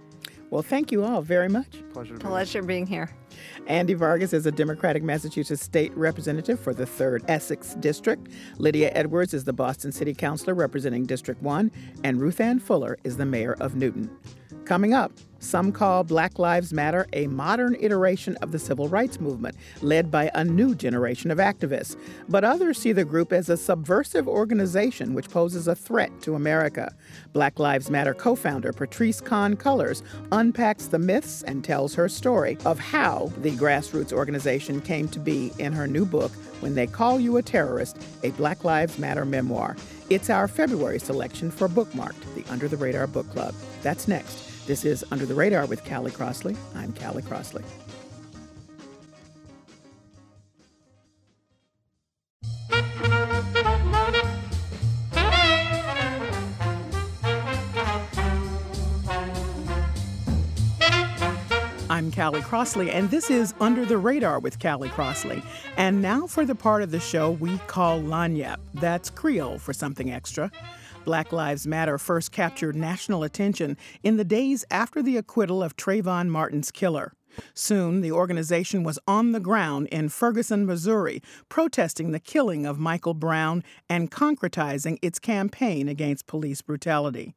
Well, 0.51 0.63
thank 0.63 0.91
you 0.91 1.05
all 1.05 1.21
very 1.21 1.49
much. 1.49 1.83
Pleasure. 1.93 2.15
to 2.15 2.19
be 2.19 2.27
Pleasure 2.27 2.63
being 2.63 2.87
here. 2.87 3.11
Andy 3.67 3.95
Vargas 3.95 4.33
is 4.33 4.47
a 4.47 4.53
Democratic 4.53 5.03
Massachusetts 5.03 5.63
State 5.63 5.95
Representative 5.95 6.59
for 6.59 6.73
the 6.73 6.85
3rd 6.85 7.29
Essex 7.29 7.75
District. 7.75 8.29
Lydia 8.57 8.91
Edwards 8.95 9.35
is 9.35 9.45
the 9.45 9.53
Boston 9.53 9.93
City 9.93 10.15
Councilor 10.15 10.55
representing 10.55 11.05
District 11.05 11.43
1. 11.43 11.71
And 12.03 12.19
Ruthanne 12.19 12.63
Fuller 12.63 12.97
is 13.05 13.19
the 13.19 13.27
Mayor 13.27 13.57
of 13.61 13.77
Newton. 13.77 14.11
Coming 14.69 14.93
up, 14.93 15.13
some 15.39 15.73
call 15.73 16.05
Black 16.05 16.39
Lives 16.39 16.75
Matter 16.75 17.07
a 17.15 17.27
modern 17.29 17.75
iteration 17.81 18.37
of 18.43 18.53
the 18.53 18.59
civil 18.59 18.87
rights 18.87 19.19
movement, 19.19 19.57
led 19.81 20.11
by 20.11 20.31
a 20.35 20.45
new 20.45 20.75
generation 20.75 21.31
of 21.31 21.39
activists. 21.39 21.97
But 22.29 22.45
others 22.45 22.77
see 22.77 22.93
the 22.93 23.07
group 23.07 23.33
as 23.33 23.49
a 23.49 23.57
subversive 23.57 24.29
organization 24.29 25.15
which 25.15 25.31
poses 25.31 25.69
a 25.69 25.75
threat 25.75 26.11
to 26.21 26.35
America. 26.35 26.95
Black 27.33 27.59
Lives 27.59 27.89
Matter 27.89 28.13
co 28.13 28.35
founder 28.35 28.75
Patrisse 28.75 29.25
Khan-Cullors 29.25 30.03
unpacks 30.33 30.89
the 30.89 30.99
myths 30.99 31.43
and 31.45 31.65
tells 31.65 31.95
her 31.95 32.07
story 32.07 32.59
of 32.67 32.79
how 32.79 33.33
the 33.39 33.53
grassroots 33.53 34.13
organization 34.13 34.83
came 34.83 35.09
to 35.09 35.19
be 35.19 35.51
in 35.59 35.73
her 35.73 35.87
new 35.87 36.05
book, 36.05 36.33
When 36.61 36.75
They 36.75 36.87
Call 36.87 37.19
You 37.19 37.39
a 37.39 37.43
Terrorist, 37.43 37.97
a 38.23 38.33
Black 38.33 38.65
Lives 38.65 38.99
Matter 38.99 39.25
memoir. 39.25 39.79
It's 40.11 40.29
our 40.29 40.47
February 40.47 40.99
selection 40.99 41.51
for 41.51 41.71
Bookmarked, 41.71 42.35
the 42.35 42.45
Under 42.53 42.69
the 42.69 42.77
Radar 42.77 43.07
Book 43.07 43.31
Club. 43.31 43.55
That's 43.83 44.07
next. 44.07 44.48
This 44.69 44.85
is 44.85 45.03
Under 45.11 45.25
the 45.25 45.35
Radar 45.35 45.65
with 45.65 45.83
Callie 45.83 46.11
Crossley. 46.11 46.55
I'm 46.75 46.93
Callie 46.93 47.23
Crossley. 47.23 47.65
I'm 61.89 62.13
Callie 62.13 62.43
Crossley, 62.43 62.91
and 62.91 63.11
this 63.11 63.31
is 63.31 63.55
Under 63.61 63.87
the 63.87 63.97
Radar 63.97 64.39
with 64.39 64.61
Callie 64.61 64.91
Crossley. 64.91 65.43
And 65.79 66.03
now 66.03 66.27
for 66.27 66.45
the 66.45 66.55
part 66.55 66.83
of 66.83 66.91
the 66.91 67.01
show 67.01 67.31
we 67.31 67.57
call 67.69 68.03
Lagniappe. 68.03 68.59
That's 68.75 69.09
Creole 69.09 69.59
for 69.59 69.73
something 69.73 70.13
extra. 70.13 70.53
Black 71.09 71.33
Lives 71.33 71.67
Matter 71.67 71.97
first 71.97 72.33
captured 72.33 72.77
national 72.77 73.23
attention 73.23 73.79
in 74.03 74.19
the 74.19 74.27
days 74.27 74.67
after 74.71 75.03
the 75.03 75.17
acquittal 75.17 75.63
of 75.63 75.75
Trayvon 75.75 76.29
Martin's 76.29 76.71
killer. 76.71 77.15
Soon, 77.55 78.03
the 78.03 78.13
organization 78.13 78.83
was 78.83 78.99
on 79.09 79.33
the 79.33 79.41
ground 79.41 79.87
in 79.87 80.11
Ferguson, 80.11 80.67
Missouri, 80.67 81.23
protesting 81.49 82.13
the 82.13 82.21
killing 82.21 82.67
of 82.67 82.79
Michael 82.79 83.15
Brown 83.15 83.65
and 83.89 84.11
concretizing 84.11 84.99
its 85.01 85.19
campaign 85.19 85.89
against 85.89 86.27
police 86.27 86.61
brutality. 86.61 87.35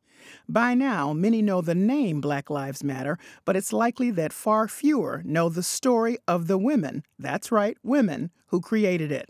By 0.49 0.73
now, 0.73 1.13
many 1.13 1.41
know 1.41 1.61
the 1.61 1.73
name 1.73 2.19
Black 2.19 2.49
Lives 2.49 2.83
Matter, 2.83 3.17
but 3.45 3.55
it's 3.55 3.71
likely 3.71 4.11
that 4.11 4.33
far 4.33 4.67
fewer 4.67 5.21
know 5.23 5.47
the 5.47 5.63
story 5.63 6.17
of 6.27 6.47
the 6.47 6.57
women, 6.57 7.03
that's 7.17 7.53
right, 7.53 7.77
women, 7.83 8.31
who 8.47 8.59
created 8.59 9.13
it. 9.13 9.29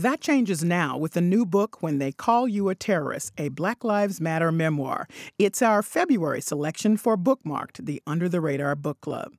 That 0.00 0.22
changes 0.22 0.64
now 0.64 0.96
with 0.96 1.12
the 1.12 1.20
new 1.20 1.44
book, 1.44 1.82
When 1.82 1.98
They 1.98 2.10
Call 2.10 2.48
You 2.48 2.70
a 2.70 2.74
Terrorist, 2.74 3.34
a 3.36 3.50
Black 3.50 3.84
Lives 3.84 4.18
Matter 4.18 4.50
memoir. 4.50 5.06
It's 5.38 5.60
our 5.60 5.82
February 5.82 6.40
selection 6.40 6.96
for 6.96 7.18
Bookmarked, 7.18 7.84
the 7.84 8.00
Under 8.06 8.26
the 8.26 8.40
Radar 8.40 8.74
Book 8.76 9.02
Club. 9.02 9.34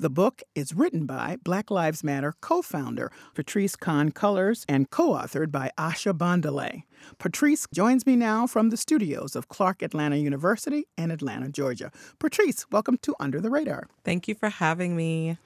The 0.00 0.10
book 0.10 0.42
is 0.56 0.74
written 0.74 1.06
by 1.06 1.36
Black 1.44 1.70
Lives 1.70 2.02
Matter 2.02 2.34
co 2.40 2.60
founder 2.60 3.12
Patrisse 3.36 3.78
Khan-Cullors 3.78 4.64
and 4.68 4.90
co 4.90 5.10
authored 5.10 5.52
by 5.52 5.70
Asha 5.78 6.12
Bandele. 6.12 6.82
Patrisse 7.20 7.68
joins 7.72 8.04
me 8.04 8.16
now 8.16 8.48
from 8.48 8.70
the 8.70 8.76
studios 8.76 9.36
of 9.36 9.48
Clark 9.48 9.80
Atlanta 9.80 10.16
University 10.16 10.88
in 10.98 11.12
Atlanta, 11.12 11.48
Georgia. 11.48 11.92
Patrisse, 12.18 12.66
welcome 12.72 12.98
to 13.02 13.14
Under 13.20 13.40
the 13.40 13.48
Radar. 13.48 13.86
Thank 14.02 14.26
you 14.26 14.34
for 14.34 14.48
having 14.48 14.96
me. 14.96 15.38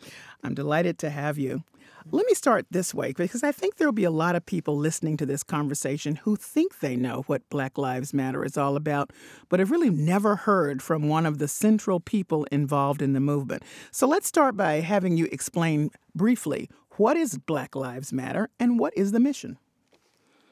I'm 0.43 0.55
delighted 0.55 0.99
to 1.01 1.11
have 1.11 1.37
you. 1.37 1.65
Let 2.11 2.27
me 2.27 2.35
start 2.35 2.67
this 2.71 2.93
way 2.93 3.15
because 3.17 3.43
I 3.43 3.51
think 3.51 3.77
there'll 3.77 3.93
be 3.93 4.05
a 4.05 4.11
lot 4.11 4.37
of 4.37 4.45
people 4.45 4.77
listening 4.77 5.17
to 5.17 5.27
this 5.27 5.43
conversation 5.43 6.17
who 6.17 6.37
think 6.37 6.81
they 6.81 6.97
know 6.97 7.25
what 7.27 7.49
Black 7.49 7.79
Lives 7.79 8.13
Matter 8.13 8.45
is 8.45 8.59
all 8.59 8.77
about, 8.77 9.11
but 9.49 9.59
have 9.59 9.71
really 9.71 9.89
never 9.89 10.37
heard 10.37 10.83
from 10.83 11.09
one 11.09 11.25
of 11.25 11.39
the 11.39 11.49
central 11.49 12.01
people 12.01 12.45
involved 12.53 13.01
in 13.01 13.15
the 13.15 13.21
movement. 13.21 13.63
So 13.91 14.07
let's 14.07 14.29
start 14.29 14.55
by 14.55 14.81
having 14.81 15.17
you 15.17 15.29
explain 15.33 15.91
briefly 16.15 16.69
what 16.97 17.17
is 17.17 17.39
Black 17.39 17.75
Lives 17.75 18.13
Matter 18.13 18.51
and 18.61 18.79
what 18.79 18.93
is 18.97 19.13
the 19.13 19.21
mission? 19.21 19.59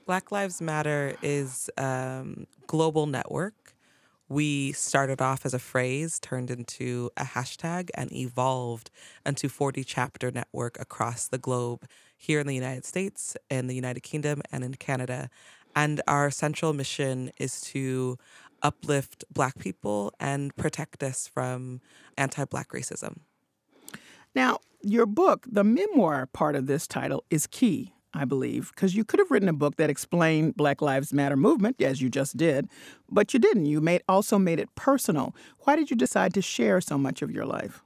Black 0.07 0.33
Lives 0.33 0.63
Matter 0.63 1.17
is 1.23 1.69
a 1.77 1.85
um, 1.85 2.47
global 2.67 3.07
network 3.07 3.75
we 4.33 4.73
started 4.73 5.21
off 5.21 5.45
as 5.45 5.53
a 5.53 5.59
phrase, 5.59 6.19
turned 6.19 6.51
into 6.51 7.11
a 7.17 7.25
hashtag, 7.25 7.91
and 7.95 8.11
evolved 8.13 8.91
into 9.27 9.49
40 9.49 9.85
chapter 9.85 10.31
network 10.31 10.81
across 10.81 11.29
the 11.29 11.39
globe 11.39 11.85
here 12.17 12.41
in 12.41 12.47
the 12.47 12.55
United 12.55 12.85
States, 12.87 13.37
in 13.51 13.67
the 13.67 13.75
United 13.75 14.01
Kingdom, 14.01 14.41
and 14.51 14.65
in 14.65 14.75
Canada. 14.75 15.29
And 15.77 16.01
our 16.09 16.31
central 16.31 16.73
mission 16.73 17.31
is 17.39 17.61
to 17.73 18.17
uplift 18.63 19.25
Black 19.33 19.59
people 19.59 20.13
and 20.19 20.57
protect 20.57 21.03
us 21.03 21.27
from 21.27 21.81
anti 22.17 22.45
Black 22.47 22.71
racism. 22.71 23.19
Now, 24.35 24.61
your 24.83 25.07
book, 25.07 25.47
the 25.51 25.65
memoir 25.65 26.27
part 26.27 26.57
of 26.57 26.67
this 26.67 26.87
title, 26.87 27.25
is 27.29 27.47
key. 27.47 27.93
I 28.15 28.25
believe, 28.27 28.71
because 28.75 28.95
you 28.95 29.05
could 29.05 29.21
have 29.21 29.31
written 29.31 29.49
a 29.49 29.55
book 29.55 29.77
that 29.77 29.89
explained 29.89 30.55
Black 30.55 30.83
Lives 30.83 31.13
Matter 31.13 31.37
movement, 31.37 31.81
as 31.81 32.03
you 32.03 32.11
just 32.11 32.37
did, 32.37 32.69
but 33.11 33.33
you 33.33 33.41
didn't. 33.41 33.67
You 33.67 33.81
made 33.81 34.03
also 34.09 34.39
made 34.39 34.61
it 34.61 34.75
personal. 34.75 35.35
Why 35.61 35.77
did 35.77 35.91
you 35.91 35.97
decide 35.97 36.35
to 36.35 36.43
share 36.43 36.81
so 36.81 36.99
much 36.99 37.23
of 37.23 37.31
your 37.31 37.47
life? 37.47 37.83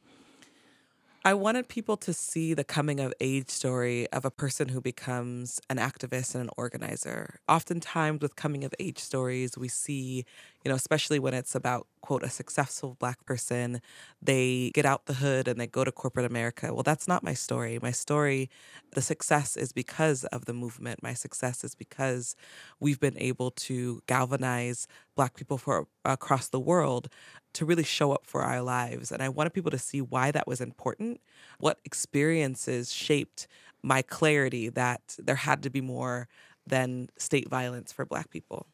I 1.24 1.35
wanted 1.35 1.66
people 1.66 1.97
to 1.99 2.12
see 2.12 2.55
the 2.55 2.62
coming 2.62 3.01
of 3.01 3.12
age 3.20 3.51
story 3.51 4.07
of 4.12 4.24
a 4.24 4.31
person 4.31 4.68
who 4.68 4.81
becomes 4.81 5.61
an 5.68 5.77
activist 5.77 6.37
and 6.37 6.45
an 6.45 6.51
organizer. 6.57 7.41
Oftentimes, 7.49 8.20
with 8.20 8.37
coming 8.37 8.62
of 8.62 8.72
age 8.79 8.99
stories, 8.99 9.59
we 9.59 9.66
see, 9.66 10.24
you 10.66 10.68
know, 10.68 10.74
especially 10.74 11.20
when 11.20 11.32
it's 11.32 11.54
about, 11.54 11.86
quote, 12.00 12.24
a 12.24 12.28
successful 12.28 12.96
Black 12.98 13.24
person, 13.24 13.80
they 14.20 14.72
get 14.74 14.84
out 14.84 15.06
the 15.06 15.14
hood 15.14 15.46
and 15.46 15.60
they 15.60 15.68
go 15.68 15.84
to 15.84 15.92
corporate 15.92 16.26
America. 16.26 16.74
Well, 16.74 16.82
that's 16.82 17.06
not 17.06 17.22
my 17.22 17.34
story. 17.34 17.78
My 17.80 17.92
story, 17.92 18.50
the 18.92 19.00
success 19.00 19.56
is 19.56 19.70
because 19.70 20.24
of 20.24 20.46
the 20.46 20.52
movement. 20.52 21.04
My 21.04 21.14
success 21.14 21.62
is 21.62 21.76
because 21.76 22.34
we've 22.80 22.98
been 22.98 23.16
able 23.16 23.52
to 23.52 24.02
galvanize 24.08 24.88
Black 25.14 25.36
people 25.36 25.56
for 25.56 25.86
across 26.04 26.48
the 26.48 26.58
world 26.58 27.08
to 27.52 27.64
really 27.64 27.84
show 27.84 28.10
up 28.10 28.26
for 28.26 28.42
our 28.42 28.60
lives. 28.60 29.12
And 29.12 29.22
I 29.22 29.28
wanted 29.28 29.50
people 29.50 29.70
to 29.70 29.78
see 29.78 30.00
why 30.00 30.32
that 30.32 30.48
was 30.48 30.60
important, 30.60 31.20
what 31.60 31.78
experiences 31.84 32.92
shaped 32.92 33.46
my 33.84 34.02
clarity 34.02 34.68
that 34.70 35.14
there 35.16 35.36
had 35.36 35.62
to 35.62 35.70
be 35.70 35.80
more 35.80 36.26
than 36.66 37.08
state 37.18 37.48
violence 37.48 37.92
for 37.92 38.04
Black 38.04 38.30
people. 38.30 38.66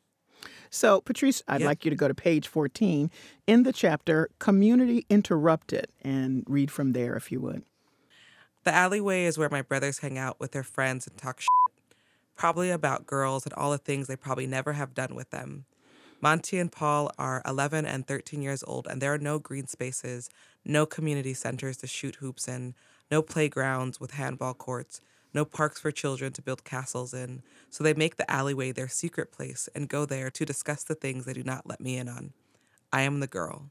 So, 0.71 1.01
Patrisse, 1.01 1.43
I'd 1.49 1.61
yep. 1.61 1.67
like 1.67 1.85
you 1.85 1.91
to 1.91 1.97
go 1.97 2.09
to 2.09 2.15
page 2.15 2.49
14 2.49 3.11
in 3.47 3.63
the 3.63 3.73
chapter 3.73 4.31
Community 4.39 5.05
Interrupted 5.09 5.89
and 6.03 6.45
read 6.47 6.71
from 6.71 6.93
there 6.93 7.15
if 7.15 7.31
you 7.31 7.41
would. 7.41 7.63
The 8.65 8.73
alleyway 8.73 9.25
is 9.25 9.39
where 9.39 9.51
my 9.51 9.63
brothers 9.63 9.99
hang 9.99 10.19
out 10.19 10.39
with 10.39 10.53
their 10.53 10.63
friends 10.63 11.07
and 11.07 11.17
talk 11.19 11.41
shit, 11.41 11.49
probably 12.37 12.71
about 12.71 13.07
girls 13.07 13.45
and 13.45 13.53
all 13.55 13.73
the 13.73 13.79
things 13.79 14.07
they 14.07 14.17
probably 14.17 14.47
never 14.47 14.75
have 14.75 14.95
done 14.95 15.15
with 15.15 15.31
them. 15.31 15.65
Monty 16.21 16.59
and 16.59 16.71
Paul 16.71 17.11
are 17.19 17.43
11 17.45 17.85
and 17.85 18.07
13 18.07 18.41
years 18.41 18.63
old, 18.65 18.87
and 18.87 19.03
there 19.03 19.13
are 19.13 19.19
no 19.19 19.41
green 19.41 19.67
spaces, 19.67 20.31
no 20.65 20.87
community 20.87 21.35
centers 21.35 21.77
to 21.79 21.89
shoot 21.89 22.15
hoops 22.17 22.47
in, 22.47 22.77
no 23.11 23.23
playgrounds 23.23 23.99
with 23.99 24.13
handball 24.13 24.55
courts, 24.55 25.01
no 25.35 25.45
parks 25.45 25.81
for 25.81 25.91
children 25.91 26.33
to 26.33 26.43
build 26.43 26.65
castles 26.65 27.15
in. 27.15 27.43
So 27.71 27.83
they 27.83 27.95
make 27.95 28.17
the 28.17 28.31
alleyway 28.31 28.73
their 28.73 28.89
secret 28.89 29.33
place 29.33 29.69
and 29.75 29.89
go 29.89 30.05
there 30.05 30.31
to 30.31 30.45
discuss 30.45 30.85
the 30.85 30.95
things 30.95 31.25
they 31.25 31.33
do 31.33 31.43
not 31.43 31.67
let 31.67 31.81
me 31.81 31.97
in 31.97 32.09
on. 32.09 32.33
I 32.93 33.03
am 33.03 33.21
the 33.21 33.27
girl. 33.27 33.71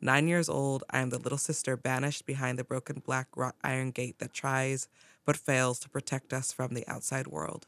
Nine 0.00 0.26
years 0.26 0.48
old, 0.48 0.82
I 0.90 0.98
am 0.98 1.10
the 1.10 1.18
little 1.18 1.38
sister 1.38 1.76
banished 1.76 2.26
behind 2.26 2.58
the 2.58 2.64
broken 2.64 3.00
black 3.04 3.28
wrought 3.36 3.54
iron 3.62 3.92
gate 3.92 4.18
that 4.18 4.32
tries 4.32 4.88
but 5.24 5.36
fails 5.36 5.78
to 5.78 5.88
protect 5.88 6.32
us 6.32 6.52
from 6.52 6.74
the 6.74 6.86
outside 6.88 7.28
world. 7.28 7.66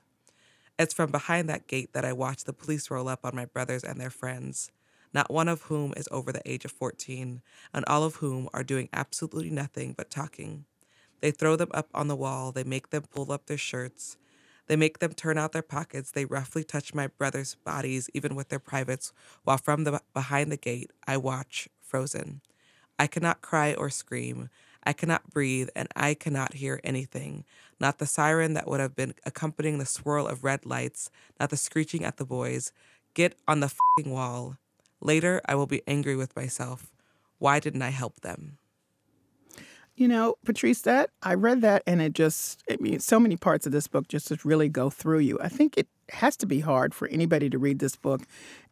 It's 0.77 0.93
from 0.93 1.12
behind 1.12 1.49
that 1.49 1.68
gate 1.68 1.93
that 1.93 2.05
I 2.05 2.12
watch 2.12 2.45
the 2.45 2.53
police 2.53 2.91
roll 2.91 3.09
up 3.09 3.25
on 3.25 3.37
my 3.37 3.45
brothers 3.45 3.85
and 3.85 4.01
their 4.01 4.11
friends, 4.11 4.72
not 5.12 5.31
one 5.31 5.47
of 5.47 5.62
whom 5.62 5.95
is 5.97 6.09
over 6.11 6.33
the 6.33 6.43
age 6.45 6.64
of 6.64 6.72
14, 6.72 7.41
and 7.72 7.85
all 7.87 8.03
of 8.03 8.16
whom 8.16 8.49
are 8.53 8.64
doing 8.64 8.89
absolutely 8.93 9.51
nothing 9.51 9.95
but 9.97 10.11
talking. 10.11 10.64
They 11.25 11.31
throw 11.31 11.57
them 11.57 11.70
up 11.72 11.89
on 11.95 12.09
the 12.09 12.16
wall, 12.16 12.53
they 12.53 12.64
make 12.64 12.91
them 12.91 13.05
pull 13.05 13.33
up 13.33 13.47
their 13.47 13.57
shirts, 13.57 14.18
they 14.66 14.77
make 14.77 14.99
them 14.99 15.14
turn 15.14 15.39
out 15.39 15.53
their 15.53 15.62
pockets, 15.62 16.11
they 16.11 16.27
roughly 16.27 16.64
touch 16.64 16.93
my 16.93 17.07
brothers' 17.07 17.55
bodies, 17.55 18.11
even 18.12 18.35
with 18.35 18.51
their 18.51 18.59
privates, 18.59 19.11
while 19.43 19.57
from 19.57 19.85
the 19.85 20.03
behind 20.12 20.53
the 20.53 20.59
gate 20.59 20.91
I 21.07 21.16
watch, 21.16 21.66
frozen. 21.81 22.43
I 22.99 23.07
cannot 23.07 23.41
cry 23.41 23.72
or 23.72 23.89
scream. 23.89 24.51
I 24.85 24.93
cannot 24.93 25.31
breathe 25.31 25.70
and 25.75 25.89
I 25.97 26.12
cannot 26.12 26.53
hear 26.53 26.79
anything. 26.85 27.47
Not 27.81 28.01
the 28.01 28.07
siren 28.07 28.53
that 28.53 28.68
would 28.68 28.81
have 28.81 28.95
been 28.95 29.14
accompanying 29.25 29.79
the 29.79 29.87
swirl 29.87 30.27
of 30.29 30.45
red 30.45 30.66
lights, 30.66 31.11
not 31.41 31.49
the 31.49 31.57
screeching 31.57 32.05
at 32.05 32.18
the 32.18 32.27
boys. 32.27 32.70
Get 33.14 33.35
on 33.49 33.61
the 33.61 33.72
wall. 34.05 34.59
Later, 35.01 35.41
I 35.49 35.55
will 35.55 35.66
be 35.66 35.81
angry 35.87 36.16
with 36.16 36.37
myself. 36.37 36.93
Why 37.39 37.61
didn't 37.61 37.81
I 37.81 37.91
help 37.93 38.20
them? 38.20 38.59
You 39.97 40.09
know, 40.09 40.35
Patrisse, 40.45 40.83
that 40.83 41.11
I 41.23 41.35
read 41.35 41.61
that 41.61 41.85
and 41.87 42.03
it 42.03 42.15
just, 42.15 42.65
I 42.69 42.77
mean, 42.81 42.99
so 42.99 43.21
many 43.21 43.37
parts 43.37 43.65
of 43.65 43.71
this 43.71 43.87
book 43.87 44.09
just 44.09 44.45
really 44.45 44.69
go 44.69 44.91
through 44.91 45.21
you. 45.21 45.39
I 45.41 45.49
think 45.49 45.79
it 45.79 45.87
has 46.11 46.37
to 46.39 46.47
be 46.47 46.61
hard 46.61 46.95
for 46.95 47.09
anybody 47.09 47.49
to 47.49 47.59
read 47.59 47.79
this 47.79 47.97
book 47.97 48.23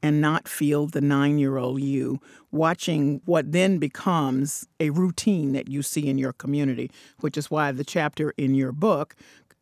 and 0.03 0.21
not 0.21 0.49
feel 0.49 0.87
the 0.87 1.01
nine 1.01 1.39
year 1.39 1.57
old 1.59 1.81
you 1.81 2.21
watching 2.51 3.21
what 3.25 3.53
then 3.53 3.79
becomes 3.79 4.67
a 4.81 4.91
routine 4.91 5.53
that 5.53 5.69
you 5.69 5.81
see 5.83 6.09
in 6.09 6.19
your 6.19 6.33
community, 6.33 6.91
which 7.21 7.39
is 7.39 7.51
why 7.51 7.73
the 7.73 7.85
chapter 7.85 8.35
in 8.37 8.55
your 8.55 8.73
book 8.73 9.15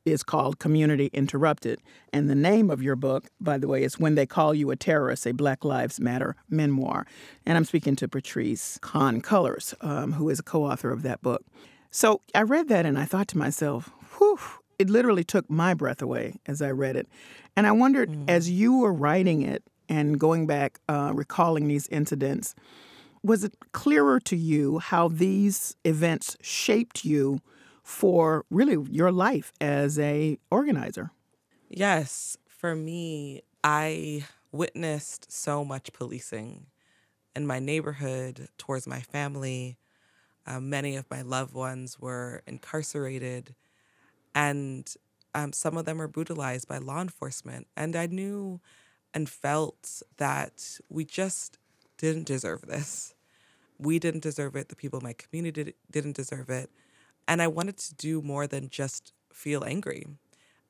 is 0.05 0.23
called 0.23 0.59
Community 0.59 1.11
Interrupted. 1.13 1.81
And 2.13 2.29
the 2.29 2.35
name 2.35 2.71
of 2.71 2.83
your 2.83 2.97
book, 2.97 3.29
by 3.41 3.59
the 3.59 3.69
way, 3.69 3.83
is 3.83 3.99
When 3.99 4.15
They 4.15 4.27
Call 4.27 4.55
You 4.55 4.71
a 4.71 4.77
Terrorist, 4.77 5.27
a 5.27 5.33
Black 5.33 5.65
Lives 5.65 6.01
Matter 6.01 6.37
memoir. 6.49 7.07
And 7.47 7.57
I'm 7.57 7.65
speaking 7.65 7.97
to 7.97 8.09
Patrisse 8.09 8.81
Khan 8.81 9.21
Cullors, 9.21 9.75
um, 9.81 10.13
who 10.13 10.29
is 10.29 10.39
a 10.39 10.43
co 10.43 10.65
author 10.65 10.91
of 10.91 11.03
that 11.03 11.23
book. 11.23 11.45
So 11.91 12.21
I 12.35 12.43
read 12.43 12.69
that 12.69 12.87
and 12.87 12.99
I 12.99 13.05
thought 13.05 13.29
to 13.29 13.39
myself, 13.39 13.91
whew, 14.19 14.39
it 14.79 14.89
literally 14.89 15.25
took 15.25 15.51
my 15.51 15.75
breath 15.75 16.01
away 16.01 16.37
as 16.47 16.63
I 16.63 16.71
read 16.71 16.97
it. 16.97 17.09
And 17.57 17.67
I 17.67 17.73
wondered, 17.73 18.11
mm. 18.11 18.25
as 18.29 18.51
you 18.51 18.79
were 18.79 18.93
writing 18.93 19.43
it 19.43 19.63
and 19.89 20.19
going 20.19 20.47
back, 20.47 20.79
uh, 20.89 21.13
recalling 21.15 21.69
these 21.69 21.89
incidents, 21.89 22.55
was 23.23 23.45
it 23.45 23.55
clearer 23.73 24.19
to 24.21 24.37
you 24.37 24.79
how 24.79 25.09
these 25.09 25.77
events 25.85 26.37
shaped 26.41 27.05
you 27.05 27.41
for 27.91 28.45
really 28.51 28.77
your 28.89 29.11
life 29.11 29.53
as 29.61 29.99
a 29.99 30.39
organizer. 30.49 31.11
Yes, 31.69 32.39
for 32.47 32.77
me, 32.77 33.43
I 33.65 34.25
witnessed 34.53 35.31
so 35.31 35.65
much 35.65 35.93
policing 35.93 36.67
in 37.35 37.49
my 37.49 37.59
neighborhood 37.59 38.49
towards 38.59 38.87
my 38.87 39.01
family. 39.01 39.77
Uh, 40.47 40.61
many 40.61 40.95
of 40.95 41.11
my 41.11 41.23
loved 41.23 41.53
ones 41.53 41.99
were 41.99 42.43
incarcerated, 42.47 43.57
and 44.37 44.95
um, 45.35 45.53
some 45.53 45.77
of 45.77 45.85
them 45.85 45.99
were 45.99 46.09
brutalized 46.09 46.69
by 46.69 46.79
law 46.79 47.03
enforcement. 47.03 47.67
And 47.77 47.97
I 47.97 48.07
knew 48.07 48.61
and 49.13 49.29
felt 49.29 50.01
that 50.17 50.79
we 50.89 51.05
just 51.05 51.59
didn't 51.99 52.27
deserve 52.27 52.63
this. 52.63 53.15
We 53.79 53.99
didn't 53.99 54.23
deserve 54.23 54.55
it. 54.55 54.69
The 54.69 54.77
people 54.77 55.01
in 55.01 55.05
my 55.05 55.15
community 55.15 55.75
didn't 55.91 56.15
deserve 56.15 56.51
it. 56.51 56.71
And 57.31 57.41
I 57.41 57.47
wanted 57.47 57.79
to 57.79 57.95
do 57.95 58.21
more 58.21 58.49
than 58.49 58.71
just 58.71 59.13
feel 59.33 59.63
angry 59.63 60.05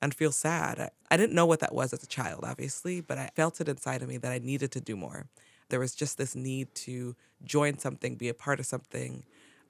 and 0.02 0.12
feel 0.12 0.30
sad. 0.30 0.90
I, 1.10 1.16
didn't 1.16 1.34
know 1.34 1.46
what 1.46 1.60
that 1.60 1.74
was 1.74 1.94
as 1.94 2.02
a 2.02 2.06
child, 2.06 2.44
obviously, 2.44 3.00
but 3.00 3.16
I 3.16 3.30
felt 3.34 3.62
it 3.62 3.68
inside 3.68 4.02
of 4.02 4.08
me 4.10 4.18
that 4.18 4.30
I 4.30 4.40
needed 4.40 4.70
to 4.72 4.80
do 4.80 4.94
more. 4.94 5.24
There 5.70 5.80
was 5.80 5.94
just 5.94 6.18
this 6.18 6.36
need 6.36 6.74
to 6.74 7.16
join 7.42 7.78
something, 7.78 8.16
be 8.16 8.28
a 8.28 8.34
part 8.34 8.60
of 8.60 8.66
something. 8.66 9.24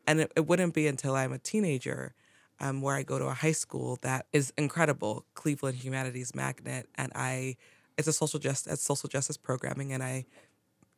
And 0.04 0.22
it, 0.22 0.32
it 0.34 0.48
wouldn't 0.48 0.74
be 0.74 0.88
until 0.88 1.14
I'm 1.14 1.32
a 1.32 1.38
teenager 1.38 2.12
um, 2.58 2.82
where 2.82 2.96
I 2.96 3.04
go 3.04 3.20
to 3.20 3.26
a 3.26 3.34
high 3.34 3.52
school 3.52 3.96
that 4.02 4.26
is 4.32 4.52
incredible, 4.58 5.24
Cleveland 5.34 5.78
Humanities 5.78 6.34
Magnet, 6.34 6.88
and 6.96 7.12
I 7.14 7.56
it's 7.96 8.08
a 8.08 8.12
social 8.12 8.40
justice 8.40 8.82
social 8.82 9.08
justice 9.08 9.36
programming, 9.36 9.92
and 9.92 10.02
I 10.02 10.26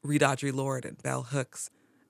read 0.02 0.22
Audre 0.22 0.54
Lorde 0.54 0.86
and 0.86 1.02
Bell 1.02 1.22
Hooks, 1.22 1.68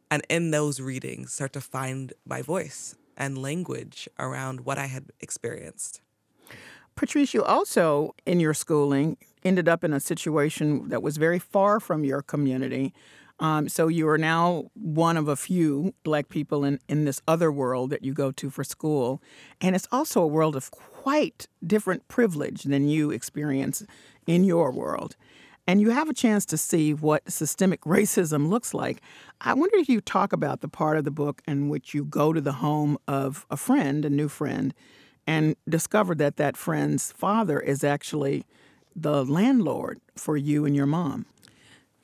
and 0.08 0.24
in 0.28 0.52
those 0.52 0.80
readings 0.80 1.32
start 1.32 1.52
to 1.54 1.60
find 1.60 2.12
my 2.24 2.42
voice 2.42 2.94
and 3.16 3.38
language 3.38 4.08
around 4.18 4.62
what 4.62 4.78
I 4.78 4.86
had 4.86 5.06
experienced. 5.20 6.00
Patrisse, 6.96 7.34
you 7.34 7.42
also, 7.42 8.14
in 8.26 8.40
your 8.40 8.54
schooling, 8.54 9.16
ended 9.44 9.68
up 9.68 9.82
in 9.82 9.92
a 9.92 10.00
situation 10.00 10.88
that 10.88 11.02
was 11.02 11.16
very 11.16 11.38
far 11.38 11.80
from 11.80 12.04
your 12.04 12.22
community. 12.22 12.92
Um, 13.40 13.68
so 13.68 13.88
you 13.88 14.08
are 14.08 14.18
now 14.18 14.70
one 14.74 15.16
of 15.16 15.26
a 15.26 15.36
few 15.36 15.94
black 16.04 16.28
people 16.28 16.64
in, 16.64 16.78
in 16.88 17.06
this 17.06 17.20
other 17.26 17.50
world 17.50 17.90
that 17.90 18.04
you 18.04 18.12
go 18.12 18.30
to 18.32 18.50
for 18.50 18.62
school. 18.62 19.20
And 19.60 19.74
it's 19.74 19.88
also 19.90 20.22
a 20.22 20.26
world 20.26 20.54
of 20.54 20.70
quite 20.70 21.48
different 21.66 22.06
privilege 22.08 22.62
than 22.64 22.88
you 22.88 23.10
experience 23.10 23.84
in 24.26 24.44
your 24.44 24.70
world. 24.70 25.16
And 25.66 25.80
you 25.80 25.90
have 25.90 26.08
a 26.08 26.14
chance 26.14 26.44
to 26.46 26.58
see 26.58 26.92
what 26.92 27.30
systemic 27.30 27.80
racism 27.84 28.48
looks 28.48 28.74
like. 28.74 29.00
I 29.40 29.54
wonder 29.54 29.76
if 29.76 29.88
you 29.88 30.00
talk 30.00 30.32
about 30.32 30.60
the 30.60 30.68
part 30.68 30.96
of 30.96 31.04
the 31.04 31.10
book 31.10 31.42
in 31.46 31.68
which 31.68 31.94
you 31.94 32.04
go 32.04 32.32
to 32.32 32.40
the 32.40 32.52
home 32.52 32.98
of 33.06 33.46
a 33.50 33.56
friend, 33.56 34.04
a 34.04 34.10
new 34.10 34.28
friend, 34.28 34.74
and 35.26 35.54
discover 35.68 36.14
that 36.16 36.36
that 36.36 36.56
friend's 36.56 37.12
father 37.12 37.60
is 37.60 37.84
actually 37.84 38.44
the 38.94 39.24
landlord 39.24 40.00
for 40.16 40.36
you 40.36 40.64
and 40.64 40.74
your 40.74 40.86
mom. 40.86 41.26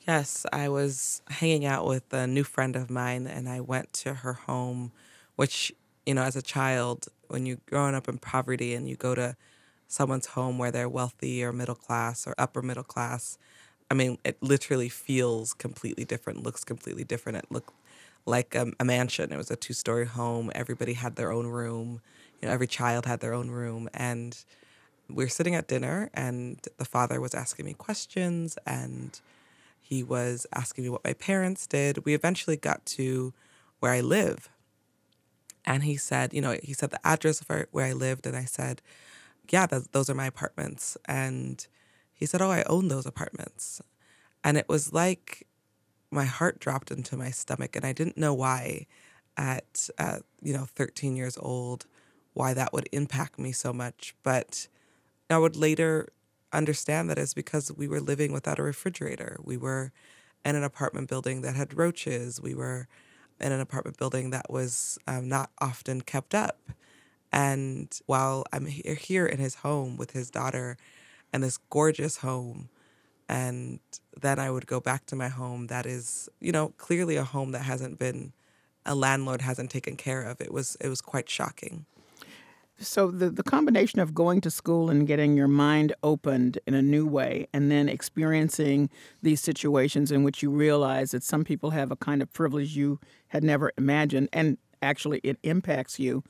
Yes, 0.07 0.45
I 0.51 0.69
was 0.69 1.21
hanging 1.29 1.65
out 1.65 1.85
with 1.85 2.11
a 2.13 2.25
new 2.25 2.43
friend 2.43 2.75
of 2.75 2.89
mine 2.89 3.27
and 3.27 3.47
I 3.47 3.59
went 3.59 3.93
to 3.93 4.15
her 4.15 4.33
home, 4.33 4.91
which, 5.35 5.71
you 6.05 6.13
know, 6.15 6.23
as 6.23 6.35
a 6.35 6.41
child, 6.41 7.07
when 7.27 7.45
you're 7.45 7.59
growing 7.67 7.93
up 7.93 8.07
in 8.07 8.17
poverty 8.17 8.73
and 8.73 8.89
you 8.89 8.95
go 8.95 9.13
to 9.13 9.35
someone's 9.87 10.27
home 10.27 10.57
where 10.57 10.71
they're 10.71 10.89
wealthy 10.89 11.43
or 11.43 11.51
middle 11.53 11.75
class 11.75 12.25
or 12.25 12.33
upper 12.37 12.61
middle 12.61 12.83
class, 12.83 13.37
I 13.91 13.93
mean, 13.95 14.17
it 14.23 14.37
literally 14.41 14.89
feels 14.89 15.53
completely 15.53 16.05
different, 16.05 16.43
looks 16.43 16.63
completely 16.63 17.03
different. 17.03 17.39
It 17.39 17.51
looked 17.51 17.73
like 18.25 18.53
a, 18.55 18.71
a 18.79 18.85
mansion. 18.85 19.31
It 19.33 19.37
was 19.37 19.49
a 19.49 19.55
two 19.55 19.73
story 19.73 20.05
home. 20.05 20.51
Everybody 20.53 20.93
had 20.93 21.15
their 21.15 21.31
own 21.31 21.47
room. 21.47 22.01
You 22.41 22.47
know, 22.47 22.53
every 22.53 22.67
child 22.67 23.05
had 23.05 23.19
their 23.19 23.33
own 23.33 23.49
room. 23.49 23.89
And 23.93 24.37
we 25.09 25.23
were 25.23 25.29
sitting 25.29 25.55
at 25.55 25.67
dinner 25.67 26.09
and 26.13 26.59
the 26.77 26.85
father 26.85 27.19
was 27.19 27.33
asking 27.33 27.65
me 27.65 27.73
questions 27.73 28.57
and 28.65 29.19
he 29.81 30.03
was 30.03 30.45
asking 30.53 30.83
me 30.83 30.89
what 30.89 31.03
my 31.03 31.13
parents 31.13 31.65
did. 31.65 32.05
We 32.05 32.13
eventually 32.13 32.55
got 32.55 32.85
to 32.87 33.33
where 33.79 33.91
I 33.91 34.01
live. 34.01 34.49
And 35.65 35.83
he 35.83 35.97
said, 35.97 36.33
you 36.33 36.41
know, 36.41 36.57
he 36.61 36.73
said 36.73 36.91
the 36.91 37.05
address 37.05 37.41
of 37.41 37.67
where 37.71 37.85
I 37.85 37.93
lived. 37.93 38.27
And 38.27 38.35
I 38.35 38.45
said, 38.45 38.81
yeah, 39.49 39.65
those 39.65 40.09
are 40.09 40.15
my 40.15 40.27
apartments. 40.27 40.95
And 41.05 41.65
he 42.19 42.25
said, 42.25 42.41
oh, 42.41 42.51
I 42.51 42.63
own 42.63 42.89
those 42.89 43.05
apartments. 43.05 43.81
And 44.43 44.57
it 44.57 44.67
was 44.67 44.91
like 44.91 45.47
my 46.11 46.25
heart 46.25 46.59
dropped 46.59 46.91
into 46.91 47.15
my 47.15 47.31
stomach. 47.31 47.77
And 47.77 47.85
I 47.85 47.93
didn't 47.93 48.17
know 48.17 48.33
why 48.33 48.87
at, 49.37 49.89
uh, 49.97 50.19
you 50.41 50.53
know, 50.53 50.65
13 50.75 51.15
years 51.15 51.37
old, 51.39 51.85
why 52.33 52.53
that 52.53 52.73
would 52.73 52.89
impact 52.91 53.39
me 53.39 53.53
so 53.53 53.71
much. 53.71 54.15
But 54.21 54.67
I 55.29 55.37
would 55.37 55.55
later 55.55 56.09
understand 56.51 57.09
that 57.09 57.17
is 57.17 57.33
because 57.33 57.71
we 57.71 57.87
were 57.87 58.01
living 58.01 58.33
without 58.33 58.59
a 58.59 58.63
refrigerator. 58.63 59.37
We 59.41 59.55
were 59.55 59.93
in 60.43 60.55
an 60.55 60.63
apartment 60.63 61.07
building 61.07 61.41
that 61.43 61.55
had 61.55 61.77
roaches. 61.77 62.41
We 62.41 62.53
were 62.53 62.87
in 63.39 63.53
an 63.53 63.61
apartment 63.61 63.97
building 63.97 64.31
that 64.31 64.51
was 64.51 64.97
um, 65.07 65.29
not 65.29 65.51
often 65.61 66.01
kept 66.01 66.35
up. 66.35 66.59
And 67.31 67.97
while 68.07 68.43
I'm 68.51 68.65
here 68.65 69.25
in 69.25 69.37
his 69.37 69.55
home 69.55 69.95
with 69.95 70.11
his 70.11 70.29
daughter 70.29 70.77
and 71.33 71.43
this 71.43 71.57
gorgeous 71.69 72.17
home, 72.17 72.69
and 73.27 73.79
then 74.19 74.39
I 74.39 74.49
would 74.49 74.67
go 74.67 74.79
back 74.79 75.05
to 75.07 75.15
my 75.15 75.27
home 75.27 75.67
that 75.67 75.85
is, 75.85 76.29
you 76.39 76.51
know, 76.51 76.69
clearly 76.77 77.15
a 77.15 77.23
home 77.23 77.51
that 77.51 77.61
hasn't 77.61 77.99
been, 77.99 78.33
a 78.85 78.95
landlord 78.95 79.41
hasn't 79.41 79.69
taken 79.69 79.95
care 79.95 80.23
of. 80.23 80.41
It 80.41 80.51
was, 80.51 80.75
it 80.81 80.89
was 80.89 81.01
quite 81.01 81.29
shocking. 81.29 81.85
So 82.81 83.11
the, 83.11 83.29
the 83.29 83.43
combination 83.43 83.99
of 83.99 84.13
going 84.13 84.39
to 84.41 84.49
school 84.49 84.89
and 84.89 85.05
getting 85.05 85.35
your 85.35 85.49
mind 85.49 85.93
opened 86.01 86.59
in 86.65 86.73
a 86.73 86.81
new 86.81 87.05
way 87.05 87.47
and 87.53 87.69
then 87.69 87.89
experiencing 87.89 88.89
these 89.21 89.41
situations 89.41 90.11
in 90.11 90.23
which 90.23 90.41
you 90.41 90.49
realize 90.49 91.11
that 91.11 91.23
some 91.23 91.43
people 91.43 91.71
have 91.71 91.91
a 91.91 91.97
kind 91.97 92.21
of 92.21 92.31
privilege 92.31 92.77
you 92.77 92.99
had 93.27 93.43
never 93.43 93.73
imagined 93.77 94.29
and 94.31 94.57
actually 94.81 95.19
it 95.23 95.37
impacts 95.43 95.99
you 95.99 96.23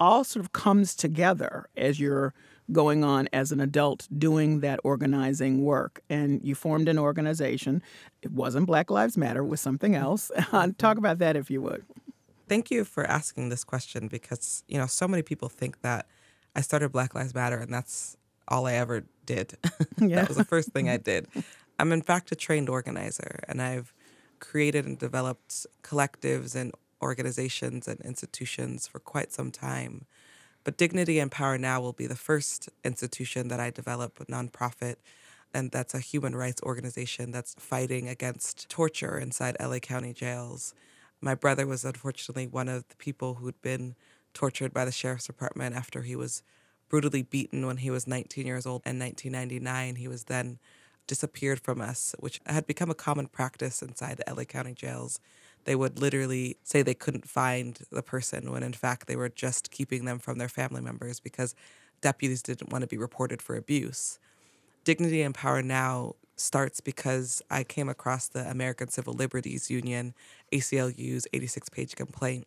all 0.00 0.24
sort 0.24 0.42
of 0.42 0.52
comes 0.52 0.94
together 0.94 1.68
as 1.76 2.00
you're 2.00 2.32
going 2.72 3.04
on 3.04 3.28
as 3.32 3.52
an 3.52 3.60
adult 3.60 4.06
doing 4.16 4.60
that 4.60 4.80
organizing 4.84 5.64
work 5.64 6.00
and 6.08 6.40
you 6.44 6.54
formed 6.54 6.88
an 6.88 6.98
organization 6.98 7.82
it 8.22 8.32
wasn't 8.32 8.66
black 8.66 8.90
lives 8.90 9.16
matter 9.16 9.40
it 9.40 9.48
was 9.48 9.60
something 9.60 9.94
else 9.94 10.30
uh, 10.52 10.68
talk 10.78 10.96
about 10.96 11.18
that 11.18 11.36
if 11.36 11.50
you 11.50 11.60
would 11.60 11.84
thank 12.50 12.68
you 12.68 12.84
for 12.84 13.04
asking 13.06 13.48
this 13.48 13.62
question 13.62 14.08
because, 14.08 14.64
you 14.66 14.76
know, 14.76 14.86
so 14.88 15.06
many 15.06 15.22
people 15.22 15.48
think 15.48 15.82
that 15.82 16.06
I 16.56 16.62
started 16.62 16.90
Black 16.90 17.14
Lives 17.14 17.32
Matter 17.32 17.56
and 17.58 17.72
that's 17.72 18.16
all 18.48 18.66
I 18.66 18.72
ever 18.72 19.04
did. 19.24 19.56
Yeah. 20.00 20.16
that 20.16 20.28
was 20.28 20.36
the 20.36 20.44
first 20.44 20.70
thing 20.72 20.88
I 20.88 20.96
did. 21.12 21.28
I'm, 21.78 21.92
in 21.92 22.02
fact, 22.02 22.32
a 22.32 22.34
trained 22.34 22.68
organizer 22.68 23.38
and 23.46 23.62
I've 23.62 23.94
created 24.40 24.84
and 24.84 24.98
developed 24.98 25.64
collectives 25.84 26.56
and 26.56 26.72
organizations 27.00 27.86
and 27.86 28.00
institutions 28.00 28.88
for 28.88 28.98
quite 28.98 29.30
some 29.30 29.52
time. 29.52 30.06
But 30.64 30.76
Dignity 30.76 31.18
and 31.18 31.30
Power 31.30 31.58
Now 31.58 31.80
will 31.80 31.92
be 31.92 32.06
the 32.06 32.16
first 32.16 32.68
institution 32.84 33.48
that 33.48 33.60
I 33.60 33.70
develop, 33.70 34.20
a 34.20 34.26
nonprofit, 34.26 34.96
and 35.54 35.70
that's 35.70 35.94
a 35.94 36.00
human 36.00 36.36
rights 36.36 36.62
organization 36.62 37.30
that's 37.30 37.54
fighting 37.58 38.08
against 38.08 38.68
torture 38.68 39.18
inside 39.18 39.56
LA 39.60 39.78
County 39.78 40.12
jails 40.12 40.74
my 41.20 41.34
brother 41.34 41.66
was 41.66 41.84
unfortunately 41.84 42.46
one 42.46 42.68
of 42.68 42.88
the 42.88 42.96
people 42.96 43.34
who'd 43.34 43.60
been 43.62 43.94
tortured 44.32 44.72
by 44.72 44.84
the 44.84 44.92
sheriff's 44.92 45.26
department 45.26 45.76
after 45.76 46.02
he 46.02 46.16
was 46.16 46.42
brutally 46.88 47.22
beaten 47.22 47.66
when 47.66 47.78
he 47.78 47.90
was 47.90 48.06
19 48.06 48.46
years 48.46 48.66
old 48.66 48.82
in 48.86 48.98
1999. 48.98 49.96
He 49.96 50.08
was 50.08 50.24
then 50.24 50.58
disappeared 51.06 51.60
from 51.60 51.80
us, 51.80 52.14
which 52.18 52.40
had 52.46 52.66
become 52.66 52.90
a 52.90 52.94
common 52.94 53.26
practice 53.26 53.82
inside 53.82 54.18
the 54.18 54.32
LA 54.32 54.44
County 54.44 54.72
jails. 54.72 55.20
They 55.64 55.74
would 55.74 56.00
literally 56.00 56.56
say 56.62 56.82
they 56.82 56.94
couldn't 56.94 57.28
find 57.28 57.78
the 57.90 58.02
person 58.02 58.50
when 58.50 58.62
in 58.62 58.72
fact 58.72 59.06
they 59.06 59.16
were 59.16 59.28
just 59.28 59.70
keeping 59.70 60.04
them 60.04 60.18
from 60.18 60.38
their 60.38 60.48
family 60.48 60.80
members 60.80 61.20
because 61.20 61.54
deputies 62.00 62.42
didn't 62.42 62.70
want 62.70 62.82
to 62.82 62.88
be 62.88 62.96
reported 62.96 63.42
for 63.42 63.56
abuse. 63.56 64.18
Dignity 64.84 65.22
and 65.22 65.34
Power 65.34 65.62
Now 65.62 66.14
starts 66.36 66.80
because 66.80 67.42
I 67.50 67.64
came 67.64 67.88
across 67.88 68.28
the 68.28 68.48
American 68.50 68.88
Civil 68.88 69.12
Liberties 69.12 69.70
Union, 69.70 70.14
ACLU's 70.52 71.26
86 71.32 71.68
page 71.68 71.94
complaint, 71.96 72.46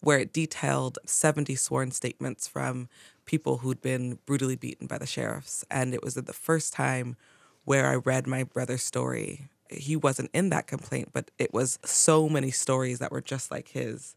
where 0.00 0.18
it 0.18 0.32
detailed 0.32 0.98
70 1.06 1.54
sworn 1.54 1.90
statements 1.90 2.46
from 2.46 2.88
people 3.24 3.58
who'd 3.58 3.80
been 3.80 4.18
brutally 4.26 4.56
beaten 4.56 4.86
by 4.86 4.98
the 4.98 5.06
sheriffs. 5.06 5.64
And 5.70 5.94
it 5.94 6.02
was 6.02 6.14
the 6.14 6.32
first 6.32 6.74
time 6.74 7.16
where 7.64 7.86
I 7.86 7.94
read 7.94 8.26
my 8.26 8.44
brother's 8.44 8.82
story. 8.82 9.48
He 9.74 9.96
wasn't 9.96 10.30
in 10.32 10.50
that 10.50 10.66
complaint, 10.66 11.10
but 11.12 11.30
it 11.38 11.52
was 11.52 11.78
so 11.84 12.28
many 12.28 12.50
stories 12.50 12.98
that 12.98 13.12
were 13.12 13.20
just 13.20 13.50
like 13.50 13.68
his. 13.68 14.16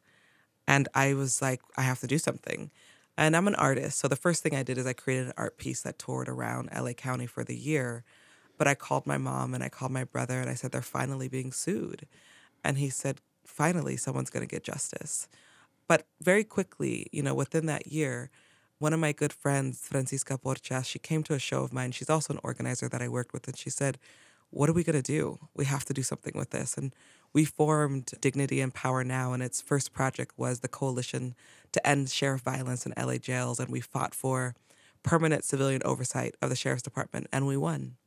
And 0.67 0.87
I 0.93 1.13
was 1.13 1.41
like, 1.41 1.61
I 1.77 1.83
have 1.83 1.99
to 1.99 2.07
do 2.07 2.17
something. 2.17 2.71
And 3.17 3.35
I'm 3.35 3.47
an 3.47 3.55
artist. 3.55 3.99
So 3.99 4.07
the 4.07 4.15
first 4.15 4.43
thing 4.43 4.55
I 4.55 4.63
did 4.63 4.77
is 4.77 4.85
I 4.85 4.93
created 4.93 5.27
an 5.27 5.33
art 5.37 5.57
piece 5.57 5.81
that 5.83 5.99
toured 5.99 6.27
around 6.27 6.69
LA 6.75 6.93
County 6.93 7.27
for 7.27 7.43
the 7.43 7.55
year 7.55 8.03
but 8.57 8.67
I 8.67 8.75
called 8.75 9.05
my 9.05 9.17
mom 9.17 9.53
and 9.53 9.63
I 9.63 9.69
called 9.69 9.91
my 9.91 10.03
brother 10.03 10.39
and 10.39 10.49
I 10.49 10.53
said, 10.53 10.71
they're 10.71 10.81
finally 10.81 11.27
being 11.27 11.51
sued. 11.51 12.07
And 12.63 12.77
he 12.77 12.89
said, 12.89 13.21
finally, 13.45 13.97
someone's 13.97 14.29
going 14.29 14.47
to 14.47 14.53
get 14.53 14.63
justice. 14.63 15.27
But 15.87 16.07
very 16.21 16.43
quickly, 16.43 17.07
you 17.11 17.21
know, 17.21 17.35
within 17.35 17.67
that 17.67 17.87
year, 17.87 18.29
one 18.79 18.93
of 18.93 18.99
my 18.99 19.11
good 19.11 19.31
friends, 19.31 19.87
Francisca 19.87 20.37
Porchas, 20.37 20.85
she 20.85 20.99
came 20.99 21.23
to 21.23 21.33
a 21.33 21.39
show 21.39 21.63
of 21.63 21.73
mine. 21.73 21.91
She's 21.91 22.09
also 22.09 22.33
an 22.33 22.39
organizer 22.43 22.89
that 22.89 23.01
I 23.01 23.07
worked 23.07 23.33
with. 23.33 23.47
And 23.47 23.57
she 23.57 23.69
said, 23.69 23.97
what 24.55 24.69
are 24.69 24.73
we 24.73 24.83
going 24.83 25.01
to 25.01 25.01
do? 25.01 25.37
We 25.53 25.65
have 25.65 25.83
to 25.85 25.93
do 25.93 26.01
something 26.01 26.33
with 26.33 26.51
this. 26.51 26.77
And 26.77 26.95
we 27.33 27.43
formed 27.43 28.11
Dignity 28.21 28.61
and 28.61 28.73
Power 28.73 29.03
Now, 29.03 29.33
and 29.33 29.43
its 29.43 29.61
first 29.61 29.91
project 29.91 30.33
was 30.37 30.61
the 30.61 30.69
Coalition 30.69 31.35
to 31.73 31.85
End 31.85 32.09
Sheriff 32.09 32.41
Violence 32.41 32.85
in 32.85 32.93
LA 32.97 33.17
Jails. 33.17 33.59
And 33.59 33.69
we 33.69 33.81
fought 33.81 34.15
for 34.15 34.55
permanent 35.03 35.43
civilian 35.43 35.81
oversight 35.83 36.35
of 36.41 36.49
the 36.49 36.55
Sheriff's 36.55 36.83
Department, 36.83 37.27
and 37.33 37.45
we 37.45 37.57
won. 37.57 37.97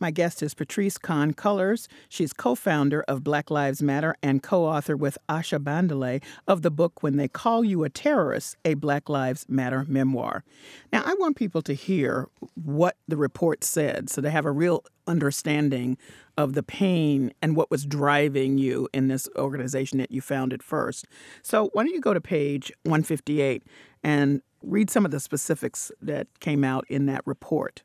My 0.00 0.12
guest 0.12 0.44
is 0.44 0.54
Patrisse 0.54 0.96
Khan-Cullors. 1.00 1.88
She's 2.08 2.32
co 2.32 2.54
founder 2.54 3.02
of 3.08 3.24
Black 3.24 3.50
Lives 3.50 3.82
Matter 3.82 4.14
and 4.22 4.42
co 4.42 4.64
author 4.64 4.96
with 4.96 5.18
Asha 5.28 5.58
Bandele 5.58 6.22
of 6.46 6.62
the 6.62 6.70
book 6.70 7.02
When 7.02 7.16
They 7.16 7.26
Call 7.26 7.64
You 7.64 7.82
a 7.82 7.88
Terrorist, 7.88 8.56
a 8.64 8.74
Black 8.74 9.08
Lives 9.08 9.44
Matter 9.48 9.84
memoir. 9.88 10.44
Now, 10.92 11.02
I 11.04 11.14
want 11.14 11.36
people 11.36 11.62
to 11.62 11.72
hear 11.72 12.28
what 12.54 12.96
the 13.08 13.16
report 13.16 13.64
said 13.64 14.08
so 14.08 14.20
they 14.20 14.30
have 14.30 14.44
a 14.44 14.52
real 14.52 14.84
understanding 15.08 15.98
of 16.36 16.52
the 16.52 16.62
pain 16.62 17.32
and 17.42 17.56
what 17.56 17.68
was 17.68 17.84
driving 17.84 18.56
you 18.56 18.88
in 18.94 19.08
this 19.08 19.28
organization 19.36 19.98
that 19.98 20.12
you 20.12 20.20
founded 20.20 20.62
first. 20.62 21.06
So, 21.42 21.70
why 21.72 21.82
don't 21.82 21.94
you 21.94 22.00
go 22.00 22.14
to 22.14 22.20
page 22.20 22.70
158 22.84 23.64
and 24.04 24.42
read 24.62 24.90
some 24.90 25.04
of 25.04 25.10
the 25.10 25.18
specifics 25.18 25.90
that 26.00 26.28
came 26.38 26.62
out 26.62 26.84
in 26.88 27.06
that 27.06 27.22
report? 27.26 27.82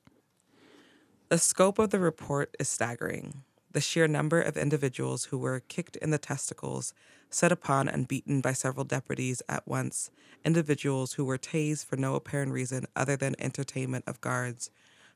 The 1.34 1.40
scope 1.40 1.80
of 1.80 1.90
the 1.90 1.98
report 1.98 2.56
is 2.60 2.70
staggering. 2.70 3.42
The 3.72 3.82
sheer 3.82 4.08
number 4.08 4.40
of 4.40 4.56
individuals 4.56 5.26
who 5.26 5.40
were 5.40 5.62
kicked 5.62 5.96
in 5.96 6.12
the 6.12 6.20
testicles, 6.20 6.94
set 7.32 7.52
upon, 7.52 7.90
and 7.90 8.08
beaten 8.08 8.40
by 8.40 8.54
several 8.54 8.86
deputies 8.86 9.42
at 9.50 9.68
once, 9.68 10.12
individuals 10.46 11.14
who 11.14 11.26
were 11.26 11.40
tased 11.40 11.86
for 11.86 11.96
no 11.96 12.14
apparent 12.14 12.52
reason 12.52 12.86
other 12.96 13.16
than 13.16 13.36
entertainment 13.40 14.04
of 14.06 14.22
guards, 14.22 14.70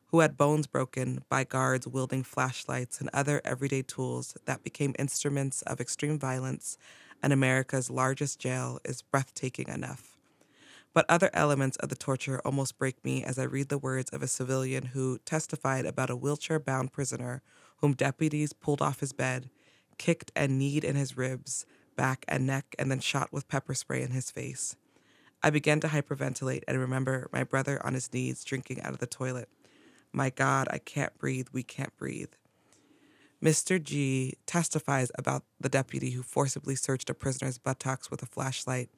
who 0.08 0.22
had 0.22 0.38
bones 0.38 0.66
broken 0.66 1.24
by 1.30 1.44
guards 1.44 1.88
wielding 1.88 2.24
flashlights 2.24 3.00
and 3.00 3.12
other 3.14 3.40
everyday 3.46 3.84
tools 3.84 4.36
that 4.46 4.64
became 4.64 4.96
instruments 4.98 5.62
of 5.68 5.80
extreme 5.80 6.18
violence, 6.18 6.80
and 7.22 7.32
America's 7.32 7.92
largest 7.92 8.40
jail 8.40 8.80
is 8.84 9.04
breathtaking 9.04 9.68
enough. 9.68 10.17
But 10.98 11.06
other 11.10 11.30
elements 11.32 11.78
of 11.78 11.90
the 11.90 11.96
torture 11.96 12.42
almost 12.44 12.80
break 12.80 13.06
me 13.06 13.24
as 13.24 13.38
I 13.38 13.44
read 13.44 13.70
the 13.70 13.78
words 13.78 14.10
of 14.10 14.24
a 14.24 14.28
civilian 14.28 14.84
who 14.84 15.20
testified 15.26 15.86
about 15.86 16.10
a 16.10 16.16
wheelchair 16.16 16.58
bound 16.58 16.92
prisoner 16.92 17.44
whom 17.82 17.94
deputies 17.94 18.52
pulled 18.52 18.82
off 18.82 19.02
his 19.02 19.14
bed, 19.14 19.52
kicked 20.00 20.32
and 20.36 20.58
kneed 20.58 20.84
in 20.84 20.96
his 20.96 21.16
ribs, 21.16 21.68
back, 21.96 22.26
and 22.28 22.48
neck, 22.48 22.76
and 22.80 22.90
then 22.90 23.00
shot 23.00 23.32
with 23.32 23.48
pepper 23.48 23.76
spray 23.76 24.02
in 24.02 24.10
his 24.10 24.32
face. 24.32 24.76
I 25.44 25.52
began 25.52 25.80
to 25.82 25.88
hyperventilate 25.88 26.64
and 26.68 26.80
remember 26.80 27.30
my 27.32 27.44
brother 27.44 27.80
on 27.86 27.94
his 27.94 28.12
knees 28.12 28.44
drinking 28.44 28.82
out 28.82 28.94
of 28.94 28.98
the 28.98 29.06
toilet. 29.06 29.50
My 30.12 30.32
God, 30.32 30.68
I 30.72 30.80
can't 30.80 31.16
breathe. 31.20 31.50
We 31.54 31.62
can't 31.62 31.96
breathe. 31.96 32.34
Mr. 33.40 33.80
G 33.80 34.34
testifies 34.48 35.12
about 35.14 35.44
the 35.60 35.70
deputy 35.70 36.10
who 36.10 36.24
forcibly 36.24 36.76
searched 36.76 37.12
a 37.12 37.14
prisoner's 37.14 37.60
buttocks 37.60 38.10
with 38.10 38.24
a 38.24 38.26
flashlight, 38.26 38.90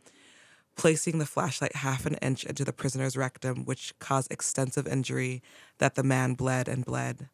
placing 0.79 1.19
the 1.19 1.25
flashlight 1.25 1.75
half 1.75 2.05
an 2.05 2.15
inch 2.21 2.45
into 2.45 2.63
the 2.63 2.71
prisoner's 2.71 3.17
rectum, 3.17 3.65
which 3.65 3.93
caused 3.99 4.31
extensive 4.31 4.87
injury 4.87 5.43
that 5.77 5.95
the 5.95 6.03
man 6.03 6.35
bled 6.35 6.69
and 6.69 6.85
bled. 6.85 7.27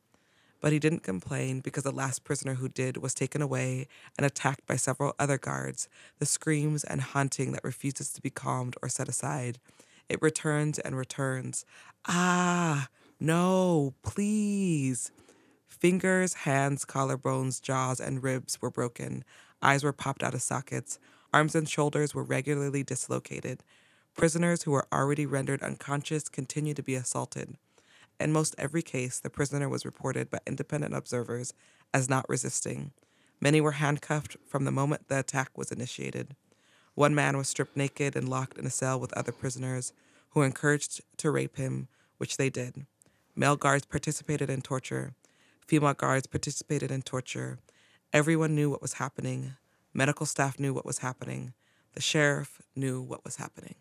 But 0.62 0.74
he 0.74 0.80
didn't 0.80 1.04
complain 1.04 1.60
because 1.60 1.84
the 1.84 1.92
last 1.92 2.24
prisoner 2.24 2.56
who 2.56 2.68
did 2.68 2.98
was 2.98 3.14
taken 3.14 3.44
away 3.44 3.88
and 4.18 4.26
attacked 4.26 4.66
by 4.66 4.78
several 4.78 5.14
other 5.20 5.38
guards, 5.38 5.88
the 6.18 6.26
screams 6.26 6.84
and 6.84 7.02
haunting 7.02 7.52
that 7.52 7.64
refuses 7.64 8.12
to 8.14 8.22
be 8.22 8.32
calmed 8.32 8.78
or 8.82 8.90
set 8.90 9.08
aside. 9.08 9.60
It 10.10 10.24
returns 10.24 10.80
and 10.80 10.98
returns. 10.98 11.66
Ah, 12.08 12.88
no, 13.20 13.94
please. 14.02 15.12
Fingers, 15.68 16.34
hands, 16.34 16.84
collarbones, 16.84 17.62
jaws, 17.62 18.00
and 18.00 18.24
ribs 18.24 18.60
were 18.60 18.72
broken. 18.72 19.24
Eyes 19.62 19.84
were 19.84 19.94
popped 19.94 20.24
out 20.24 20.34
of 20.34 20.42
sockets. 20.42 20.98
Arms 21.36 21.54
and 21.54 21.68
shoulders 21.68 22.16
were 22.16 22.24
regularly 22.24 22.82
dislocated. 22.82 23.62
Prisoners 24.16 24.64
who 24.64 24.72
were 24.72 24.88
already 24.90 25.26
rendered 25.26 25.62
unconscious 25.62 26.30
continued 26.30 26.78
to 26.78 26.82
be 26.82 26.96
assaulted. 26.96 27.58
In 28.22 28.32
most 28.32 28.56
every 28.58 28.82
case, 28.82 29.20
the 29.20 29.30
prisoner 29.30 29.68
was 29.68 29.84
reported 29.84 30.32
by 30.32 30.40
independent 30.48 30.96
observers 30.96 31.54
as 31.94 32.08
not 32.08 32.26
resisting. 32.30 32.94
Many 33.42 33.60
were 33.60 33.74
handcuffed 33.74 34.38
from 34.48 34.64
the 34.64 34.72
moment 34.72 35.10
the 35.10 35.20
attack 35.20 35.58
was 35.58 35.74
initiated. 35.74 36.38
One 36.94 37.14
man 37.14 37.36
was 37.36 37.50
stripped 37.50 37.76
naked 37.76 38.16
and 38.16 38.30
locked 38.30 38.58
in 38.58 38.66
a 38.66 38.70
cell 38.70 38.98
with 38.98 39.12
other 39.12 39.34
prisoners 39.34 39.92
who 40.30 40.42
encouraged 40.42 41.02
to 41.18 41.32
rape 41.32 41.58
him, 41.58 41.90
which 42.18 42.38
they 42.38 42.50
did. 42.50 42.86
Male 43.36 43.58
guards 43.58 43.86
participated 43.86 44.50
in 44.50 44.62
torture. 44.62 45.16
Female 45.68 45.96
guards 45.96 46.28
participated 46.28 46.92
in 46.92 47.02
torture. 47.02 47.60
Everyone 48.14 48.56
knew 48.56 48.70
what 48.70 48.82
was 48.82 48.94
happening. 48.94 49.56
Medical 49.96 50.26
staff 50.26 50.60
knew 50.60 50.74
what 50.74 50.86
was 50.86 50.98
happening. 50.98 51.54
The 51.94 52.02
sheriff 52.02 52.62
knew 52.76 53.02
what 53.02 53.24
was 53.24 53.38
happening. 53.38 53.76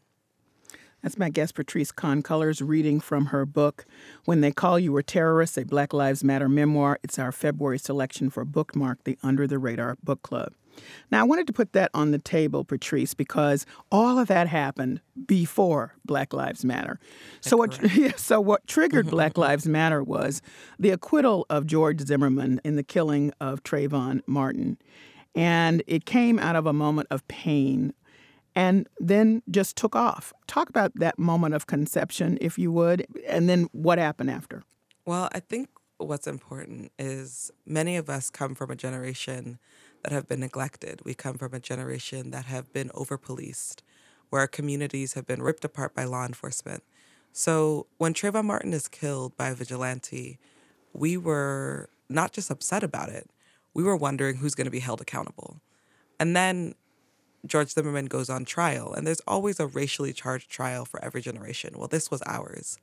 That's 1.03 1.19
my 1.19 1.29
guest, 1.29 1.57
Patrisse 1.57 1.95
Khan-Cullors, 1.95 2.63
reading 2.67 3.01
from 3.01 3.27
her 3.27 3.45
book, 3.45 3.85
When 4.25 4.41
They 4.41 4.53
Call 4.53 4.79
You 4.79 4.97
a 4.97 5.03
Terrorist, 5.03 5.59
a 5.59 5.67
Black 5.67 5.93
Lives 5.93 6.23
Matter 6.23 6.49
memoir. 6.49 7.01
It's 7.03 7.19
our 7.19 7.33
February 7.33 7.79
selection 7.79 8.31
for 8.31 8.45
Bookmark, 8.45 9.03
the 9.03 9.19
Under 9.25 9.49
the 9.49 9.59
Radar 9.59 9.99
Book 10.05 10.23
Club. 10.23 10.55
Now, 11.11 11.21
I 11.21 11.25
wanted 11.25 11.49
to 11.49 11.53
put 11.53 11.73
that 11.73 11.91
on 11.95 12.13
the 12.13 12.19
table, 12.19 12.65
Patrisse, 12.65 13.17
because 13.17 13.67
all 13.91 14.19
of 14.19 14.29
that 14.29 14.47
happened 14.47 15.01
before 15.27 15.95
Black 16.05 16.33
Lives 16.33 16.65
Matter. 16.65 17.01
So 17.41 17.57
what, 17.57 17.79
yeah, 17.97 18.13
so 18.17 18.41
what 18.41 18.67
triggered 18.69 19.07
Black 19.11 19.37
Lives 19.37 19.67
Matter 19.67 20.03
was 20.03 20.43
the 20.79 20.91
acquittal 20.91 21.45
of 21.51 21.67
George 21.67 22.01
Zimmerman 22.03 22.61
in 22.65 22.77
the 22.77 22.85
killing 22.85 23.33
of 23.41 23.65
Trayvon 23.65 24.23
Martin. 24.27 24.79
And 25.35 25.83
it 25.87 26.05
came 26.05 26.39
out 26.39 26.57
of 26.57 26.67
a 26.67 26.73
moment 26.73 27.09
of 27.11 27.27
pain 27.29 27.93
and 28.55 28.89
then 29.01 29.43
just 29.51 29.77
took 29.77 29.97
off. 29.97 30.33
Talk 30.47 30.69
about 30.69 30.93
that 30.97 31.19
moment 31.19 31.55
of 31.55 31.67
conception, 31.67 32.39
if 32.41 32.59
you 32.59 32.71
would, 32.71 33.07
and 33.27 33.49
then 33.49 33.69
what 33.73 33.99
happened 33.99 34.31
after. 34.31 34.63
Well, 35.05 35.29
I 35.33 35.41
think 35.41 35.69
what's 35.99 36.27
important 36.27 36.93
is 36.99 37.51
many 37.67 37.97
of 37.97 38.09
us 38.09 38.31
come 38.31 38.55
from 38.55 38.71
a 38.71 38.77
generation 38.77 39.59
that 40.03 40.13
have 40.13 40.29
been 40.29 40.41
neglected. 40.41 41.01
We 41.05 41.15
come 41.15 41.37
from 41.37 41.53
a 41.55 41.61
generation 41.61 42.31
that 42.31 42.45
have 42.45 42.73
been 42.73 42.91
over 42.95 43.19
policed, 43.19 43.83
where 44.31 44.41
our 44.41 44.47
communities 44.47 45.15
have 45.15 45.27
been 45.27 45.43
ripped 45.43 45.65
apart 45.65 45.95
by 45.95 46.05
law 46.05 46.25
enforcement. 46.25 46.85
So 47.33 47.87
when 47.99 48.15
Trayvon 48.15 48.45
Martin 48.45 48.73
is 48.73 48.87
killed 48.87 49.37
by 49.37 49.49
a 49.49 49.55
vigilante, 49.55 50.39
we 50.93 51.17
were 51.17 51.89
not 52.09 52.33
just 52.33 52.51
upset 52.51 52.85
about 52.85 53.09
it, 53.09 53.29
we 53.75 53.83
were 53.83 53.97
wondering 53.97 54.37
who's 54.37 54.55
going 54.55 54.67
to 54.67 54.71
be 54.71 54.81
held 54.81 55.01
accountable. 55.01 55.61
And 56.19 56.35
then 56.35 56.75
George 57.47 57.71
Zimmerman 57.71 58.07
goes 58.07 58.31
on 58.31 58.45
trial, 58.45 58.95
and 58.95 59.07
there's 59.07 59.21
always 59.27 59.61
a 59.61 59.67
racially 59.67 60.13
charged 60.13 60.51
trial 60.51 60.85
for 60.85 61.05
every 61.05 61.21
generation. 61.21 61.75
Well, 61.77 61.89
this 61.89 62.11
was 62.11 62.23
ours. 62.23 62.79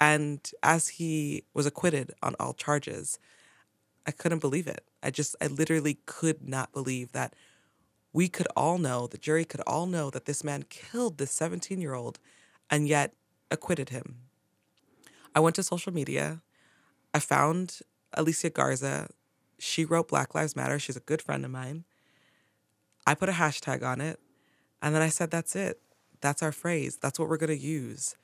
And 0.00 0.40
as 0.62 0.88
he 0.88 1.44
was 1.54 1.66
acquitted 1.66 2.12
on 2.22 2.34
all 2.38 2.52
charges, 2.52 3.18
I 4.06 4.10
couldn't 4.10 4.40
believe 4.40 4.66
it. 4.66 4.84
I 5.02 5.10
just, 5.10 5.36
I 5.40 5.46
literally 5.46 5.98
could 6.06 6.46
not 6.46 6.72
believe 6.72 7.12
that 7.12 7.34
we 8.12 8.28
could 8.28 8.48
all 8.56 8.78
know, 8.78 9.06
the 9.06 9.18
jury 9.18 9.44
could 9.44 9.62
all 9.66 9.86
know 9.86 10.10
that 10.10 10.24
this 10.24 10.44
man 10.44 10.64
killed 10.68 11.18
this 11.18 11.30
17 11.32 11.80
year 11.80 11.94
old 11.94 12.18
and 12.70 12.86
yet 12.86 13.14
acquitted 13.50 13.90
him. 13.90 14.16
I 15.34 15.40
went 15.40 15.56
to 15.56 15.62
social 15.62 15.92
media. 15.92 16.42
I 17.12 17.18
found 17.18 17.80
Alicia 18.12 18.50
Garza. 18.50 19.08
She 19.58 19.84
wrote 19.84 20.08
Black 20.08 20.34
Lives 20.34 20.56
Matter. 20.56 20.78
She's 20.78 20.96
a 20.96 21.00
good 21.00 21.22
friend 21.22 21.44
of 21.44 21.50
mine. 21.50 21.84
I 23.06 23.14
put 23.14 23.28
a 23.28 23.32
hashtag 23.32 23.82
on 23.82 24.00
it. 24.00 24.18
And 24.82 24.94
then 24.94 25.02
I 25.02 25.08
said, 25.08 25.30
that's 25.30 25.56
it. 25.56 25.80
That's 26.20 26.42
our 26.42 26.52
phrase. 26.52 26.96
That's 26.96 27.18
what 27.18 27.28
we're 27.28 27.36
going 27.36 27.56
to 27.56 27.64
use. 27.64 28.16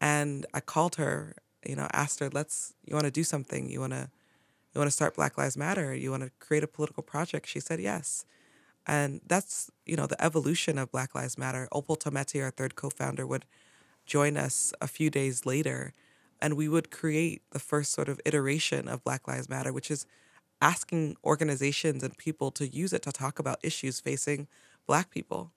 And 0.00 0.46
I 0.52 0.60
called 0.60 0.96
her, 0.96 1.36
you 1.64 1.76
know, 1.76 1.88
asked 1.92 2.20
her, 2.20 2.28
let's, 2.32 2.74
you 2.84 2.94
want 2.94 3.06
to 3.06 3.10
do 3.10 3.24
something? 3.24 3.68
You 3.70 3.80
want 3.80 3.92
to, 3.92 4.10
you 4.74 4.78
want 4.78 4.88
to 4.88 4.94
start 4.94 5.16
Black 5.16 5.38
Lives 5.38 5.56
Matter? 5.56 5.94
You 5.94 6.10
want 6.10 6.22
to 6.22 6.30
create 6.38 6.62
a 6.62 6.68
political 6.68 7.02
project? 7.02 7.48
She 7.48 7.60
said, 7.60 7.80
yes. 7.80 8.24
And 8.86 9.20
that's, 9.26 9.70
you 9.84 9.96
know, 9.96 10.06
the 10.06 10.22
evolution 10.22 10.78
of 10.78 10.92
Black 10.92 11.14
Lives 11.14 11.38
Matter. 11.38 11.68
Opal 11.72 11.96
Tometi, 11.96 12.42
our 12.42 12.50
third 12.50 12.76
co 12.76 12.90
founder, 12.90 13.26
would 13.26 13.44
join 14.04 14.36
us 14.36 14.72
a 14.80 14.86
few 14.86 15.10
days 15.10 15.46
later 15.46 15.92
and 16.40 16.54
we 16.54 16.68
would 16.68 16.90
create 16.90 17.42
the 17.50 17.58
first 17.58 17.92
sort 17.92 18.08
of 18.08 18.20
iteration 18.24 18.88
of 18.88 19.04
Black 19.04 19.26
Lives 19.26 19.48
Matter, 19.48 19.72
which 19.72 19.90
is 19.90 20.06
asking 20.60 21.16
organizations 21.24 22.02
and 22.02 22.16
people 22.16 22.50
to 22.52 22.66
use 22.66 22.92
it 22.92 23.02
to 23.02 23.12
talk 23.12 23.38
about 23.38 23.58
issues 23.62 24.00
facing 24.00 24.48
Black 24.86 25.10
people. 25.10 25.52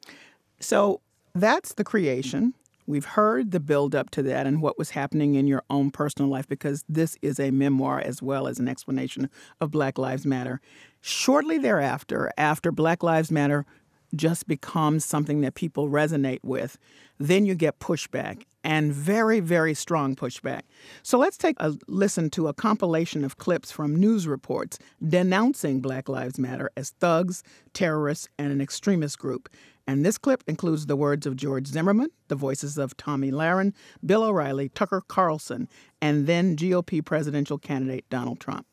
So 0.60 1.02
that's 1.34 1.74
the 1.74 1.84
creation. 1.84 2.54
We've 2.88 3.06
heard 3.06 3.52
the 3.52 3.60
build 3.60 3.94
up 3.94 4.10
to 4.12 4.24
that 4.24 4.48
and 4.48 4.64
what 4.64 4.80
was 4.80 4.90
happening 4.90 5.36
in 5.36 5.46
your 5.46 5.64
own 5.70 5.92
personal 5.92 6.28
life 6.28 6.48
because 6.48 6.84
this 6.90 7.18
is 7.22 7.40
a 7.40 7.52
memoir 7.52 8.00
as 8.00 8.20
well 8.20 8.48
as 8.48 8.58
an 8.58 8.68
explanation 8.68 9.30
of 9.62 9.70
Black 9.70 10.00
Lives 10.00 10.26
Matter. 10.26 10.60
Shortly 11.00 11.60
thereafter, 11.60 12.32
after 12.36 12.72
Black 12.72 13.04
Lives 13.04 13.32
Matter 13.32 13.68
just 14.16 14.48
becomes 14.48 15.06
something 15.06 15.42
that 15.42 15.56
people 15.56 15.90
resonate 15.90 16.40
with, 16.44 16.78
then 17.20 17.46
you 17.46 17.56
get 17.56 17.80
pushback 17.80 18.44
and 18.64 18.92
very, 18.92 19.40
very 19.40 19.74
strong 19.74 20.16
pushback. 20.16 20.62
So 21.04 21.18
let's 21.18 21.38
take 21.38 21.56
a 21.60 21.76
listen 21.88 22.30
to 22.32 22.48
a 22.48 22.54
compilation 22.54 23.24
of 23.24 23.38
clips 23.38 23.72
from 23.72 23.96
news 23.96 24.28
reports 24.28 24.80
denouncing 25.08 25.80
Black 25.80 26.10
Lives 26.10 26.38
Matter 26.38 26.70
as 26.76 26.92
thugs, 26.92 27.44
terrorists, 27.74 28.28
and 28.38 28.52
an 28.52 28.62
extremist 28.62 29.20
group. 29.20 29.50
And 29.88 30.06
this 30.06 30.20
clip 30.20 30.44
includes 30.46 30.86
the 30.86 30.96
words 30.96 31.26
of 31.26 31.36
George 31.36 31.66
Zimmerman, 31.68 32.10
the 32.28 32.36
voices 32.36 32.78
of 32.78 32.96
Tomi 32.96 33.32
Lahren, 33.32 33.74
Bill 34.06 34.24
O'Reilly, 34.24 34.70
Tucker 34.70 35.02
Carlson, 35.08 35.68
and 36.00 36.28
then 36.28 36.56
GOP 36.56 37.04
presidential 37.04 37.58
candidate 37.58 38.06
Donald 38.10 38.40
Trump. 38.40 38.68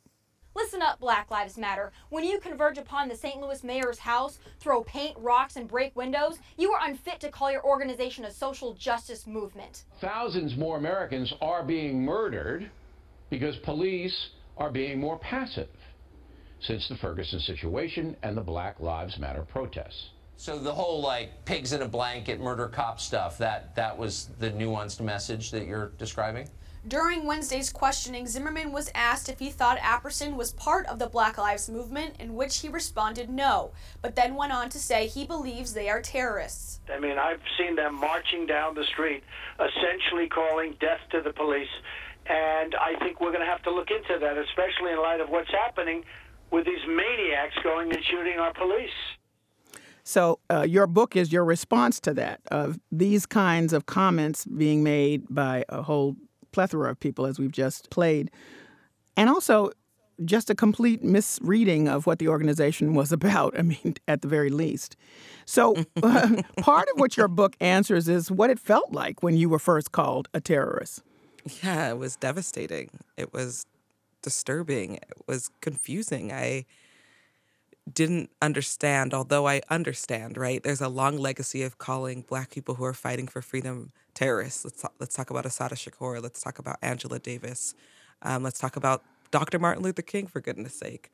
Listen 0.57 0.81
up, 0.81 0.99
Black 1.01 1.31
Lives 1.31 1.59
Matter. 1.59 1.93
When 2.09 2.25
you 2.25 2.41
converge 2.41 2.79
upon 2.79 3.09
the 3.09 3.15
St. 3.15 3.39
Louis 3.43 3.63
mayor's 3.63 3.99
house, 3.99 4.39
throw 4.59 4.83
paint, 4.83 5.15
rocks, 5.19 5.57
and 5.57 5.69
break 5.69 5.95
windows, 5.95 6.39
you 6.57 6.73
are 6.73 6.89
unfit 6.89 7.21
to 7.21 7.29
call 7.29 7.53
your 7.53 7.63
organization 7.63 8.25
a 8.25 8.31
social 8.31 8.73
justice 8.73 9.27
movement. 9.27 9.85
Thousands 10.01 10.57
more 10.57 10.79
Americans 10.79 11.31
are 11.43 11.63
being 11.63 12.03
murdered 12.03 12.71
because 13.29 13.59
police 13.59 14.31
are 14.57 14.71
being 14.71 14.99
more 14.99 15.19
passive 15.19 15.69
since 16.61 16.89
the 16.89 16.97
Ferguson 16.97 17.39
situation 17.41 18.17
and 18.23 18.35
the 18.35 18.41
Black 18.41 18.81
Lives 18.81 19.19
Matter 19.19 19.43
protests. 19.43 20.09
So 20.39 20.59
the 20.59 20.73
whole 20.73 21.03
like 21.03 21.45
pigs 21.45 21.75
in 21.75 21.83
a 21.83 21.89
blanket, 21.89 22.41
murder 22.41 22.69
cop 22.69 22.99
stuff, 22.99 23.37
that 23.37 23.77
that 23.77 23.97
was 23.97 24.31
the 24.39 24.51
nuanced 24.53 25.03
message 25.03 25.51
that 25.51 25.67
you're 25.67 25.93
describing? 25.99 26.49
During 26.89 27.25
Wednesday's 27.25 27.73
questioning, 27.73 28.29
Zimmerman 28.29 28.71
was 28.71 28.93
asked 28.95 29.29
if 29.29 29.41
he 29.41 29.51
thought 29.51 29.79
Apperson 29.79 30.37
was 30.37 30.53
part 30.53 30.87
of 30.87 31.01
the 31.01 31.09
Black 31.09 31.37
Lives 31.37 31.69
Movement, 31.69 32.15
in 32.21 32.35
which 32.35 32.61
he 32.61 32.69
responded 32.69 33.29
no, 33.29 33.73
but 34.03 34.15
then 34.15 34.37
went 34.37 34.53
on 34.53 34.69
to 34.69 34.79
say 34.79 35.09
he 35.09 35.27
believes 35.27 35.75
they 35.75 35.89
are 35.89 36.01
terrorists. 36.01 36.79
I 36.89 37.01
mean, 37.01 37.19
I've 37.19 37.41
seen 37.59 37.75
them 37.75 37.97
marching 37.97 38.47
down 38.47 38.77
the 38.77 38.85
street, 38.85 39.25
essentially 39.59 40.29
calling 40.29 40.77
death 40.79 41.01
to 41.11 41.21
the 41.23 41.33
police. 41.33 41.69
And 42.27 42.77
I 42.77 42.95
think 43.01 43.21
we're 43.21 43.33
going 43.33 43.45
to 43.45 43.51
have 43.51 43.63
to 43.63 43.73
look 43.73 43.91
into 43.91 44.21
that, 44.21 44.39
especially 44.39 44.93
in 44.93 44.99
light 44.99 45.21
of 45.21 45.29
what's 45.29 45.51
happening 45.51 46.05
with 46.53 46.67
these 46.67 46.87
maniacs 46.87 47.57
going 47.65 47.93
and 47.93 48.05
shooting 48.05 48.39
our 48.39 48.55
police. 48.55 48.91
So, 50.05 50.39
uh, 50.49 50.63
your 50.63 50.87
book 50.87 51.17
is 51.17 51.33
your 51.33 51.45
response 51.45 51.99
to 52.01 52.15
that, 52.15 52.41
of 52.53 52.79
these 52.93 53.27
kinds 53.27 53.73
of 53.73 53.87
comments 53.87 54.45
being 54.45 54.85
made 54.85 55.25
by 55.29 55.65
a 55.69 55.83
whole 55.83 56.15
plethora 56.57 56.91
of 56.91 56.99
people, 56.99 57.27
as 57.27 57.39
we've 57.39 57.53
just 57.53 57.91
played. 57.91 58.31
And 59.15 59.29
also, 59.29 59.73
just 60.25 60.49
a 60.49 60.55
complete 60.55 61.05
misreading 61.05 61.87
of 61.87 62.07
what 62.07 62.19
the 62.19 62.29
organization 62.29 62.95
was 62.95 63.13
about, 63.21 63.59
I 63.59 63.61
mean, 63.61 63.97
at 64.09 64.23
the 64.23 64.29
very 64.29 64.49
least. 64.49 64.97
So, 65.45 65.77
uh, 66.03 66.43
part 66.63 66.89
of 66.95 66.99
what 66.99 67.19
your 67.19 67.29
book 67.29 67.57
answers 67.61 68.09
is 68.09 68.31
what 68.31 68.49
it 68.49 68.59
felt 68.59 68.91
like 68.91 69.23
when 69.23 69.37
you 69.37 69.51
were 69.51 69.59
first 69.59 69.93
called 69.93 70.29
a 70.33 70.41
terrorist. 70.41 71.03
Yeah, 71.63 71.91
it 71.91 71.99
was 71.99 72.17
devastating. 72.17 72.89
It 73.19 73.35
was 73.35 73.67
disturbing. 74.23 74.95
It 74.95 75.19
was 75.29 75.51
confusing. 75.61 76.33
I 76.33 76.65
didn't 77.93 78.31
understand, 78.43 79.15
although 79.15 79.47
I 79.47 79.63
understand, 79.71 80.37
right? 80.37 80.63
There's 80.63 80.81
a 80.81 80.89
long 80.89 81.19
legacy 81.19 81.63
of 81.63 81.79
calling 81.79 82.23
black 82.23 82.51
people 82.51 82.75
who 82.75 82.85
are 82.85 82.95
fighting 82.95 83.29
for 83.29 83.41
freedom 83.41 83.93
terrorists. 84.15 84.65
Let's 84.65 84.83
talk, 84.83 84.95
let's 84.99 85.15
talk 85.15 85.31
about 85.31 85.47
Assata 85.47 85.77
Shakur. 85.77 86.23
Let's 86.23 86.41
talk 86.41 86.59
about 86.59 86.79
Angela 86.83 87.19
Davis. 87.19 87.75
Um, 88.23 88.43
let's 88.43 88.59
talk 88.59 88.77
about 88.77 89.05
Dr. 89.31 89.59
Martin 89.59 89.83
Luther 89.83 90.03
King, 90.03 90.27
for 90.27 90.41
goodness 90.41 90.75
sake. 90.75 91.11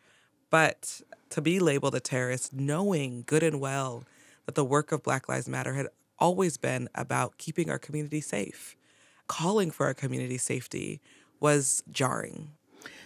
But 0.50 1.00
to 1.30 1.40
be 1.40 1.58
labeled 1.60 1.94
a 1.94 2.00
terrorist, 2.00 2.52
knowing 2.52 3.24
good 3.26 3.42
and 3.42 3.60
well 3.60 4.04
that 4.46 4.54
the 4.54 4.64
work 4.64 4.92
of 4.92 5.02
Black 5.02 5.28
Lives 5.28 5.48
Matter 5.48 5.74
had 5.74 5.88
always 6.18 6.56
been 6.56 6.88
about 6.94 7.38
keeping 7.38 7.70
our 7.70 7.78
community 7.78 8.20
safe, 8.20 8.76
calling 9.28 9.70
for 9.70 9.86
our 9.86 9.94
community 9.94 10.38
safety 10.38 11.00
was 11.40 11.82
jarring. 11.90 12.52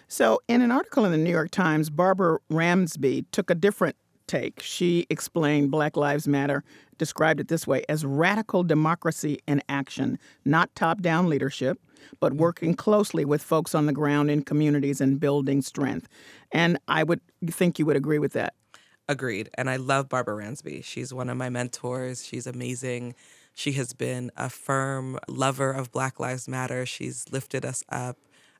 So, 0.08 0.40
in 0.46 0.62
an 0.62 0.70
article 0.70 1.04
in 1.04 1.12
the 1.12 1.18
New 1.18 1.30
York 1.30 1.50
Times, 1.50 1.90
Barbara 1.90 2.38
Ransby 2.48 3.26
took 3.32 3.50
a 3.50 3.54
different 3.54 3.96
take. 4.26 4.60
She 4.62 5.06
explained 5.10 5.70
Black 5.70 5.96
Lives 5.96 6.28
Matter, 6.28 6.62
described 6.98 7.40
it 7.40 7.48
this 7.48 7.66
way 7.66 7.84
as 7.88 8.04
radical 8.04 8.62
democracy 8.62 9.40
in 9.46 9.62
action, 9.68 10.18
not 10.44 10.74
top 10.74 11.02
down 11.02 11.28
leadership, 11.28 11.80
but 12.20 12.34
working 12.34 12.74
closely 12.74 13.24
with 13.24 13.42
folks 13.42 13.74
on 13.74 13.86
the 13.86 13.92
ground 13.92 14.30
in 14.30 14.42
communities 14.42 15.00
and 15.00 15.18
building 15.18 15.62
strength. 15.62 16.08
And 16.52 16.78
I 16.88 17.02
would 17.02 17.20
think 17.48 17.78
you 17.78 17.86
would 17.86 17.96
agree 17.96 18.18
with 18.18 18.32
that. 18.34 18.54
Agreed. 19.08 19.50
And 19.54 19.70
I 19.70 19.76
love 19.76 20.08
Barbara 20.08 20.36
Ransby. 20.36 20.82
She's 20.82 21.14
one 21.14 21.28
of 21.28 21.36
my 21.36 21.48
mentors. 21.48 22.24
She's 22.24 22.46
amazing. 22.46 23.14
She 23.54 23.72
has 23.72 23.92
been 23.92 24.30
a 24.36 24.50
firm 24.50 25.18
lover 25.28 25.70
of 25.70 25.92
Black 25.92 26.18
Lives 26.18 26.48
Matter. 26.48 26.84
She's 26.84 27.24
lifted 27.30 27.64
us 27.64 27.82
up. 27.88 28.18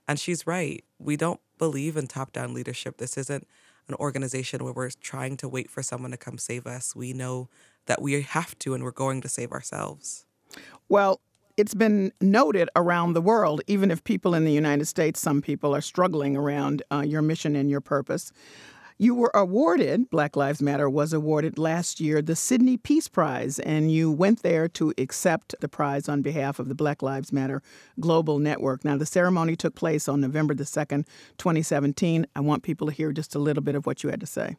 And 0.09 0.18
she's 0.18 0.46
right. 0.46 0.84
We 0.98 1.16
don't 1.16 1.40
believe 1.59 1.96
in 1.96 2.07
top 2.07 2.32
down 2.32 2.54
leadership. 2.54 2.98
This 2.98 3.16
isn't 3.16 3.46
an 3.88 3.94
organization 3.94 4.64
where 4.64 4.72
we're 4.72 4.90
trying 5.00 5.36
to 5.38 5.48
wait 5.48 5.70
for 5.70 5.82
someone 5.82 6.11
to 6.11 6.16
come 6.16 6.38
save 6.38 6.66
us. 6.66 6.94
We 6.94 7.12
know 7.12 7.48
that 7.86 8.02
we 8.02 8.20
have 8.22 8.59
to 8.61 8.74
and 8.74 8.82
we're 8.82 8.90
going 8.90 9.20
to 9.22 9.28
save 9.28 9.52
ourselves. 9.52 10.26
Well, 10.88 11.20
it's 11.57 11.74
been 11.74 12.12
noted 12.20 12.68
around 12.76 13.14
the 13.14 13.20
world, 13.20 13.62
even 13.66 13.90
if 13.90 14.04
people 14.04 14.34
in 14.34 14.44
the 14.44 14.52
United 14.52 14.84
States, 14.86 15.20
some 15.20 15.40
people 15.40 15.74
are 15.74 15.80
struggling 15.80 16.36
around 16.36 16.82
uh, 16.92 17.00
your 17.00 17.22
mission 17.22 17.57
and 17.57 17.70
your 17.70 17.80
purpose. 17.80 18.30
You 18.99 19.14
were 19.14 19.30
awarded, 19.34 20.09
Black 20.09 20.36
Lives 20.36 20.62
Matter 20.62 20.88
was 20.88 21.12
awarded 21.12 21.59
last 21.59 22.01
year 22.01 22.22
the 22.22 22.34
Sydney 22.34 22.78
Peace 22.78 23.09
Prize, 23.09 23.59
and 23.59 23.92
you 23.92 24.11
went 24.11 24.42
there 24.42 24.68
to 24.68 24.94
accept 24.97 25.55
the 25.61 25.68
prize 25.68 26.09
on 26.09 26.22
behalf 26.22 26.59
of 26.59 26.70
the 26.70 26.74
Black 26.74 27.03
Lives 27.03 27.30
Matter 27.30 27.62
Global 28.01 28.38
Network. 28.38 28.86
Now, 28.86 28.97
the 28.97 29.05
ceremony 29.05 29.55
took 29.55 29.74
place 29.74 30.09
on 30.09 30.22
November 30.22 30.55
the 30.55 30.64
2nd, 30.64 31.05
2017. 31.36 32.26
I 32.34 32.40
want 32.40 32.62
people 32.62 32.86
to 32.86 32.92
hear 32.94 33.12
just 33.12 33.34
a 33.34 33.38
little 33.38 33.62
bit 33.62 33.74
of 33.74 33.84
what 33.84 34.03
you 34.03 34.09
had 34.09 34.20
to 34.20 34.26
say. 34.26 34.57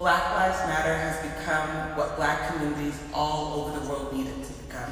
Black 0.00 0.24
Lives 0.34 0.58
Matter 0.66 0.92
has 0.92 1.22
become 1.22 1.96
what 1.96 2.16
black 2.16 2.48
communities 2.48 2.98
all 3.12 3.60
over 3.60 3.78
the 3.78 3.88
world 3.88 4.12
need 4.12 4.26
it 4.26 4.44
to 4.46 4.52
become. 4.64 4.90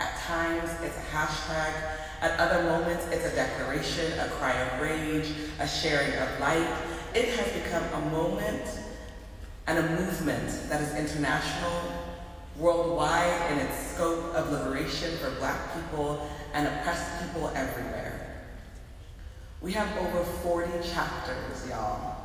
At 0.00 0.18
times, 0.18 0.68
it's 0.82 0.98
a 0.98 1.16
hashtag. 1.16 1.72
At 2.20 2.38
other 2.38 2.62
moments, 2.64 3.06
it's 3.06 3.24
a 3.24 3.34
declaration, 3.34 4.18
a 4.18 4.28
cry 4.32 4.52
of 4.52 4.82
rage, 4.82 5.32
a 5.58 5.66
sharing 5.66 6.12
of 6.18 6.40
light 6.40 6.68
it 7.14 7.28
has 7.28 7.62
become 7.62 7.84
a 8.02 8.10
moment 8.10 8.62
and 9.66 9.78
a 9.78 9.88
movement 10.00 10.68
that 10.68 10.80
is 10.80 10.94
international, 10.96 11.72
worldwide 12.58 13.52
in 13.52 13.58
its 13.58 13.92
scope 13.92 14.34
of 14.34 14.50
liberation 14.50 15.16
for 15.18 15.30
black 15.38 15.74
people 15.74 16.28
and 16.52 16.66
oppressed 16.66 17.22
people 17.22 17.50
everywhere. 17.54 18.44
We 19.60 19.72
have 19.72 19.96
over 19.96 20.24
40 20.24 20.70
chapters, 20.88 21.68
y'all. 21.68 22.16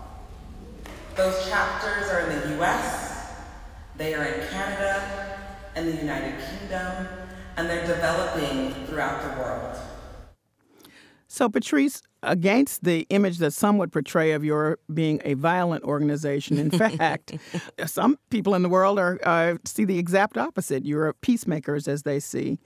Those 1.15 1.47
chapters 1.47 2.09
are 2.09 2.29
in 2.29 2.39
the 2.39 2.61
US, 2.61 3.31
they 3.95 4.15
are 4.15 4.23
in 4.23 4.47
Canada, 4.49 5.37
and 5.75 5.87
the 5.87 5.95
United 5.95 6.35
Kingdom, 6.49 7.07
and 7.57 7.69
they're 7.69 7.85
developing 7.85 8.85
throughout 8.85 9.21
the 9.21 9.41
world. 9.41 9.77
So, 11.27 11.47
Patrisse, 11.47 12.01
against 12.23 12.83
the 12.83 13.05
image 13.09 13.37
that 13.37 13.51
some 13.51 13.77
would 13.77 13.91
portray 13.91 14.31
of 14.31 14.43
your 14.43 14.79
being 14.93 15.21
a 15.23 15.35
violent 15.35 15.83
organization, 15.83 16.57
in 16.57 16.71
fact, 16.97 17.37
some 17.85 18.17
people 18.29 18.55
in 18.55 18.61
the 18.61 18.69
world 18.69 18.99
are 18.99 19.19
uh, 19.23 19.57
see 19.65 19.85
the 19.85 19.97
exact 19.97 20.37
opposite. 20.37 20.85
You're 20.85 21.13
peacemakers, 21.13 21.87
as 21.87 22.03
they 22.03 22.19
see. 22.19 22.59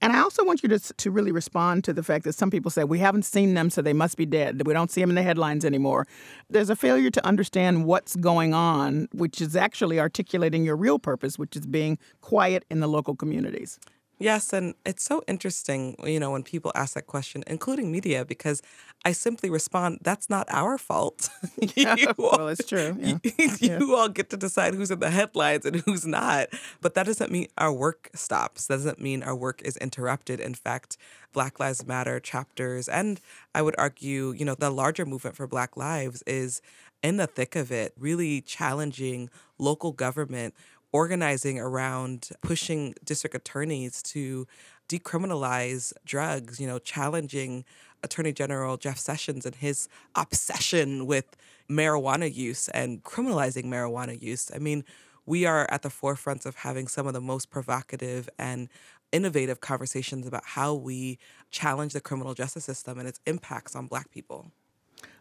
And 0.00 0.12
I 0.12 0.20
also 0.20 0.44
want 0.44 0.62
you 0.62 0.68
to, 0.68 0.78
to 0.78 1.10
really 1.10 1.32
respond 1.32 1.82
to 1.84 1.92
the 1.92 2.04
fact 2.04 2.24
that 2.24 2.34
some 2.34 2.50
people 2.50 2.70
say, 2.70 2.84
we 2.84 3.00
haven't 3.00 3.24
seen 3.24 3.54
them, 3.54 3.68
so 3.68 3.82
they 3.82 3.92
must 3.92 4.16
be 4.16 4.26
dead. 4.26 4.64
We 4.64 4.72
don't 4.72 4.90
see 4.90 5.00
them 5.00 5.10
in 5.10 5.16
the 5.16 5.22
headlines 5.22 5.64
anymore. 5.64 6.06
There's 6.48 6.70
a 6.70 6.76
failure 6.76 7.10
to 7.10 7.26
understand 7.26 7.84
what's 7.84 8.14
going 8.14 8.54
on, 8.54 9.08
which 9.12 9.40
is 9.40 9.56
actually 9.56 9.98
articulating 9.98 10.64
your 10.64 10.76
real 10.76 11.00
purpose, 11.00 11.36
which 11.36 11.56
is 11.56 11.66
being 11.66 11.98
quiet 12.20 12.64
in 12.70 12.78
the 12.78 12.86
local 12.86 13.16
communities. 13.16 13.80
Yes, 14.20 14.52
and 14.52 14.74
it's 14.84 15.04
so 15.04 15.22
interesting, 15.28 15.94
you 16.04 16.18
know, 16.18 16.32
when 16.32 16.42
people 16.42 16.72
ask 16.74 16.94
that 16.94 17.06
question, 17.06 17.44
including 17.46 17.92
media, 17.92 18.24
because 18.24 18.62
I 19.04 19.12
simply 19.12 19.48
respond, 19.48 20.00
"That's 20.02 20.28
not 20.28 20.46
our 20.50 20.76
fault." 20.76 21.30
yeah, 21.76 22.12
well, 22.16 22.48
it's 22.48 22.66
true. 22.66 22.96
Yeah. 23.00 23.18
you 23.38 23.48
yeah. 23.60 23.94
all 23.94 24.08
get 24.08 24.30
to 24.30 24.36
decide 24.36 24.74
who's 24.74 24.90
in 24.90 25.00
the 25.00 25.10
headlines 25.10 25.64
and 25.64 25.76
who's 25.76 26.04
not, 26.06 26.48
but 26.80 26.94
that 26.94 27.06
doesn't 27.06 27.30
mean 27.30 27.48
our 27.56 27.72
work 27.72 28.10
stops. 28.14 28.66
That 28.66 28.76
doesn't 28.76 29.00
mean 29.00 29.22
our 29.22 29.36
work 29.36 29.62
is 29.62 29.76
interrupted. 29.76 30.40
In 30.40 30.54
fact, 30.54 30.96
Black 31.32 31.60
Lives 31.60 31.86
Matter 31.86 32.20
chapters, 32.20 32.88
and 32.88 33.20
I 33.54 33.62
would 33.62 33.76
argue, 33.78 34.32
you 34.36 34.44
know, 34.44 34.54
the 34.54 34.70
larger 34.70 35.06
movement 35.06 35.36
for 35.36 35.46
Black 35.46 35.76
Lives 35.76 36.22
is 36.26 36.60
in 37.02 37.16
the 37.16 37.26
thick 37.26 37.54
of 37.54 37.70
it, 37.70 37.94
really 37.96 38.40
challenging 38.40 39.30
local 39.58 39.92
government 39.92 40.54
organizing 40.92 41.58
around 41.58 42.30
pushing 42.42 42.94
district 43.04 43.36
attorneys 43.36 44.02
to 44.02 44.46
decriminalize 44.88 45.92
drugs, 46.04 46.58
you 46.58 46.66
know, 46.66 46.78
challenging 46.78 47.64
Attorney 48.02 48.32
General 48.32 48.76
Jeff 48.76 48.98
Sessions 48.98 49.44
and 49.46 49.54
his 49.54 49.88
obsession 50.14 51.06
with 51.06 51.36
marijuana 51.70 52.32
use 52.32 52.68
and 52.68 53.02
criminalizing 53.02 53.64
marijuana 53.64 54.20
use. 54.20 54.50
I 54.54 54.58
mean, 54.58 54.84
we 55.26 55.44
are 55.44 55.66
at 55.70 55.82
the 55.82 55.90
forefront 55.90 56.46
of 56.46 56.56
having 56.56 56.88
some 56.88 57.06
of 57.06 57.12
the 57.12 57.20
most 57.20 57.50
provocative 57.50 58.28
and 58.38 58.68
innovative 59.12 59.60
conversations 59.60 60.26
about 60.26 60.44
how 60.44 60.74
we 60.74 61.18
challenge 61.50 61.92
the 61.92 62.00
criminal 62.00 62.34
justice 62.34 62.64
system 62.64 62.98
and 62.98 63.08
its 63.08 63.20
impacts 63.26 63.74
on 63.76 63.86
Black 63.86 64.10
people. 64.10 64.52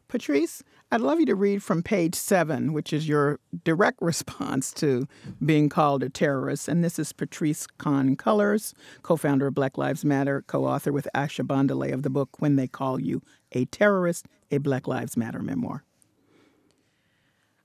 Patrisse, 0.07 0.63
I'd 0.91 1.01
love 1.01 1.19
you 1.19 1.25
to 1.25 1.35
read 1.35 1.61
from 1.61 1.83
page 1.83 2.15
seven, 2.15 2.71
which 2.71 2.93
is 2.93 3.07
your 3.07 3.39
direct 3.63 3.97
response 4.01 4.71
to 4.73 5.07
being 5.45 5.69
called 5.69 6.03
a 6.03 6.09
terrorist. 6.09 6.67
And 6.67 6.83
this 6.83 6.97
is 6.97 7.11
Patrisse 7.11 7.67
Khan-Cullors, 7.77 8.73
co 9.01 9.17
founder 9.17 9.47
of 9.47 9.55
Black 9.55 9.77
Lives 9.77 10.05
Matter, 10.05 10.43
co 10.47 10.65
author 10.65 10.93
with 10.93 11.07
Asha 11.13 11.45
Bandele 11.45 11.93
of 11.93 12.03
the 12.03 12.09
book 12.09 12.39
When 12.39 12.55
They 12.55 12.67
Call 12.67 12.99
You 12.99 13.21
a 13.51 13.65
Terrorist, 13.65 14.27
a 14.51 14.59
Black 14.59 14.87
Lives 14.87 15.17
Matter 15.17 15.39
memoir. 15.39 15.83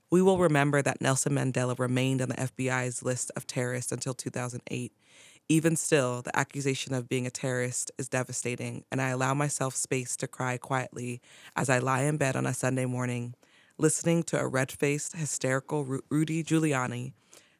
We 0.09 0.21
will 0.21 0.37
remember 0.37 0.81
that 0.81 1.01
Nelson 1.01 1.33
Mandela 1.33 1.77
remained 1.79 2.21
on 2.21 2.29
the 2.29 2.35
FBI's 2.35 3.01
list 3.01 3.31
of 3.35 3.47
terrorists 3.47 3.91
until 3.91 4.13
2008 4.13 4.91
even 5.49 5.75
still, 5.75 6.21
the 6.21 6.37
accusation 6.37 6.93
of 6.93 7.09
being 7.09 7.27
a 7.27 7.31
terrorist 7.31 7.91
is 7.97 8.09
devastating, 8.09 8.85
and 8.91 9.01
I 9.01 9.09
allow 9.09 9.33
myself 9.33 9.75
space 9.75 10.15
to 10.17 10.27
cry 10.27 10.57
quietly 10.57 11.21
as 11.55 11.69
I 11.69 11.79
lie 11.79 12.03
in 12.03 12.17
bed 12.17 12.35
on 12.35 12.45
a 12.45 12.53
Sunday 12.53 12.85
morning, 12.85 13.35
listening 13.77 14.23
to 14.23 14.39
a 14.39 14.47
red 14.47 14.71
faced, 14.71 15.15
hysterical 15.15 16.01
Rudy 16.09 16.43
Giuliani 16.43 17.13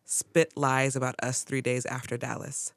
spit 0.06 0.56
lies 0.56 0.96
about 0.96 1.16
us 1.22 1.44
three 1.44 1.62
days 1.62 1.86
after 1.86 2.18
Dallas. 2.18 2.74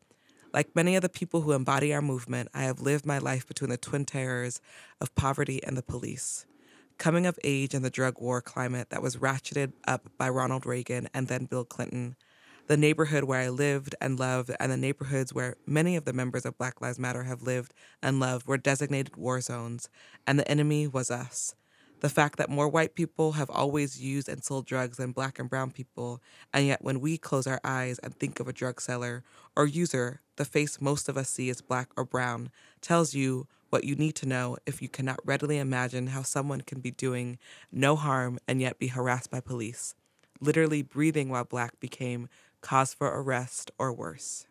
Like 0.52 0.74
many 0.74 0.96
of 0.96 1.02
the 1.02 1.08
people 1.08 1.42
who 1.42 1.52
embody 1.52 1.92
our 1.92 2.02
movement, 2.02 2.48
I 2.54 2.62
have 2.62 2.80
lived 2.80 3.04
my 3.04 3.18
life 3.18 3.46
between 3.46 3.70
the 3.70 3.76
twin 3.76 4.04
terrors 4.04 4.60
of 5.00 5.14
poverty 5.14 5.62
and 5.62 5.76
the 5.76 5.82
police. 5.82 6.46
Coming 6.98 7.26
of 7.26 7.38
age 7.44 7.74
in 7.74 7.82
the 7.82 7.90
drug 7.90 8.20
war 8.20 8.40
climate 8.40 8.88
that 8.90 9.02
was 9.02 9.16
ratcheted 9.16 9.72
up 9.86 10.08
by 10.16 10.30
Ronald 10.30 10.64
Reagan 10.64 11.08
and 11.12 11.28
then 11.28 11.44
Bill 11.44 11.64
Clinton, 11.64 12.16
the 12.66 12.76
neighborhood 12.76 13.24
where 13.24 13.40
I 13.40 13.48
lived 13.48 13.94
and 14.00 14.18
loved, 14.18 14.50
and 14.58 14.72
the 14.72 14.76
neighborhoods 14.76 15.32
where 15.32 15.56
many 15.66 15.96
of 15.96 16.04
the 16.04 16.12
members 16.12 16.44
of 16.44 16.58
Black 16.58 16.80
Lives 16.80 16.98
Matter 16.98 17.22
have 17.22 17.42
lived 17.42 17.72
and 18.02 18.18
loved 18.18 18.46
were 18.46 18.56
designated 18.56 19.16
war 19.16 19.40
zones, 19.40 19.88
and 20.26 20.38
the 20.38 20.50
enemy 20.50 20.86
was 20.86 21.10
us. 21.10 21.54
The 22.00 22.08
fact 22.10 22.36
that 22.38 22.50
more 22.50 22.68
white 22.68 22.94
people 22.94 23.32
have 23.32 23.48
always 23.48 24.00
used 24.00 24.28
and 24.28 24.44
sold 24.44 24.66
drugs 24.66 24.98
than 24.98 25.12
black 25.12 25.38
and 25.38 25.48
brown 25.48 25.70
people, 25.70 26.20
and 26.52 26.66
yet 26.66 26.82
when 26.82 27.00
we 27.00 27.16
close 27.16 27.46
our 27.46 27.60
eyes 27.64 27.98
and 28.00 28.14
think 28.14 28.38
of 28.38 28.48
a 28.48 28.52
drug 28.52 28.80
seller 28.80 29.22
or 29.56 29.66
user, 29.66 30.20
the 30.36 30.44
face 30.44 30.80
most 30.80 31.08
of 31.08 31.16
us 31.16 31.30
see 31.30 31.48
is 31.48 31.62
black 31.62 31.88
or 31.96 32.04
brown, 32.04 32.50
tells 32.82 33.14
you 33.14 33.46
what 33.70 33.84
you 33.84 33.94
need 33.94 34.14
to 34.16 34.26
know 34.26 34.56
if 34.66 34.82
you 34.82 34.88
cannot 34.88 35.18
readily 35.24 35.58
imagine 35.58 36.08
how 36.08 36.22
someone 36.22 36.60
can 36.60 36.80
be 36.80 36.90
doing 36.90 37.38
no 37.72 37.96
harm 37.96 38.38
and 38.46 38.60
yet 38.60 38.78
be 38.78 38.88
harassed 38.88 39.30
by 39.30 39.40
police. 39.40 39.94
Literally 40.40 40.82
breathing 40.82 41.30
while 41.30 41.44
black 41.44 41.80
became 41.80 42.28
cause 42.66 42.92
for 42.92 43.06
arrest 43.06 43.70
or 43.78 43.92
worse. 43.92 44.46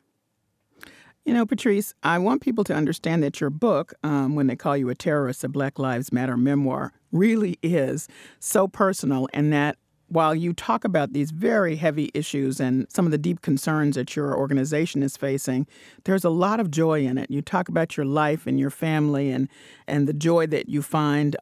You 1.25 1.33
know, 1.33 1.45
Patrisse, 1.45 1.93
I 2.03 2.17
want 2.19 2.41
people 2.41 2.63
to 2.63 2.73
understand 2.73 3.23
that 3.23 3.41
your 3.41 3.49
book, 3.49 3.93
um, 4.03 4.35
When 4.35 4.47
They 4.47 4.55
Call 4.55 4.77
You 4.77 4.89
a 4.89 4.95
Terrorist, 4.95 5.43
a 5.43 5.49
Black 5.49 5.79
Lives 5.79 6.13
Matter 6.13 6.37
memoir, 6.37 6.93
really 7.11 7.57
is 7.61 8.07
so 8.39 8.67
personal, 8.67 9.27
and 9.33 9.51
that 9.51 9.77
while 10.07 10.33
you 10.35 10.53
talk 10.53 10.85
about 10.85 11.11
these 11.11 11.31
very 11.31 11.75
heavy 11.75 12.11
issues 12.13 12.59
and 12.59 12.85
some 12.89 13.05
of 13.05 13.11
the 13.11 13.17
deep 13.17 13.41
concerns 13.41 13.95
that 13.95 14.15
your 14.15 14.37
organization 14.37 15.03
is 15.03 15.17
facing, 15.17 15.67
there's 16.05 16.23
a 16.23 16.29
lot 16.29 16.59
of 16.59 16.71
joy 16.71 17.03
in 17.03 17.17
it. 17.17 17.29
You 17.29 17.41
talk 17.41 17.67
about 17.67 17.97
your 17.97 18.05
life 18.05 18.45
and 18.47 18.59
your 18.59 18.69
family 18.69 19.31
and, 19.31 19.49
and 19.87 20.07
the 20.07 20.13
joy 20.13 20.45
that 20.47 20.69
you 20.69 20.81
find 20.81 21.35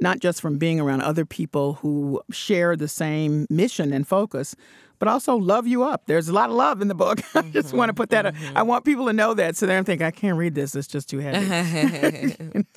not 0.00 0.20
just 0.20 0.40
from 0.40 0.58
being 0.58 0.80
around 0.80 1.02
other 1.02 1.24
people 1.24 1.74
who 1.74 2.22
share 2.30 2.74
the 2.74 2.88
same 2.88 3.46
mission 3.50 3.92
and 3.92 4.08
focus, 4.08 4.56
but 5.00 5.08
also 5.08 5.34
love 5.34 5.66
you 5.66 5.82
up. 5.82 6.02
There's 6.06 6.28
a 6.28 6.32
lot 6.32 6.50
of 6.50 6.56
love 6.56 6.82
in 6.82 6.88
the 6.88 6.94
book. 6.94 7.20
I 7.34 7.40
just 7.40 7.68
mm-hmm, 7.68 7.76
want 7.76 7.88
to 7.88 7.94
put 7.94 8.10
that. 8.10 8.26
Mm-hmm. 8.26 8.56
I 8.56 8.62
want 8.62 8.84
people 8.84 9.06
to 9.06 9.12
know 9.12 9.34
that, 9.34 9.56
so 9.56 9.66
they 9.66 9.72
don't 9.74 9.84
think 9.84 10.02
I 10.02 10.10
can't 10.12 10.36
read 10.36 10.54
this. 10.54 10.76
It's 10.76 10.86
just 10.86 11.08
too 11.08 11.18
heavy. 11.18 12.36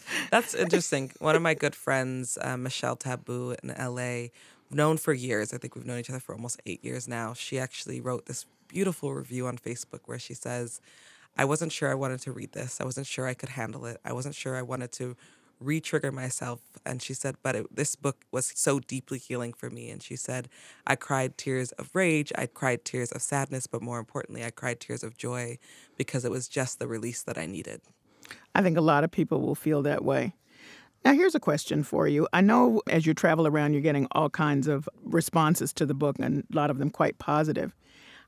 That's 0.31 0.55
interesting. 0.55 1.11
One 1.19 1.35
of 1.35 1.41
my 1.41 1.53
good 1.53 1.75
friends, 1.75 2.39
uh, 2.41 2.57
Michelle 2.57 2.95
Taboo 2.95 3.55
in 3.61 3.71
L.A., 3.71 4.31
known 4.71 4.97
for 4.97 5.13
years. 5.13 5.53
I 5.53 5.57
think 5.57 5.75
we've 5.75 5.85
known 5.85 5.99
each 5.99 6.09
other 6.09 6.21
for 6.21 6.33
almost 6.33 6.61
eight 6.65 6.83
years 6.83 7.07
now. 7.07 7.33
She 7.33 7.59
actually 7.59 7.99
wrote 7.99 8.25
this 8.25 8.45
beautiful 8.69 9.13
review 9.13 9.45
on 9.45 9.57
Facebook 9.57 9.99
where 10.05 10.17
she 10.17 10.33
says, 10.33 10.79
"I 11.37 11.43
wasn't 11.43 11.73
sure 11.73 11.91
I 11.91 11.93
wanted 11.93 12.21
to 12.21 12.31
read 12.31 12.53
this. 12.53 12.79
I 12.79 12.85
wasn't 12.85 13.05
sure 13.05 13.27
I 13.27 13.33
could 13.33 13.49
handle 13.49 13.85
it. 13.85 13.99
I 14.05 14.13
wasn't 14.13 14.33
sure 14.33 14.55
I 14.55 14.61
wanted 14.61 14.93
to." 14.93 15.17
Re-trigger 15.65 16.11
myself 16.11 16.61
and 16.85 17.01
she 17.01 17.13
said 17.13 17.35
but 17.43 17.55
it, 17.55 17.75
this 17.75 17.95
book 17.95 18.25
was 18.31 18.51
so 18.55 18.79
deeply 18.79 19.17
healing 19.17 19.53
for 19.53 19.69
me 19.69 19.89
and 19.89 20.03
she 20.03 20.15
said 20.15 20.49
i 20.85 20.95
cried 20.95 21.37
tears 21.37 21.71
of 21.73 21.89
rage 21.93 22.31
i 22.37 22.45
cried 22.45 22.83
tears 22.83 23.11
of 23.11 23.21
sadness 23.21 23.67
but 23.67 23.81
more 23.81 23.99
importantly 23.99 24.43
i 24.43 24.49
cried 24.49 24.79
tears 24.79 25.03
of 25.03 25.17
joy 25.17 25.57
because 25.97 26.25
it 26.25 26.31
was 26.31 26.47
just 26.47 26.79
the 26.79 26.87
release 26.87 27.21
that 27.21 27.37
i 27.37 27.45
needed. 27.45 27.81
I 28.55 28.61
think 28.61 28.77
a 28.77 28.81
lot 28.81 29.03
of 29.03 29.11
people 29.11 29.41
will 29.41 29.55
feel 29.55 29.81
that 29.83 30.03
way. 30.03 30.33
Now 31.05 31.13
here's 31.13 31.35
a 31.35 31.39
question 31.39 31.83
for 31.83 32.07
you. 32.07 32.27
I 32.31 32.41
know 32.41 32.81
as 32.87 33.05
you 33.05 33.13
travel 33.13 33.45
around 33.45 33.73
you're 33.73 33.81
getting 33.81 34.07
all 34.11 34.29
kinds 34.29 34.67
of 34.67 34.87
responses 35.03 35.73
to 35.73 35.85
the 35.85 35.93
book 35.93 36.17
and 36.19 36.45
a 36.51 36.55
lot 36.55 36.69
of 36.69 36.77
them 36.77 36.89
quite 36.89 37.19
positive. 37.19 37.75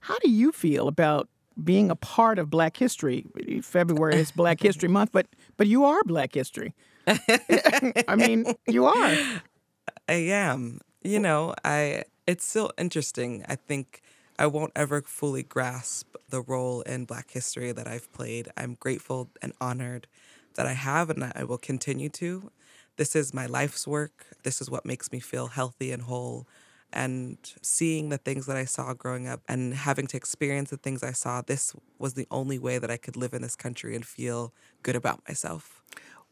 How 0.02 0.18
do 0.20 0.30
you 0.30 0.52
feel 0.52 0.88
about 0.88 1.30
being 1.64 1.90
a 1.90 1.96
part 1.96 2.38
of 2.38 2.50
black 2.50 2.76
history? 2.76 3.26
February 3.64 4.16
is 4.16 4.32
black 4.32 4.62
history 4.62 4.90
month 4.98 5.12
but 5.14 5.28
but 5.56 5.68
you 5.68 5.86
are 5.86 6.04
black 6.04 6.34
history 6.34 6.74
I 8.08 8.16
mean, 8.16 8.46
you 8.68 8.86
are. 8.86 8.94
I 10.10 10.14
am. 10.14 10.80
You 11.04 11.20
know, 11.20 11.54
I 11.64 12.04
it's 12.28 12.46
still 12.46 12.72
interesting. 12.78 13.46
I 13.48 13.56
think 13.56 14.02
I 14.38 14.48
won't 14.48 14.72
ever 14.76 15.02
fully 15.02 15.44
grasp 15.44 16.16
the 16.30 16.42
role 16.42 16.82
in 16.82 17.06
Black 17.06 17.32
history 17.32 17.72
that 17.72 17.88
I've 17.88 18.12
played. 18.12 18.50
I'm 18.58 18.76
grateful 18.80 19.30
and 19.42 19.54
honored 19.62 20.08
that 20.56 20.66
I 20.66 20.74
have 20.74 21.10
and 21.10 21.32
I 21.36 21.44
will 21.44 21.58
continue 21.58 22.10
to. 22.10 22.52
This 22.98 23.16
is 23.16 23.34
my 23.34 23.46
life's 23.46 23.88
work. 23.88 24.26
This 24.44 24.62
is 24.62 24.70
what 24.70 24.86
makes 24.86 25.12
me 25.12 25.20
feel 25.20 25.48
healthy 25.48 25.92
and 25.92 26.04
whole. 26.04 26.48
And 26.92 27.38
seeing 27.62 28.10
the 28.10 28.18
things 28.18 28.46
that 28.46 28.56
I 28.56 28.64
saw 28.66 28.94
growing 28.94 29.28
up 29.28 29.42
and 29.50 29.74
having 29.74 30.08
to 30.08 30.18
experience 30.18 30.70
the 30.70 30.78
things 30.78 31.04
I 31.04 31.12
saw, 31.12 31.42
this 31.42 31.74
was 32.00 32.14
the 32.14 32.28
only 32.32 32.58
way 32.58 32.78
that 32.78 32.90
I 32.90 32.98
could 32.98 33.18
live 33.18 33.34
in 33.34 33.42
this 33.42 33.56
country 33.56 33.96
and 33.96 34.06
feel 34.06 34.54
good 34.82 34.96
about 34.96 35.22
myself. 35.28 35.84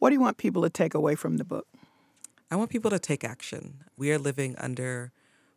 What 0.03 0.09
do 0.09 0.15
you 0.15 0.19
want 0.19 0.35
people 0.35 0.63
to 0.63 0.69
take 0.69 0.93
away 0.93 1.15
from 1.15 1.37
the 1.37 1.45
book? 1.45 1.65
I 2.51 2.57
want 2.57 2.69
people 2.69 2.91
to 2.91 2.99
take 2.99 3.23
action. 3.23 3.85
We 3.95 4.11
are 4.11 4.19
living 4.19 4.53
under 4.57 5.13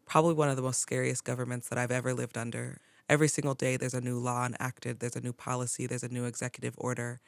probably 0.06 0.34
one 0.34 0.48
of 0.48 0.54
the 0.54 0.62
most 0.62 0.78
scariest 0.78 1.24
governments 1.24 1.68
that 1.68 1.78
I've 1.80 1.90
ever 1.90 2.14
lived 2.14 2.38
under. 2.38 2.78
Every 3.08 3.26
single 3.26 3.54
day, 3.54 3.76
there's 3.76 3.92
a 3.92 4.00
new 4.00 4.20
law 4.20 4.46
enacted, 4.46 5.00
there's 5.00 5.16
a 5.16 5.20
new 5.20 5.32
policy, 5.32 5.88
there's 5.88 6.04
a 6.04 6.08
new 6.08 6.26
executive 6.26 6.74
order 6.78 7.18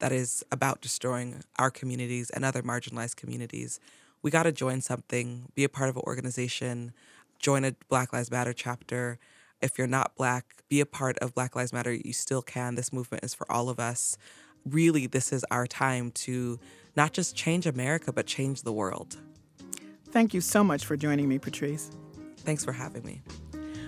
that 0.00 0.10
is 0.10 0.44
about 0.50 0.80
destroying 0.80 1.44
our 1.60 1.70
communities 1.70 2.28
and 2.30 2.44
other 2.44 2.60
marginalized 2.64 3.14
communities. 3.14 3.78
We 4.22 4.32
got 4.32 4.42
to 4.42 4.50
join 4.50 4.80
something, 4.80 5.52
be 5.54 5.62
a 5.62 5.68
part 5.68 5.90
of 5.90 5.96
an 5.96 6.02
organization, 6.08 6.92
join 7.38 7.64
a 7.64 7.76
Black 7.88 8.12
Lives 8.12 8.32
Matter 8.32 8.52
chapter. 8.52 9.20
If 9.62 9.78
you're 9.78 9.86
not 9.86 10.16
Black, 10.16 10.64
be 10.68 10.80
a 10.80 10.86
part 10.86 11.18
of 11.18 11.36
Black 11.36 11.54
Lives 11.54 11.72
Matter. 11.72 11.92
You 11.92 12.12
still 12.12 12.42
can. 12.42 12.74
This 12.74 12.92
movement 12.92 13.22
is 13.22 13.32
for 13.32 13.48
all 13.48 13.68
of 13.68 13.78
us 13.78 14.18
really 14.64 15.06
this 15.06 15.32
is 15.32 15.44
our 15.50 15.66
time 15.66 16.10
to 16.12 16.58
not 16.96 17.12
just 17.12 17.36
change 17.36 17.66
America, 17.66 18.12
but 18.12 18.26
change 18.26 18.62
the 18.62 18.72
world. 18.72 19.16
Thank 20.10 20.32
you 20.32 20.40
so 20.40 20.62
much 20.62 20.84
for 20.84 20.96
joining 20.96 21.28
me, 21.28 21.38
Patrisse. 21.38 21.90
Thanks 22.38 22.64
for 22.64 22.72
having 22.72 23.04
me. 23.04 23.22